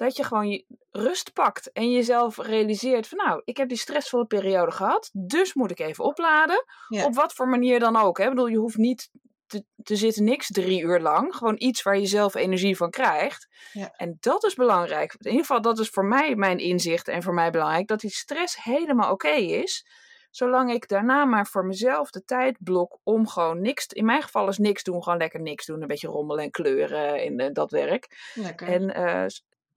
Dat 0.00 0.16
je 0.16 0.24
gewoon 0.24 0.48
je 0.48 0.64
rust 0.90 1.32
pakt 1.32 1.72
en 1.72 1.90
jezelf 1.90 2.36
realiseert 2.36 3.08
van 3.08 3.18
nou, 3.18 3.42
ik 3.44 3.56
heb 3.56 3.68
die 3.68 3.78
stressvolle 3.78 4.26
periode 4.26 4.70
gehad, 4.70 5.10
dus 5.12 5.54
moet 5.54 5.70
ik 5.70 5.78
even 5.78 6.04
opladen. 6.04 6.64
Op 6.88 7.14
wat 7.14 7.32
voor 7.32 7.48
manier 7.48 7.80
dan 7.80 7.96
ook. 7.96 8.18
Hè? 8.18 8.24
Ik 8.24 8.30
bedoel, 8.30 8.46
je 8.46 8.56
hoeft 8.56 8.76
niet 8.76 9.10
te, 9.46 9.64
te 9.82 9.96
zitten 9.96 10.24
niks 10.24 10.46
drie 10.50 10.82
uur 10.82 11.00
lang. 11.00 11.34
Gewoon 11.34 11.54
iets 11.58 11.82
waar 11.82 11.98
je 11.98 12.06
zelf 12.06 12.34
energie 12.34 12.76
van 12.76 12.90
krijgt. 12.90 13.48
Ja. 13.72 13.92
En 13.96 14.16
dat 14.20 14.44
is 14.44 14.54
belangrijk. 14.54 15.14
In 15.18 15.30
ieder 15.30 15.46
geval, 15.46 15.60
dat 15.60 15.78
is 15.78 15.88
voor 15.88 16.04
mij 16.04 16.34
mijn 16.34 16.58
inzicht 16.58 17.08
en 17.08 17.22
voor 17.22 17.34
mij 17.34 17.50
belangrijk. 17.50 17.86
Dat 17.86 18.00
die 18.00 18.10
stress 18.10 18.62
helemaal 18.62 19.12
oké 19.12 19.34
is. 19.34 19.86
Zolang 20.30 20.72
ik 20.72 20.88
daarna 20.88 21.24
maar 21.24 21.46
voor 21.46 21.66
mezelf 21.66 22.10
de 22.10 22.24
tijd 22.24 22.56
blok 22.60 22.98
om 23.02 23.28
gewoon 23.28 23.60
niks. 23.60 23.86
In 23.86 24.04
mijn 24.04 24.22
geval 24.22 24.48
is 24.48 24.58
niks 24.58 24.82
doen, 24.82 25.02
gewoon 25.02 25.18
lekker 25.18 25.40
niks 25.40 25.66
doen. 25.66 25.80
Een 25.80 25.86
beetje 25.86 26.08
rommelen 26.08 26.44
en 26.44 26.50
kleuren 26.50 27.24
in 27.24 27.40
uh, 27.40 27.48
dat 27.52 27.70
werk. 27.70 28.32
Lekker. 28.34 28.68
En 28.68 28.98
uh, 28.98 29.26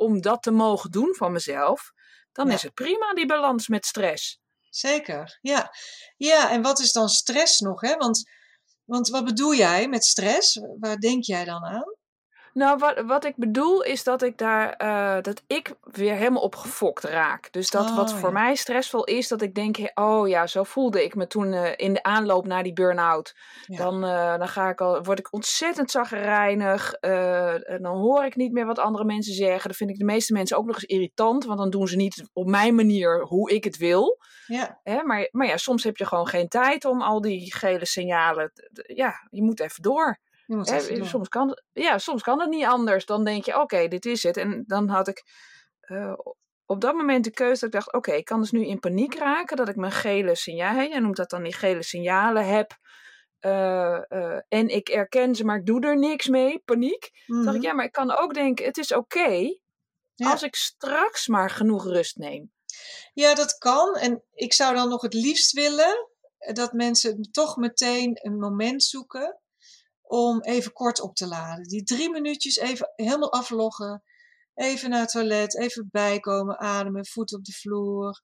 om 0.04 0.22
dat 0.22 0.43
te 0.43 0.51
mogen 0.51 0.91
doen 0.91 1.16
van 1.16 1.32
mezelf, 1.32 1.91
dan 2.32 2.51
is 2.51 2.62
het 2.62 2.74
prima, 2.74 3.14
die 3.14 3.26
balans 3.26 3.68
met 3.68 3.86
stress. 3.86 4.41
Zeker, 4.70 5.38
ja. 5.41 5.72
Ja, 6.18 6.51
en 6.51 6.62
wat 6.62 6.80
is 6.80 6.91
dan 6.91 7.10
stress 7.10 7.60
nog? 7.60 7.82
Hè? 7.82 7.95
Want, 7.95 8.30
want 8.84 9.10
wat 9.10 9.26
bedoel 9.26 9.56
jij 9.56 9.88
met 9.88 10.04
stress? 10.04 10.60
Waar 10.80 10.97
denk 10.97 11.24
jij 11.24 11.45
dan 11.45 11.64
aan? 11.64 11.95
Nou, 12.54 12.78
wat, 12.78 13.01
wat 13.06 13.26
ik 13.26 13.36
bedoel 13.36 13.84
is 13.84 14.04
dat 14.04 14.22
ik 14.22 14.38
daar 14.38 14.82
uh, 14.82 15.22
dat 15.22 15.43
ik 15.47 15.74
weer 15.82 16.14
helemaal 16.14 16.41
opgefokt 16.41 17.04
raak. 17.04 17.51
Dus 17.51 17.70
dat 17.70 17.95
wat 17.95 18.12
oh, 18.12 18.18
voor 18.18 18.32
mij 18.32 18.56
stressvol 18.56 19.04
is, 19.04 19.28
dat 19.28 19.41
ik 19.41 19.56
denk, 19.56 19.78
oh 19.93 20.28
ja, 20.28 20.47
zo 20.47 20.64
voelde 20.64 21.04
ik 21.04 21.16
me 21.16 21.28
toen 21.28 21.54
uh, 21.54 21.72
in 21.76 21.93
de 21.93 22.04
aanloop 22.04 22.45
naar 22.45 22.64
die 22.64 22.74
burn-out. 22.74 23.36
Ja. 23.66 23.78
Dan, 23.78 24.06
uh, 24.06 24.38
dan 24.38 24.47
ga 24.47 24.70
ik 24.70 24.82
al, 24.82 25.04
word 25.04 25.20
ik 25.20 25.34
ontzettend 25.34 25.91
zagrijnig. 25.91 26.91
dan 27.82 27.97
hoor 27.97 28.26
ik 28.26 28.36
niet 28.36 28.51
meer 28.51 28.66
wat 28.66 28.80
andere 28.80 29.06
mensen 29.06 29.34
zeggen. 29.34 29.64
Dan 29.64 29.78
vind 29.78 29.89
ik 29.89 29.97
de 29.97 30.06
meeste 30.06 30.34
mensen 30.34 30.58
ook 30.58 30.66
nog 30.66 30.76
eens 30.76 30.86
irritant, 30.86 31.45
want 31.45 31.60
dan 31.60 31.70
doen 31.70 31.88
ze 31.88 31.95
niet 31.95 32.24
op 32.34 32.47
mijn 32.47 32.76
manier 32.76 33.22
hoe 33.22 33.51
ik 33.51 33.64
het 33.64 33.78
wil. 33.78 34.18
Ja. 34.47 34.80
Hè? 34.84 35.04
Maar, 35.04 35.28
maar 35.32 35.47
ja, 35.47 35.58
soms 35.58 35.84
heb 35.84 35.97
je 35.97 36.06
gewoon 36.06 36.28
geen 36.28 36.47
tijd 36.47 36.86
om 36.86 37.01
al 37.01 37.22
die 37.22 37.56
gele 37.56 37.86
signalen. 37.86 38.51
Ja, 38.74 39.28
je 39.30 39.43
moet 39.43 39.60
even 39.60 39.82
door 39.82 40.20
soms, 41.06 41.30
kan, 41.30 41.62
ja, 41.72 41.98
soms 41.98 42.22
kan 42.22 42.39
het 42.39 42.50
niet 42.50 42.66
anders. 42.66 43.06
Dan 43.06 43.24
denk 43.24 43.46
je, 43.46 43.60
oké, 43.60 43.88
dit 43.88 44.06
is 44.06 44.24
het. 44.24 44.38
En 44.38 44.64
dan 44.68 44.89
had 44.89 45.08
ik 45.08 45.24
uh, 45.88 46.14
op 46.66 46.82
dat 46.82 46.94
moment 46.94 47.24
de 47.24 47.32
keuze 47.32 47.60
dat 47.60 47.64
ik 47.64 47.72
dacht, 47.72 47.94
oké, 47.94 48.12
ik 48.12 48.26
kan 48.26 48.39
dus 48.39 48.52
nu 48.52 48.66
in 48.66 48.80
paniek 48.80 49.16
raken. 49.16 49.58
Dat 49.58 49.70
ik 49.70 49.76
mijn 49.76 49.91
gele 49.91 50.36
signalen, 50.36 50.89
je 50.89 51.00
noemt 51.00 51.18
dat 51.18 51.30
dan 51.30 51.44
die 51.44 51.54
gele 51.54 51.84
signalen 51.84 52.48
heb. 52.48 52.78
Uh, 53.46 54.02
uh, 54.10 54.39
en 54.48 54.68
ik 54.68 54.89
erken 54.89 55.36
ze, 55.36 55.46
maar 55.46 55.58
ik 55.58 55.66
doe 55.66 55.82
er 55.82 55.98
niks 55.98 56.28
mee, 56.28 56.62
paniek. 56.66 57.10
Mm 57.26 57.36
-hmm. 57.36 57.46
dacht 57.46 57.56
ik, 57.56 57.62
mhm. 57.62 57.70
ja, 57.70 57.76
maar 57.76 57.86
ik 57.86 57.91
kan 57.91 58.18
ook 58.18 58.34
denken, 58.34 58.66
het 58.66 58.78
is 58.78 58.94
oké 58.94 59.58
ja. 60.16 60.32
als 60.32 60.44
ik 60.44 60.56
straks 60.56 61.28
maar 61.28 61.50
genoeg 61.50 61.86
rust 61.86 62.18
neem. 62.18 62.52
Ja, 63.14 63.36
dat 63.36 63.58
kan. 63.58 63.96
En 63.96 64.24
ik 64.34 64.54
zou 64.54 64.76
dan 64.76 64.89
nog 64.89 65.02
het 65.02 65.14
liefst 65.14 65.52
willen 65.52 66.10
dat 66.54 66.74
mensen 66.74 67.22
toch 67.32 67.58
meteen 67.58 68.20
een 68.22 68.39
moment 68.39 68.84
zoeken 68.84 69.41
om 70.14 70.41
even 70.41 70.74
kort 70.74 71.01
op 71.01 71.16
te 71.16 71.28
laden. 71.28 71.64
Die 71.64 71.84
drie 71.84 72.09
minuutjes 72.09 72.57
even 72.57 72.91
helemaal 72.95 73.34
afloggen. 73.34 74.03
Even 74.53 74.89
naar 74.89 74.99
het 74.99 75.11
toilet, 75.11 75.57
even 75.57 75.88
bijkomen, 75.91 76.59
ademen, 76.59 77.05
voet 77.05 77.34
op 77.34 77.43
de 77.43 77.51
vloer. 77.51 78.22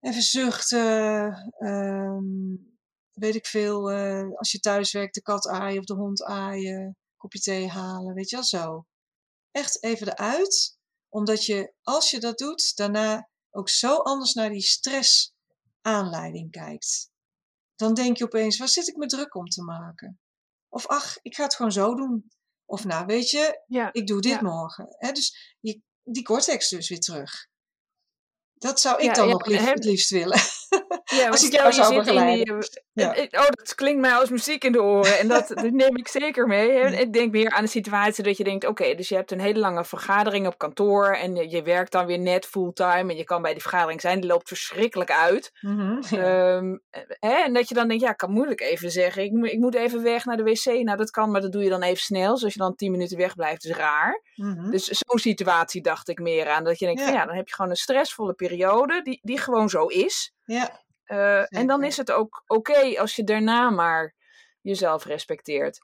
Even 0.00 0.22
zuchten. 0.22 1.52
Um, 1.58 2.78
weet 3.12 3.34
ik 3.34 3.46
veel, 3.46 3.92
uh, 3.92 4.36
als 4.36 4.52
je 4.52 4.58
thuis 4.58 4.92
werkt, 4.92 5.14
de 5.14 5.22
kat 5.22 5.48
aaien 5.48 5.78
of 5.78 5.84
de 5.84 5.94
hond 5.94 6.22
aaien. 6.22 6.96
Kopje 7.16 7.40
thee 7.40 7.68
halen, 7.68 8.14
weet 8.14 8.30
je 8.30 8.36
wel 8.36 8.44
zo. 8.44 8.86
Echt 9.50 9.82
even 9.82 10.08
eruit. 10.08 10.78
Omdat 11.08 11.44
je, 11.44 11.74
als 11.82 12.10
je 12.10 12.20
dat 12.20 12.38
doet, 12.38 12.76
daarna 12.76 13.28
ook 13.50 13.68
zo 13.68 13.96
anders 13.96 14.34
naar 14.34 14.50
die 14.50 14.62
stress 14.62 15.34
aanleiding 15.80 16.50
kijkt. 16.50 17.10
Dan 17.76 17.94
denk 17.94 18.16
je 18.16 18.24
opeens, 18.24 18.58
waar 18.58 18.68
zit 18.68 18.88
ik 18.88 18.96
me 18.96 19.06
druk 19.06 19.34
om 19.34 19.48
te 19.48 19.62
maken? 19.62 20.18
Of 20.74 20.86
ach, 20.86 21.18
ik 21.22 21.34
ga 21.34 21.42
het 21.42 21.54
gewoon 21.54 21.72
zo 21.72 21.94
doen. 21.94 22.30
Of 22.64 22.84
nou, 22.84 23.06
weet 23.06 23.30
je, 23.30 23.62
ja. 23.66 23.92
ik 23.92 24.06
doe 24.06 24.20
dit 24.20 24.40
morgen. 24.40 24.96
Dus 25.12 25.56
je, 25.60 25.80
die 26.02 26.22
cortex 26.22 26.68
dus 26.68 26.88
weer 26.88 27.00
terug. 27.00 27.48
Dat 28.64 28.80
zou 28.80 28.96
ik 28.98 29.04
ja, 29.04 29.12
dan 29.12 29.28
nog 29.28 29.46
liefst, 29.46 29.68
het 29.68 29.84
liefst 29.84 30.10
willen. 30.10 30.38
Ja, 31.04 31.28
als 31.28 31.46
ik 31.46 31.52
jou 31.52 31.72
zou 31.72 31.94
begeleiden. 31.94 32.54
Oh, 33.30 33.48
dat 33.48 33.74
klinkt 33.74 34.00
mij 34.00 34.12
als 34.12 34.30
muziek 34.30 34.64
in 34.64 34.72
de 34.72 34.82
oren. 34.82 35.18
En 35.18 35.28
dat, 35.28 35.48
dat 35.48 35.70
neem 35.70 35.96
ik 35.96 36.08
zeker 36.08 36.46
mee. 36.46 36.70
Ik 37.00 37.12
denk 37.12 37.32
meer 37.32 37.50
aan 37.50 37.64
de 37.64 37.70
situatie 37.70 38.24
dat 38.24 38.36
je 38.36 38.44
denkt... 38.44 38.66
Oké, 38.66 38.94
dus 38.94 39.08
je 39.08 39.14
hebt 39.14 39.30
een 39.30 39.40
hele 39.40 39.58
lange 39.58 39.84
vergadering 39.84 40.46
op 40.46 40.58
kantoor... 40.58 41.06
en 41.06 41.50
je, 41.50 41.62
werkt 41.62 41.92
dan 41.92 42.06
weer 42.06 42.18
net 42.18 42.46
fulltime... 42.46 43.10
en 43.12 43.16
je 43.16 43.24
kan 43.24 43.42
bij 43.42 43.52
die 43.52 43.62
vergadering 43.62 44.00
zijn. 44.00 44.20
Die 44.20 44.30
loopt 44.30 44.48
verschrikkelijk 44.48 45.10
uit. 45.10 45.50
Mm 45.60 45.78
-hmm, 45.78 46.18
um, 46.18 46.82
hè, 47.20 47.34
en 47.34 47.52
dat 47.52 47.68
je 47.68 47.74
dan 47.74 47.88
denkt... 47.88 48.02
Ja, 48.02 48.10
ik 48.10 48.16
kan 48.16 48.30
moeilijk 48.30 48.60
even 48.60 48.90
zeggen... 48.90 49.22
Ik, 49.22 49.32
moet, 49.32 49.48
ik 49.48 49.58
moet 49.58 49.74
even 49.74 50.02
weg 50.02 50.24
naar 50.24 50.36
de 50.36 50.42
wc. 50.42 50.64
Nou, 50.64 50.96
dat 50.96 51.10
kan, 51.10 51.30
maar 51.30 51.40
dat 51.40 51.52
doe 51.52 51.62
je 51.62 51.70
dan 51.70 51.82
even 51.82 52.02
snel. 52.02 52.32
Dus 52.32 52.44
als 52.44 52.52
je 52.52 52.60
dan 52.60 52.74
tien 52.74 52.90
minuten 52.90 53.16
wegblijft, 53.16 53.64
is 53.64 53.76
raar. 53.76 54.22
Mm 54.34 54.56
-hmm. 54.56 54.70
Dus 54.70 54.84
zo'n 54.84 55.18
situatie 55.18 55.82
dacht 55.82 56.08
ik 56.08 56.18
meer 56.18 56.48
aan. 56.48 56.64
Dat 56.64 56.78
je 56.78 56.86
denkt, 56.86 57.00
ja. 57.00 57.10
Ja, 57.10 57.26
dan 57.26 57.36
heb 57.36 57.48
je 57.48 57.54
gewoon 57.54 57.70
een 57.70 57.76
stressvolle 57.76 58.32
periode... 58.32 58.52
die, 59.02 59.20
die 59.22 59.38
gewoon 59.38 59.68
zo 59.68 59.86
is... 59.86 60.34
Ja. 60.44 60.82
Uh, 61.06 61.58
en 61.58 61.66
dan 61.66 61.84
is 61.84 61.96
het 61.96 62.10
ook 62.10 62.42
oké 62.46 62.70
okay 62.70 62.96
als 62.96 63.16
je 63.16 63.24
daarna 63.24 63.70
maar 63.70 64.14
jezelf 64.60 65.04
respecteert. 65.04 65.78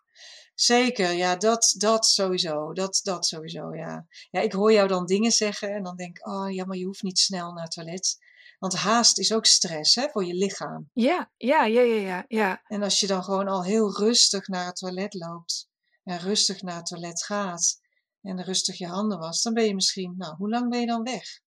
Zeker, 0.54 1.12
ja, 1.12 1.36
dat, 1.36 1.74
dat 1.78 2.06
sowieso. 2.06 2.72
Dat, 2.72 3.00
dat 3.02 3.26
sowieso, 3.26 3.74
ja. 3.74 4.06
Ja, 4.30 4.40
ik 4.40 4.52
hoor 4.52 4.72
jou 4.72 4.88
dan 4.88 5.06
dingen 5.06 5.30
zeggen 5.30 5.74
en 5.74 5.82
dan 5.82 5.96
denk 5.96 6.18
ik, 6.18 6.26
oh 6.26 6.52
ja, 6.52 6.64
maar 6.64 6.76
je 6.76 6.84
hoeft 6.84 7.02
niet 7.02 7.18
snel 7.18 7.52
naar 7.52 7.62
het 7.62 7.72
toilet. 7.72 8.18
Want 8.58 8.74
haast 8.74 9.18
is 9.18 9.32
ook 9.32 9.46
stress 9.46 9.94
hè, 9.94 10.08
voor 10.08 10.24
je 10.24 10.34
lichaam. 10.34 10.90
Ja, 10.92 11.30
ja, 11.36 11.64
ja, 11.64 11.80
ja, 11.80 12.00
ja, 12.00 12.24
ja. 12.28 12.62
En 12.66 12.82
als 12.82 13.00
je 13.00 13.06
dan 13.06 13.24
gewoon 13.24 13.48
al 13.48 13.64
heel 13.64 13.96
rustig 13.96 14.48
naar 14.48 14.66
het 14.66 14.76
toilet 14.76 15.14
loopt 15.14 15.68
en 16.04 16.18
rustig 16.18 16.62
naar 16.62 16.76
het 16.76 16.86
toilet 16.86 17.24
gaat 17.24 17.80
en 18.22 18.44
rustig 18.44 18.78
je 18.78 18.86
handen 18.86 19.18
was, 19.18 19.42
dan 19.42 19.54
ben 19.54 19.64
je 19.64 19.74
misschien, 19.74 20.14
nou, 20.16 20.36
hoe 20.36 20.48
lang 20.48 20.70
ben 20.70 20.80
je 20.80 20.86
dan 20.86 21.02
weg? 21.02 21.40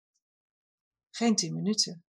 Geen 1.12 1.36
tien 1.36 1.54
minuten. 1.54 2.04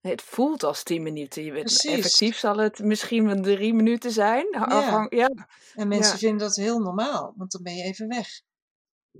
Het 0.00 0.22
voelt 0.22 0.62
als 0.62 0.82
tien 0.82 1.02
minuten. 1.02 1.44
Je 1.44 1.52
weet, 1.52 1.86
effectief 1.86 2.38
zal 2.38 2.56
het 2.56 2.78
misschien 2.78 3.26
wel 3.26 3.42
drie 3.42 3.74
minuten 3.74 4.10
zijn. 4.10 4.46
Ja. 4.50 5.06
ja. 5.10 5.48
En 5.74 5.88
mensen 5.88 6.18
vinden 6.18 6.38
dat 6.38 6.56
heel 6.56 6.78
normaal, 6.78 7.34
want 7.36 7.52
dan 7.52 7.62
ben 7.62 7.74
je 7.74 7.82
even 7.82 8.08
weg. 8.08 8.28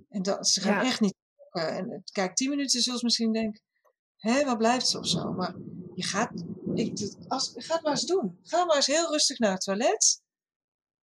En 0.09 0.23
dat, 0.23 0.49
ze 0.49 0.61
gaan 0.61 0.85
echt 0.85 1.01
niet. 1.01 1.15
En 1.51 2.03
kijk, 2.13 2.37
tien 2.37 2.49
minuten 2.49 2.81
zullen 2.81 2.99
ze 2.99 3.05
misschien 3.05 3.33
denken: 3.33 3.63
hé, 4.17 4.45
waar 4.45 4.57
blijft 4.57 4.89
ze 4.89 4.99
of 4.99 5.07
zo? 5.07 5.33
Maar 5.33 5.55
je 5.95 6.03
gaat, 6.03 6.45
ik, 6.75 7.15
als, 7.29 7.53
ga 7.55 7.75
het 7.75 7.83
maar 7.83 7.93
eens 7.93 8.07
doen. 8.07 8.39
Ga 8.43 8.65
maar 8.65 8.77
eens 8.77 8.87
heel 8.87 9.11
rustig 9.11 9.39
naar 9.39 9.53
het 9.53 9.61
toilet. 9.61 10.23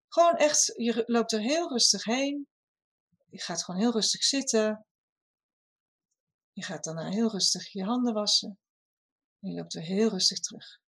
Gewoon 0.07 0.35
echt, 0.35 0.73
je 0.75 1.03
loopt 1.05 1.31
er 1.31 1.41
heel 1.41 1.69
rustig 1.69 2.03
heen. 2.03 2.47
Je 3.29 3.41
gaat 3.41 3.63
gewoon 3.63 3.79
heel 3.79 3.91
rustig 3.91 4.23
zitten. 4.23 4.85
Je 6.61 6.67
gaat 6.67 6.83
daarna 6.83 7.09
heel 7.09 7.31
rustig 7.31 7.71
je 7.71 7.83
handen 7.83 8.13
wassen. 8.13 8.59
En 9.39 9.49
je 9.49 9.57
loopt 9.57 9.73
weer 9.73 9.83
heel 9.83 10.09
rustig 10.09 10.39
terug. 10.39 10.79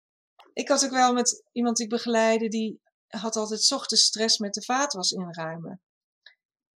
Ik 0.54 0.68
had 0.68 0.86
ook 0.86 0.92
wel 0.92 1.14
met 1.14 1.44
iemand 1.52 1.78
die 1.78 1.86
ik 1.86 1.92
begeleide, 1.92 2.48
die 2.48 2.82
had 3.08 3.36
altijd 3.36 3.72
ochtends 3.72 4.04
stress 4.04 4.38
met 4.38 4.54
de 4.54 4.64
vaatwas 4.64 5.12
inruimen. 5.12 5.82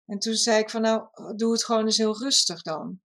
En 0.04 0.18
toen 0.18 0.34
zei 0.34 0.58
ik 0.58 0.70
van 0.70 0.80
nou, 0.80 1.08
doe 1.36 1.52
het 1.52 1.64
gewoon 1.64 1.84
eens 1.84 1.96
heel 1.96 2.18
rustig 2.18 2.62
dan. 2.62 3.00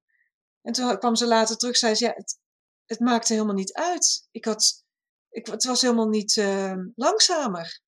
En 0.62 0.74
toen 0.74 0.98
kwam 0.98 1.16
ze 1.16 1.28
later 1.28 1.58
terug, 1.58 1.78
zei 1.78 1.96
ze 1.96 2.06
ja, 2.06 2.14
het, 2.16 2.40
het 2.86 3.00
maakte 3.00 3.34
helemaal 3.34 3.56
niet 3.56 3.74
uit. 3.74 4.28
Ik 4.32 4.46
had, 4.46 4.84
ik, 5.30 5.46
het 5.48 5.64
was 5.64 5.82
helemaal 5.82 6.10
niet 6.10 6.36
uh, 6.36 6.76
langzamer. 6.96 7.82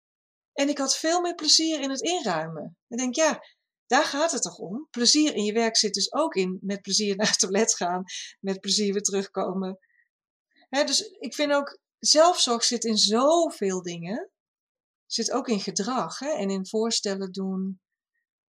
En 0.53 0.69
ik 0.69 0.77
had 0.77 0.97
veel 0.97 1.21
meer 1.21 1.35
plezier 1.35 1.79
in 1.79 1.89
het 1.89 2.01
inruimen. 2.01 2.77
Ik 2.87 2.97
denk, 2.97 3.15
ja, 3.15 3.39
daar 3.85 4.03
gaat 4.03 4.31
het 4.31 4.41
toch 4.41 4.57
om? 4.57 4.87
Plezier 4.91 5.35
in 5.35 5.43
je 5.43 5.53
werk 5.53 5.77
zit 5.77 5.93
dus 5.93 6.13
ook 6.13 6.35
in 6.35 6.57
met 6.61 6.81
plezier 6.81 7.15
naar 7.17 7.27
het 7.27 7.39
toilet 7.39 7.75
gaan, 7.75 8.03
met 8.39 8.59
plezier 8.59 8.93
weer 8.93 9.01
terugkomen. 9.01 9.79
dus 10.69 11.01
ik 11.01 11.33
vind 11.33 11.51
ook, 11.51 11.79
zelfzorg 11.99 12.63
zit 12.63 12.83
in 12.83 12.97
zoveel 12.97 13.81
dingen. 13.81 14.31
Zit 15.05 15.31
ook 15.31 15.47
in 15.47 15.59
gedrag 15.59 16.19
hè? 16.19 16.29
en 16.29 16.49
in 16.49 16.67
voorstellen 16.67 17.31
doen. 17.31 17.81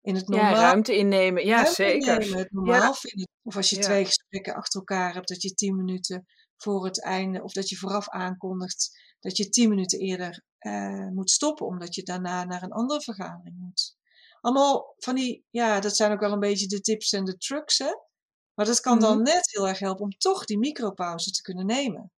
In 0.01 0.15
het 0.15 0.27
normaal. 0.27 0.53
Ja, 0.53 0.61
ruimte 0.61 0.97
innemen. 0.97 1.45
Ja, 1.45 1.65
zeker. 1.65 2.13
Innemen, 2.13 2.37
het 2.37 2.51
normaal 2.51 2.93
vinden. 2.93 3.27
Of 3.41 3.55
als 3.55 3.69
je 3.69 3.77
twee 3.77 4.05
gesprekken 4.05 4.55
achter 4.55 4.79
elkaar 4.79 5.13
hebt, 5.13 5.27
dat 5.27 5.41
je 5.41 5.53
tien 5.53 5.75
minuten 5.75 6.25
voor 6.57 6.85
het 6.85 7.03
einde, 7.03 7.43
of 7.43 7.53
dat 7.53 7.69
je 7.69 7.75
vooraf 7.75 8.09
aankondigt 8.09 8.91
dat 9.23 9.37
je 9.37 9.49
tien 9.49 9.69
minuten 9.69 9.99
eerder 9.99 10.43
uh, 10.59 11.09
moet 11.09 11.29
stoppen, 11.29 11.65
omdat 11.65 11.95
je 11.95 12.03
daarna 12.03 12.43
naar 12.43 12.63
een 12.63 12.71
andere 12.71 13.01
vergadering 13.01 13.57
moet. 13.57 13.92
Allemaal 14.43 14.93
van 14.97 15.15
die, 15.15 15.45
ja, 15.49 15.79
dat 15.79 15.95
zijn 15.95 16.11
ook 16.11 16.19
wel 16.19 16.31
een 16.31 16.39
beetje 16.39 16.67
de 16.67 16.81
tips 16.81 17.11
en 17.11 17.25
de 17.25 17.37
trucs, 17.37 17.77
hè. 17.77 17.91
Maar 18.53 18.65
dat 18.65 18.79
kan 18.79 18.99
dan 18.99 19.15
mhm. 19.15 19.23
net 19.23 19.51
heel 19.51 19.67
erg 19.67 19.79
helpen 19.79 20.03
om 20.03 20.17
toch 20.17 20.45
die 20.45 20.57
micropauze 20.57 21.31
te 21.31 21.41
kunnen 21.41 21.65
nemen. 21.65 22.11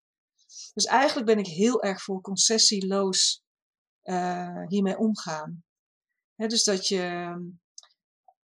Dus 0.74 0.86
eigenlijk 0.86 1.28
ben 1.28 1.38
ik 1.38 1.48
heel 1.48 1.82
erg 1.82 2.02
voor 2.02 2.22
concessieloos 2.22 3.44
uh, 4.04 4.68
hiermee 4.68 4.98
omgaan. 4.98 5.64
dus 6.36 6.64
dat 6.64 6.88
je, 6.88 7.36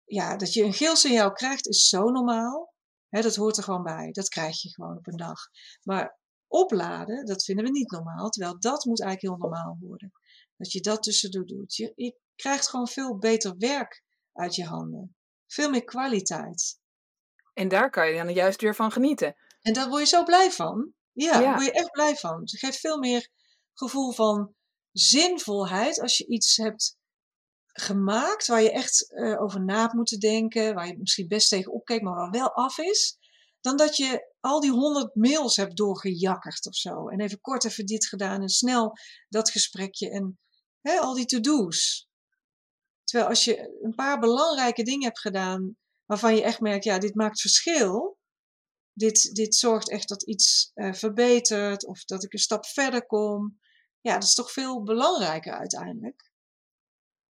ja, 0.04 0.36
dat 0.36 0.52
je 0.52 0.62
een 0.64 0.72
geel 0.72 0.96
signaal 0.96 1.32
krijgt 1.32 1.66
is 1.68 1.88
zo 1.88 2.10
normaal. 2.10 2.74
dat 3.08 3.36
hoort 3.36 3.56
er 3.56 3.62
gewoon 3.62 3.82
bij. 3.82 4.10
Dat 4.10 4.28
krijg 4.28 4.62
je 4.62 4.72
gewoon 4.72 4.96
op 4.96 5.06
een 5.06 5.16
dag. 5.16 5.40
Maar 5.82 6.18
opladen, 6.46 7.26
dat 7.26 7.44
vinden 7.44 7.64
we 7.64 7.70
niet 7.70 7.90
normaal. 7.90 8.28
Terwijl 8.28 8.60
dat 8.60 8.84
moet 8.84 9.02
eigenlijk 9.02 9.40
heel 9.40 9.48
normaal 9.48 9.76
worden. 9.80 10.12
Dat 10.58 10.72
je 10.72 10.80
dat 10.80 11.02
tussendoor 11.02 11.46
doet. 11.46 11.76
Je, 11.76 11.92
je 11.96 12.18
krijgt 12.34 12.68
gewoon 12.68 12.88
veel 12.88 13.18
beter 13.18 13.56
werk 13.58 14.02
uit 14.32 14.54
je 14.54 14.64
handen. 14.64 15.16
Veel 15.46 15.70
meer 15.70 15.84
kwaliteit. 15.84 16.80
En 17.54 17.68
daar 17.68 17.90
kan 17.90 18.08
je 18.08 18.16
dan 18.16 18.32
juist 18.32 18.60
weer 18.60 18.74
van 18.74 18.92
genieten. 18.92 19.36
En 19.60 19.72
daar 19.72 19.88
word 19.88 20.00
je 20.00 20.16
zo 20.16 20.24
blij 20.24 20.50
van. 20.50 20.92
Ja, 21.12 21.40
daar 21.40 21.54
word 21.54 21.64
je 21.64 21.72
echt 21.72 21.90
blij 21.90 22.16
van. 22.16 22.40
Het 22.40 22.58
geeft 22.58 22.80
veel 22.80 22.98
meer 22.98 23.28
gevoel 23.74 24.12
van 24.12 24.54
zinvolheid 24.92 26.00
als 26.00 26.18
je 26.18 26.26
iets 26.26 26.56
hebt 26.56 26.96
gemaakt 27.66 28.46
waar 28.46 28.62
je 28.62 28.72
echt 28.72 29.10
uh, 29.10 29.42
over 29.42 29.64
na 29.64 29.80
hebt 29.80 29.92
moeten 29.92 30.20
denken, 30.20 30.74
waar 30.74 30.86
je 30.86 30.98
misschien 30.98 31.28
best 31.28 31.48
tegen 31.48 31.72
opkeek, 31.72 32.02
maar 32.02 32.14
waar 32.14 32.30
wel 32.30 32.52
af 32.52 32.78
is, 32.78 33.18
dan 33.60 33.76
dat 33.76 33.96
je 33.96 34.34
al 34.40 34.60
die 34.60 34.70
honderd 34.70 35.14
mails 35.14 35.56
hebt 35.56 35.76
doorgejakkerd 35.76 36.66
of 36.66 36.74
zo. 36.74 37.08
En 37.08 37.20
even 37.20 37.40
kort 37.40 37.64
even 37.64 37.86
dit 37.86 38.06
gedaan 38.06 38.42
en 38.42 38.48
snel 38.48 38.92
dat 39.28 39.50
gesprekje 39.50 40.10
en 40.10 40.38
hè, 40.88 40.98
al 40.98 41.14
die 41.14 41.26
to-do's. 41.26 42.08
Terwijl 43.04 43.28
als 43.28 43.44
je 43.44 43.78
een 43.82 43.94
paar 43.94 44.18
belangrijke 44.18 44.82
dingen 44.82 45.04
hebt 45.04 45.20
gedaan 45.20 45.76
waarvan 46.04 46.34
je 46.34 46.42
echt 46.42 46.60
merkt, 46.60 46.84
ja, 46.84 46.98
dit 46.98 47.14
maakt 47.14 47.40
verschil. 47.40 48.18
Dit, 48.92 49.34
dit 49.34 49.54
zorgt 49.54 49.90
echt 49.90 50.08
dat 50.08 50.22
iets 50.22 50.70
uh, 50.74 50.92
verbetert 50.92 51.86
of 51.86 52.04
dat 52.04 52.24
ik 52.24 52.32
een 52.32 52.38
stap 52.38 52.66
verder 52.66 53.06
kom. 53.06 53.60
Ja, 54.00 54.14
dat 54.14 54.22
is 54.22 54.34
toch 54.34 54.52
veel 54.52 54.82
belangrijker 54.82 55.52
uiteindelijk. 55.52 56.30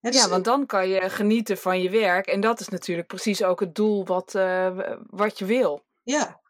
ja, 0.01 0.11
dus 0.11 0.27
want 0.27 0.45
dan 0.45 0.67
kan 0.67 0.89
je 0.89 1.11
genieten 1.11 1.59
van 1.59 1.83
je 1.83 1.91
werk. 1.91 2.27
En 2.27 2.41
dat 2.41 2.61
is 2.61 2.69
natuurlijk 2.69 3.09
precies 3.09 3.43
ook 3.43 3.61
het 3.61 3.75
doel 3.75 4.05
wat, 4.05 4.35
uh, 4.35 4.97
wat 5.07 5.39
je 5.39 5.45
wil. 5.45 5.87
Ja, 6.03 6.41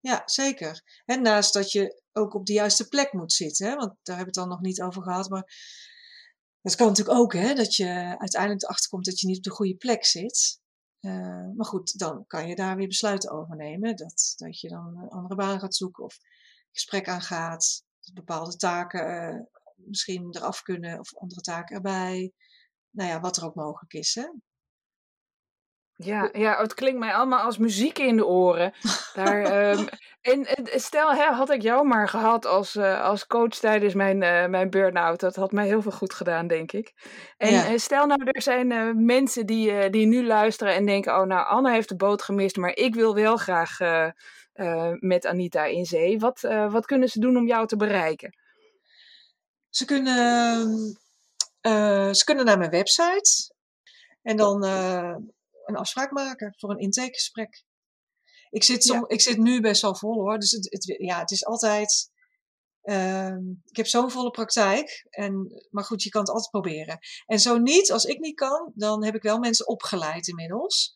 ja, 0.00 0.22
zeker. 0.24 1.02
En 1.04 1.22
naast 1.22 1.52
dat 1.52 1.72
je 1.72 2.02
ook 2.12 2.34
op 2.34 2.46
de 2.46 2.52
juiste 2.52 2.88
plek 2.88 3.12
moet 3.12 3.32
zitten, 3.32 3.66
hè? 3.66 3.76
want 3.76 3.94
daar 4.02 4.16
hebben 4.16 4.34
we 4.34 4.40
het 4.40 4.48
dan 4.48 4.48
nog 4.48 4.60
niet 4.60 4.82
over 4.82 5.02
gehad, 5.02 5.28
maar 5.28 5.52
dat 6.64 6.74
kan 6.74 6.86
natuurlijk 6.86 7.18
ook, 7.18 7.32
hè, 7.32 7.54
dat 7.54 7.74
je 7.74 8.18
uiteindelijk 8.18 8.62
erachter 8.62 8.90
komt 8.90 9.04
dat 9.04 9.20
je 9.20 9.26
niet 9.26 9.36
op 9.36 9.42
de 9.42 9.50
goede 9.50 9.76
plek 9.76 10.04
zit. 10.04 10.60
Uh, 11.00 11.50
maar 11.56 11.66
goed, 11.66 11.98
dan 11.98 12.26
kan 12.26 12.48
je 12.48 12.54
daar 12.54 12.76
weer 12.76 12.86
besluiten 12.86 13.30
over 13.30 13.56
nemen. 13.56 13.96
Dat, 13.96 14.34
dat 14.36 14.60
je 14.60 14.68
dan 14.68 14.96
een 14.96 15.08
andere 15.08 15.34
baan 15.34 15.60
gaat 15.60 15.74
zoeken 15.74 16.04
of 16.04 16.18
gesprek 16.72 17.08
aangaat. 17.08 17.84
Bepaalde 18.12 18.56
taken 18.56 19.34
uh, 19.34 19.40
misschien 19.74 20.36
eraf 20.36 20.62
kunnen 20.62 20.98
of 20.98 21.16
andere 21.16 21.40
taken 21.40 21.76
erbij. 21.76 22.32
Nou 22.90 23.08
ja, 23.08 23.20
wat 23.20 23.36
er 23.36 23.44
ook 23.44 23.54
mogelijk 23.54 23.92
is. 23.92 24.14
Hè? 24.14 24.28
Ja, 25.96 26.28
ja, 26.32 26.60
het 26.60 26.74
klinkt 26.74 26.98
mij 26.98 27.14
allemaal 27.14 27.40
als 27.40 27.58
muziek 27.58 27.98
in 27.98 28.16
de 28.16 28.26
oren. 28.26 28.74
Daar, 29.14 29.44
um, 29.78 29.88
en, 30.20 30.46
stel, 30.80 31.12
hè, 31.12 31.24
had 31.24 31.50
ik 31.50 31.62
jou 31.62 31.86
maar 31.86 32.08
gehad 32.08 32.46
als, 32.46 32.74
uh, 32.74 33.02
als 33.04 33.26
coach 33.26 33.54
tijdens 33.54 33.94
mijn, 33.94 34.22
uh, 34.22 34.46
mijn 34.46 34.70
burn-out. 34.70 35.20
Dat 35.20 35.36
had 35.36 35.52
mij 35.52 35.66
heel 35.66 35.82
veel 35.82 35.92
goed 35.92 36.14
gedaan, 36.14 36.46
denk 36.46 36.72
ik. 36.72 36.92
En 37.36 37.52
ja. 37.52 37.78
stel 37.78 38.06
nou, 38.06 38.24
er 38.24 38.42
zijn 38.42 38.70
uh, 38.70 38.90
mensen 38.94 39.46
die, 39.46 39.90
die 39.90 40.06
nu 40.06 40.26
luisteren 40.26 40.74
en 40.74 40.86
denken... 40.86 41.20
oh, 41.20 41.26
nou, 41.26 41.46
Anne 41.46 41.70
heeft 41.70 41.88
de 41.88 41.96
boot 41.96 42.22
gemist, 42.22 42.56
maar 42.56 42.76
ik 42.76 42.94
wil 42.94 43.14
wel 43.14 43.36
graag 43.36 43.78
met 44.98 45.26
Anita 45.26 45.64
in 45.64 45.84
zee. 45.84 46.18
Wat, 46.18 46.40
wat 46.70 46.86
kunnen 46.86 47.08
ze 47.08 47.20
doen 47.20 47.36
om 47.36 47.46
jou 47.46 47.66
te 47.66 47.76
bereiken? 47.76 48.38
Ze 49.68 49.84
kunnen, 49.84 50.68
ze 52.14 52.22
kunnen 52.24 52.44
naar 52.44 52.58
mijn 52.58 52.70
website... 52.70 53.52
En 54.22 54.36
dan 54.36 54.62
een 55.64 55.76
afspraak 55.76 56.10
maken 56.10 56.54
voor 56.56 56.70
een 56.70 56.78
intakegesprek. 56.78 57.64
Ik 58.50 58.64
zit, 58.64 58.84
som, 58.84 59.04
ik 59.06 59.20
zit 59.20 59.38
nu 59.38 59.60
best 59.60 59.82
wel 59.82 59.96
vol 59.96 60.14
hoor. 60.14 60.38
Dus 60.38 60.50
het, 60.50 60.72
het 60.72 60.84
ja, 60.98 61.18
het 61.18 61.30
is 61.30 61.44
altijd. 61.44 62.12
Uh, 62.82 63.36
ik 63.64 63.76
heb 63.76 63.86
zo'n 63.86 64.10
volle 64.10 64.30
praktijk. 64.30 65.06
En, 65.10 65.62
maar 65.70 65.84
goed, 65.84 66.02
je 66.02 66.08
kan 66.08 66.20
het 66.20 66.30
altijd 66.30 66.50
proberen. 66.50 66.98
En 67.26 67.38
zo 67.38 67.58
niet, 67.58 67.92
als 67.92 68.04
ik 68.04 68.18
niet 68.18 68.34
kan, 68.34 68.72
dan 68.74 69.04
heb 69.04 69.14
ik 69.14 69.22
wel 69.22 69.38
mensen 69.38 69.68
opgeleid 69.68 70.28
inmiddels. 70.28 70.92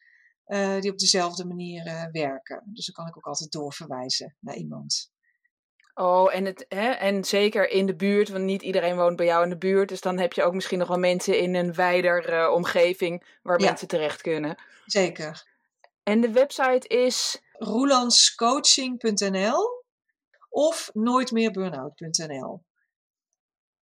Uh, 0.47 0.81
die 0.81 0.91
op 0.91 0.99
dezelfde 0.99 1.47
manier 1.47 1.87
uh, 1.87 2.05
werken. 2.11 2.62
Dus 2.73 2.87
dan 2.87 2.95
kan 2.95 3.07
ik 3.07 3.16
ook 3.16 3.27
altijd 3.27 3.51
doorverwijzen 3.51 4.37
naar 4.41 4.57
iemand. 4.57 5.11
Oh, 6.01 6.34
en, 6.34 6.44
het, 6.44 6.64
hè, 6.68 6.90
en 6.90 7.24
zeker 7.24 7.70
in 7.70 7.86
de 7.86 7.96
buurt, 7.96 8.28
want 8.28 8.44
niet 8.44 8.62
iedereen 8.62 8.96
woont 8.96 9.16
bij 9.16 9.26
jou 9.26 9.42
in 9.42 9.49
de 9.49 9.59
buurt. 9.59 9.88
Dus 9.88 10.01
dan 10.01 10.18
heb 10.18 10.32
je 10.32 10.42
ook 10.42 10.55
misschien 10.55 10.78
nog 10.78 10.88
wel 10.88 10.99
mensen 10.99 11.38
in 11.38 11.55
een 11.55 11.74
wijder 11.74 12.32
uh, 12.32 12.53
omgeving 12.53 13.38
waar 13.42 13.61
mensen 13.61 13.88
terecht 13.88 14.20
kunnen. 14.20 14.59
Zeker. 14.86 15.46
En 16.03 16.20
de 16.20 16.32
website 16.32 16.88
is? 16.88 17.42
roelandscoaching.nl 17.53 19.84
of 20.49 20.90
nooitmeerburnout.nl. 20.92 22.64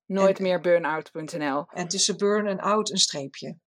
Nooitmeerburnout.nl. 0.05 1.67
En 1.69 1.89
tussen 1.89 2.17
burn 2.17 2.47
en 2.47 2.61
out 2.61 2.91
een 2.91 2.99
streepje. 2.99 3.59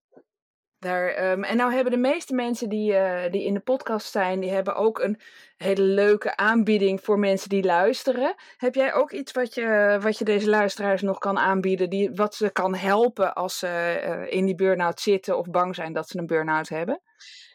Daar, 0.79 1.31
um, 1.31 1.43
en 1.43 1.57
nou 1.57 1.73
hebben 1.73 1.91
de 1.91 1.97
meeste 1.97 2.33
mensen 2.33 2.69
die, 2.69 2.91
uh, 2.91 3.31
die 3.31 3.43
in 3.43 3.53
de 3.53 3.59
podcast 3.59 4.11
zijn, 4.11 4.39
die 4.39 4.49
hebben 4.51 4.75
ook 4.75 4.99
een 4.99 5.19
hele 5.57 5.81
leuke 5.81 6.35
aanbieding 6.35 7.01
voor 7.01 7.19
mensen 7.19 7.49
die 7.49 7.63
luisteren. 7.63 8.35
Heb 8.57 8.75
jij 8.75 8.93
ook 8.93 9.11
iets 9.11 9.31
wat 9.31 9.53
je, 9.53 9.97
wat 10.01 10.17
je 10.17 10.25
deze 10.25 10.49
luisteraars 10.49 11.01
nog 11.01 11.17
kan 11.17 11.37
aanbieden, 11.37 11.89
die, 11.89 12.11
wat 12.13 12.35
ze 12.35 12.49
kan 12.49 12.75
helpen 12.75 13.33
als 13.33 13.57
ze 13.57 14.01
uh, 14.05 14.37
in 14.37 14.45
die 14.45 14.55
burn-out 14.55 14.99
zitten 14.99 15.37
of 15.37 15.49
bang 15.49 15.75
zijn 15.75 15.93
dat 15.93 16.09
ze 16.09 16.17
een 16.17 16.25
burn-out 16.25 16.69
hebben? 16.69 17.01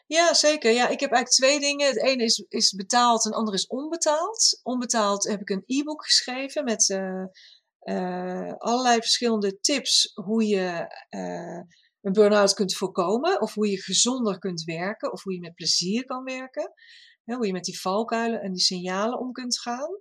Ja, 0.07 0.33
zeker. 0.33 0.71
Ja, 0.71 0.87
ik 0.87 0.99
heb 0.99 1.11
eigenlijk 1.11 1.29
twee 1.29 1.59
dingen. 1.59 1.87
Het 1.87 2.03
ene 2.03 2.23
is, 2.23 2.45
is 2.49 2.73
betaald 2.73 3.23
en 3.23 3.29
het 3.29 3.39
andere 3.39 3.57
is 3.57 3.67
onbetaald. 3.67 4.59
Onbetaald 4.63 5.23
heb 5.23 5.41
ik 5.41 5.49
een 5.49 5.63
e-book 5.65 6.03
geschreven 6.03 6.63
met 6.63 6.89
uh, 6.89 8.53
allerlei 8.57 8.99
verschillende 8.99 9.59
tips 9.59 10.11
hoe 10.13 10.47
je 10.47 10.87
een 12.05 12.13
burn-out 12.13 12.53
kunt 12.53 12.75
voorkomen, 12.75 13.41
of 13.41 13.53
hoe 13.53 13.69
je 13.69 13.81
gezonder 13.81 14.39
kunt 14.39 14.63
werken, 14.63 15.11
of 15.11 15.23
hoe 15.23 15.33
je 15.33 15.39
met 15.39 15.55
plezier 15.55 16.05
kan 16.05 16.23
werken. 16.23 16.73
hoe 17.23 17.45
je 17.45 17.53
met 17.53 17.63
die 17.63 17.79
valkuilen 17.79 18.41
en 18.41 18.51
die 18.51 18.61
signalen 18.61 19.19
om 19.19 19.31
kunt 19.31 19.59
gaan. 19.59 19.99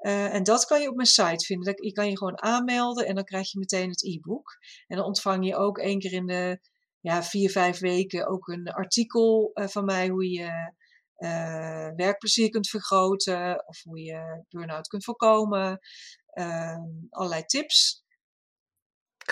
Uh, 0.00 0.34
en 0.34 0.42
dat 0.42 0.64
kan 0.64 0.80
je 0.80 0.88
op 0.88 0.94
mijn 0.94 1.08
site 1.08 1.44
vinden. 1.44 1.74
Je 1.84 1.92
kan 1.92 2.08
je 2.08 2.18
gewoon 2.18 2.42
aanmelden 2.42 3.06
en 3.06 3.14
dan 3.14 3.24
krijg 3.24 3.52
je 3.52 3.58
meteen 3.58 3.90
het 3.90 4.04
e-book. 4.04 4.58
En 4.86 4.96
dan 4.96 5.06
ontvang 5.06 5.46
je 5.46 5.56
ook 5.56 5.78
één 5.78 5.98
keer 5.98 6.12
in 6.12 6.26
de 6.26 6.60
ja, 7.00 7.22
vier, 7.22 7.50
vijf 7.50 7.78
weken 7.78 8.26
ook 8.26 8.48
een 8.48 8.68
artikel 8.68 9.50
uh, 9.54 9.66
van 9.66 9.84
mij 9.84 10.08
hoe 10.08 10.30
je 10.30 10.72
uh, 11.18 11.88
werkplezier 11.96 12.50
kunt 12.50 12.68
vergroten 12.68 13.66
of 13.66 13.82
hoe 13.82 14.00
je 14.00 14.44
burn-out 14.48 14.88
kunt 14.88 15.04
voorkomen. 15.04 15.78
Ehm, 16.26 16.88
allerlei 17.10 17.44
tips. 17.44 18.04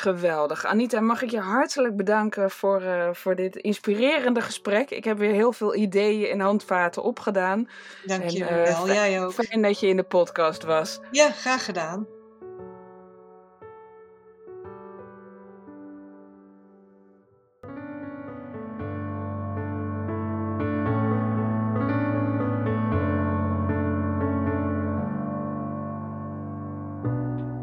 Geweldig. 0.01 0.65
Anita, 0.65 1.01
mag 1.01 1.23
ik 1.23 1.31
je 1.31 1.41
hartelijk 1.41 1.97
bedanken 1.97 2.51
voor, 2.51 2.83
uh, 2.83 3.09
voor 3.13 3.37
dit 3.37 3.57
inspirerende 3.57 4.41
gesprek. 4.41 4.91
Ik 4.91 5.05
heb 5.05 5.19
weer 5.19 5.33
heel 5.33 5.53
veel 5.53 5.75
ideeën 5.75 6.31
en 6.31 6.41
handvaten 6.41 7.03
opgedaan. 7.03 7.69
Dank 8.05 8.29
je 8.29 8.45
wel, 8.45 8.89
uh, 8.89 8.95
jij 8.95 9.25
ook. 9.25 9.33
Fijn 9.33 9.63
dat 9.63 9.81
je 9.81 9.87
in 9.87 9.97
de 9.97 10.03
podcast 10.03 10.63
was. 10.63 11.01
Ja, 11.11 11.31
graag 11.31 11.65
gedaan. 11.65 12.18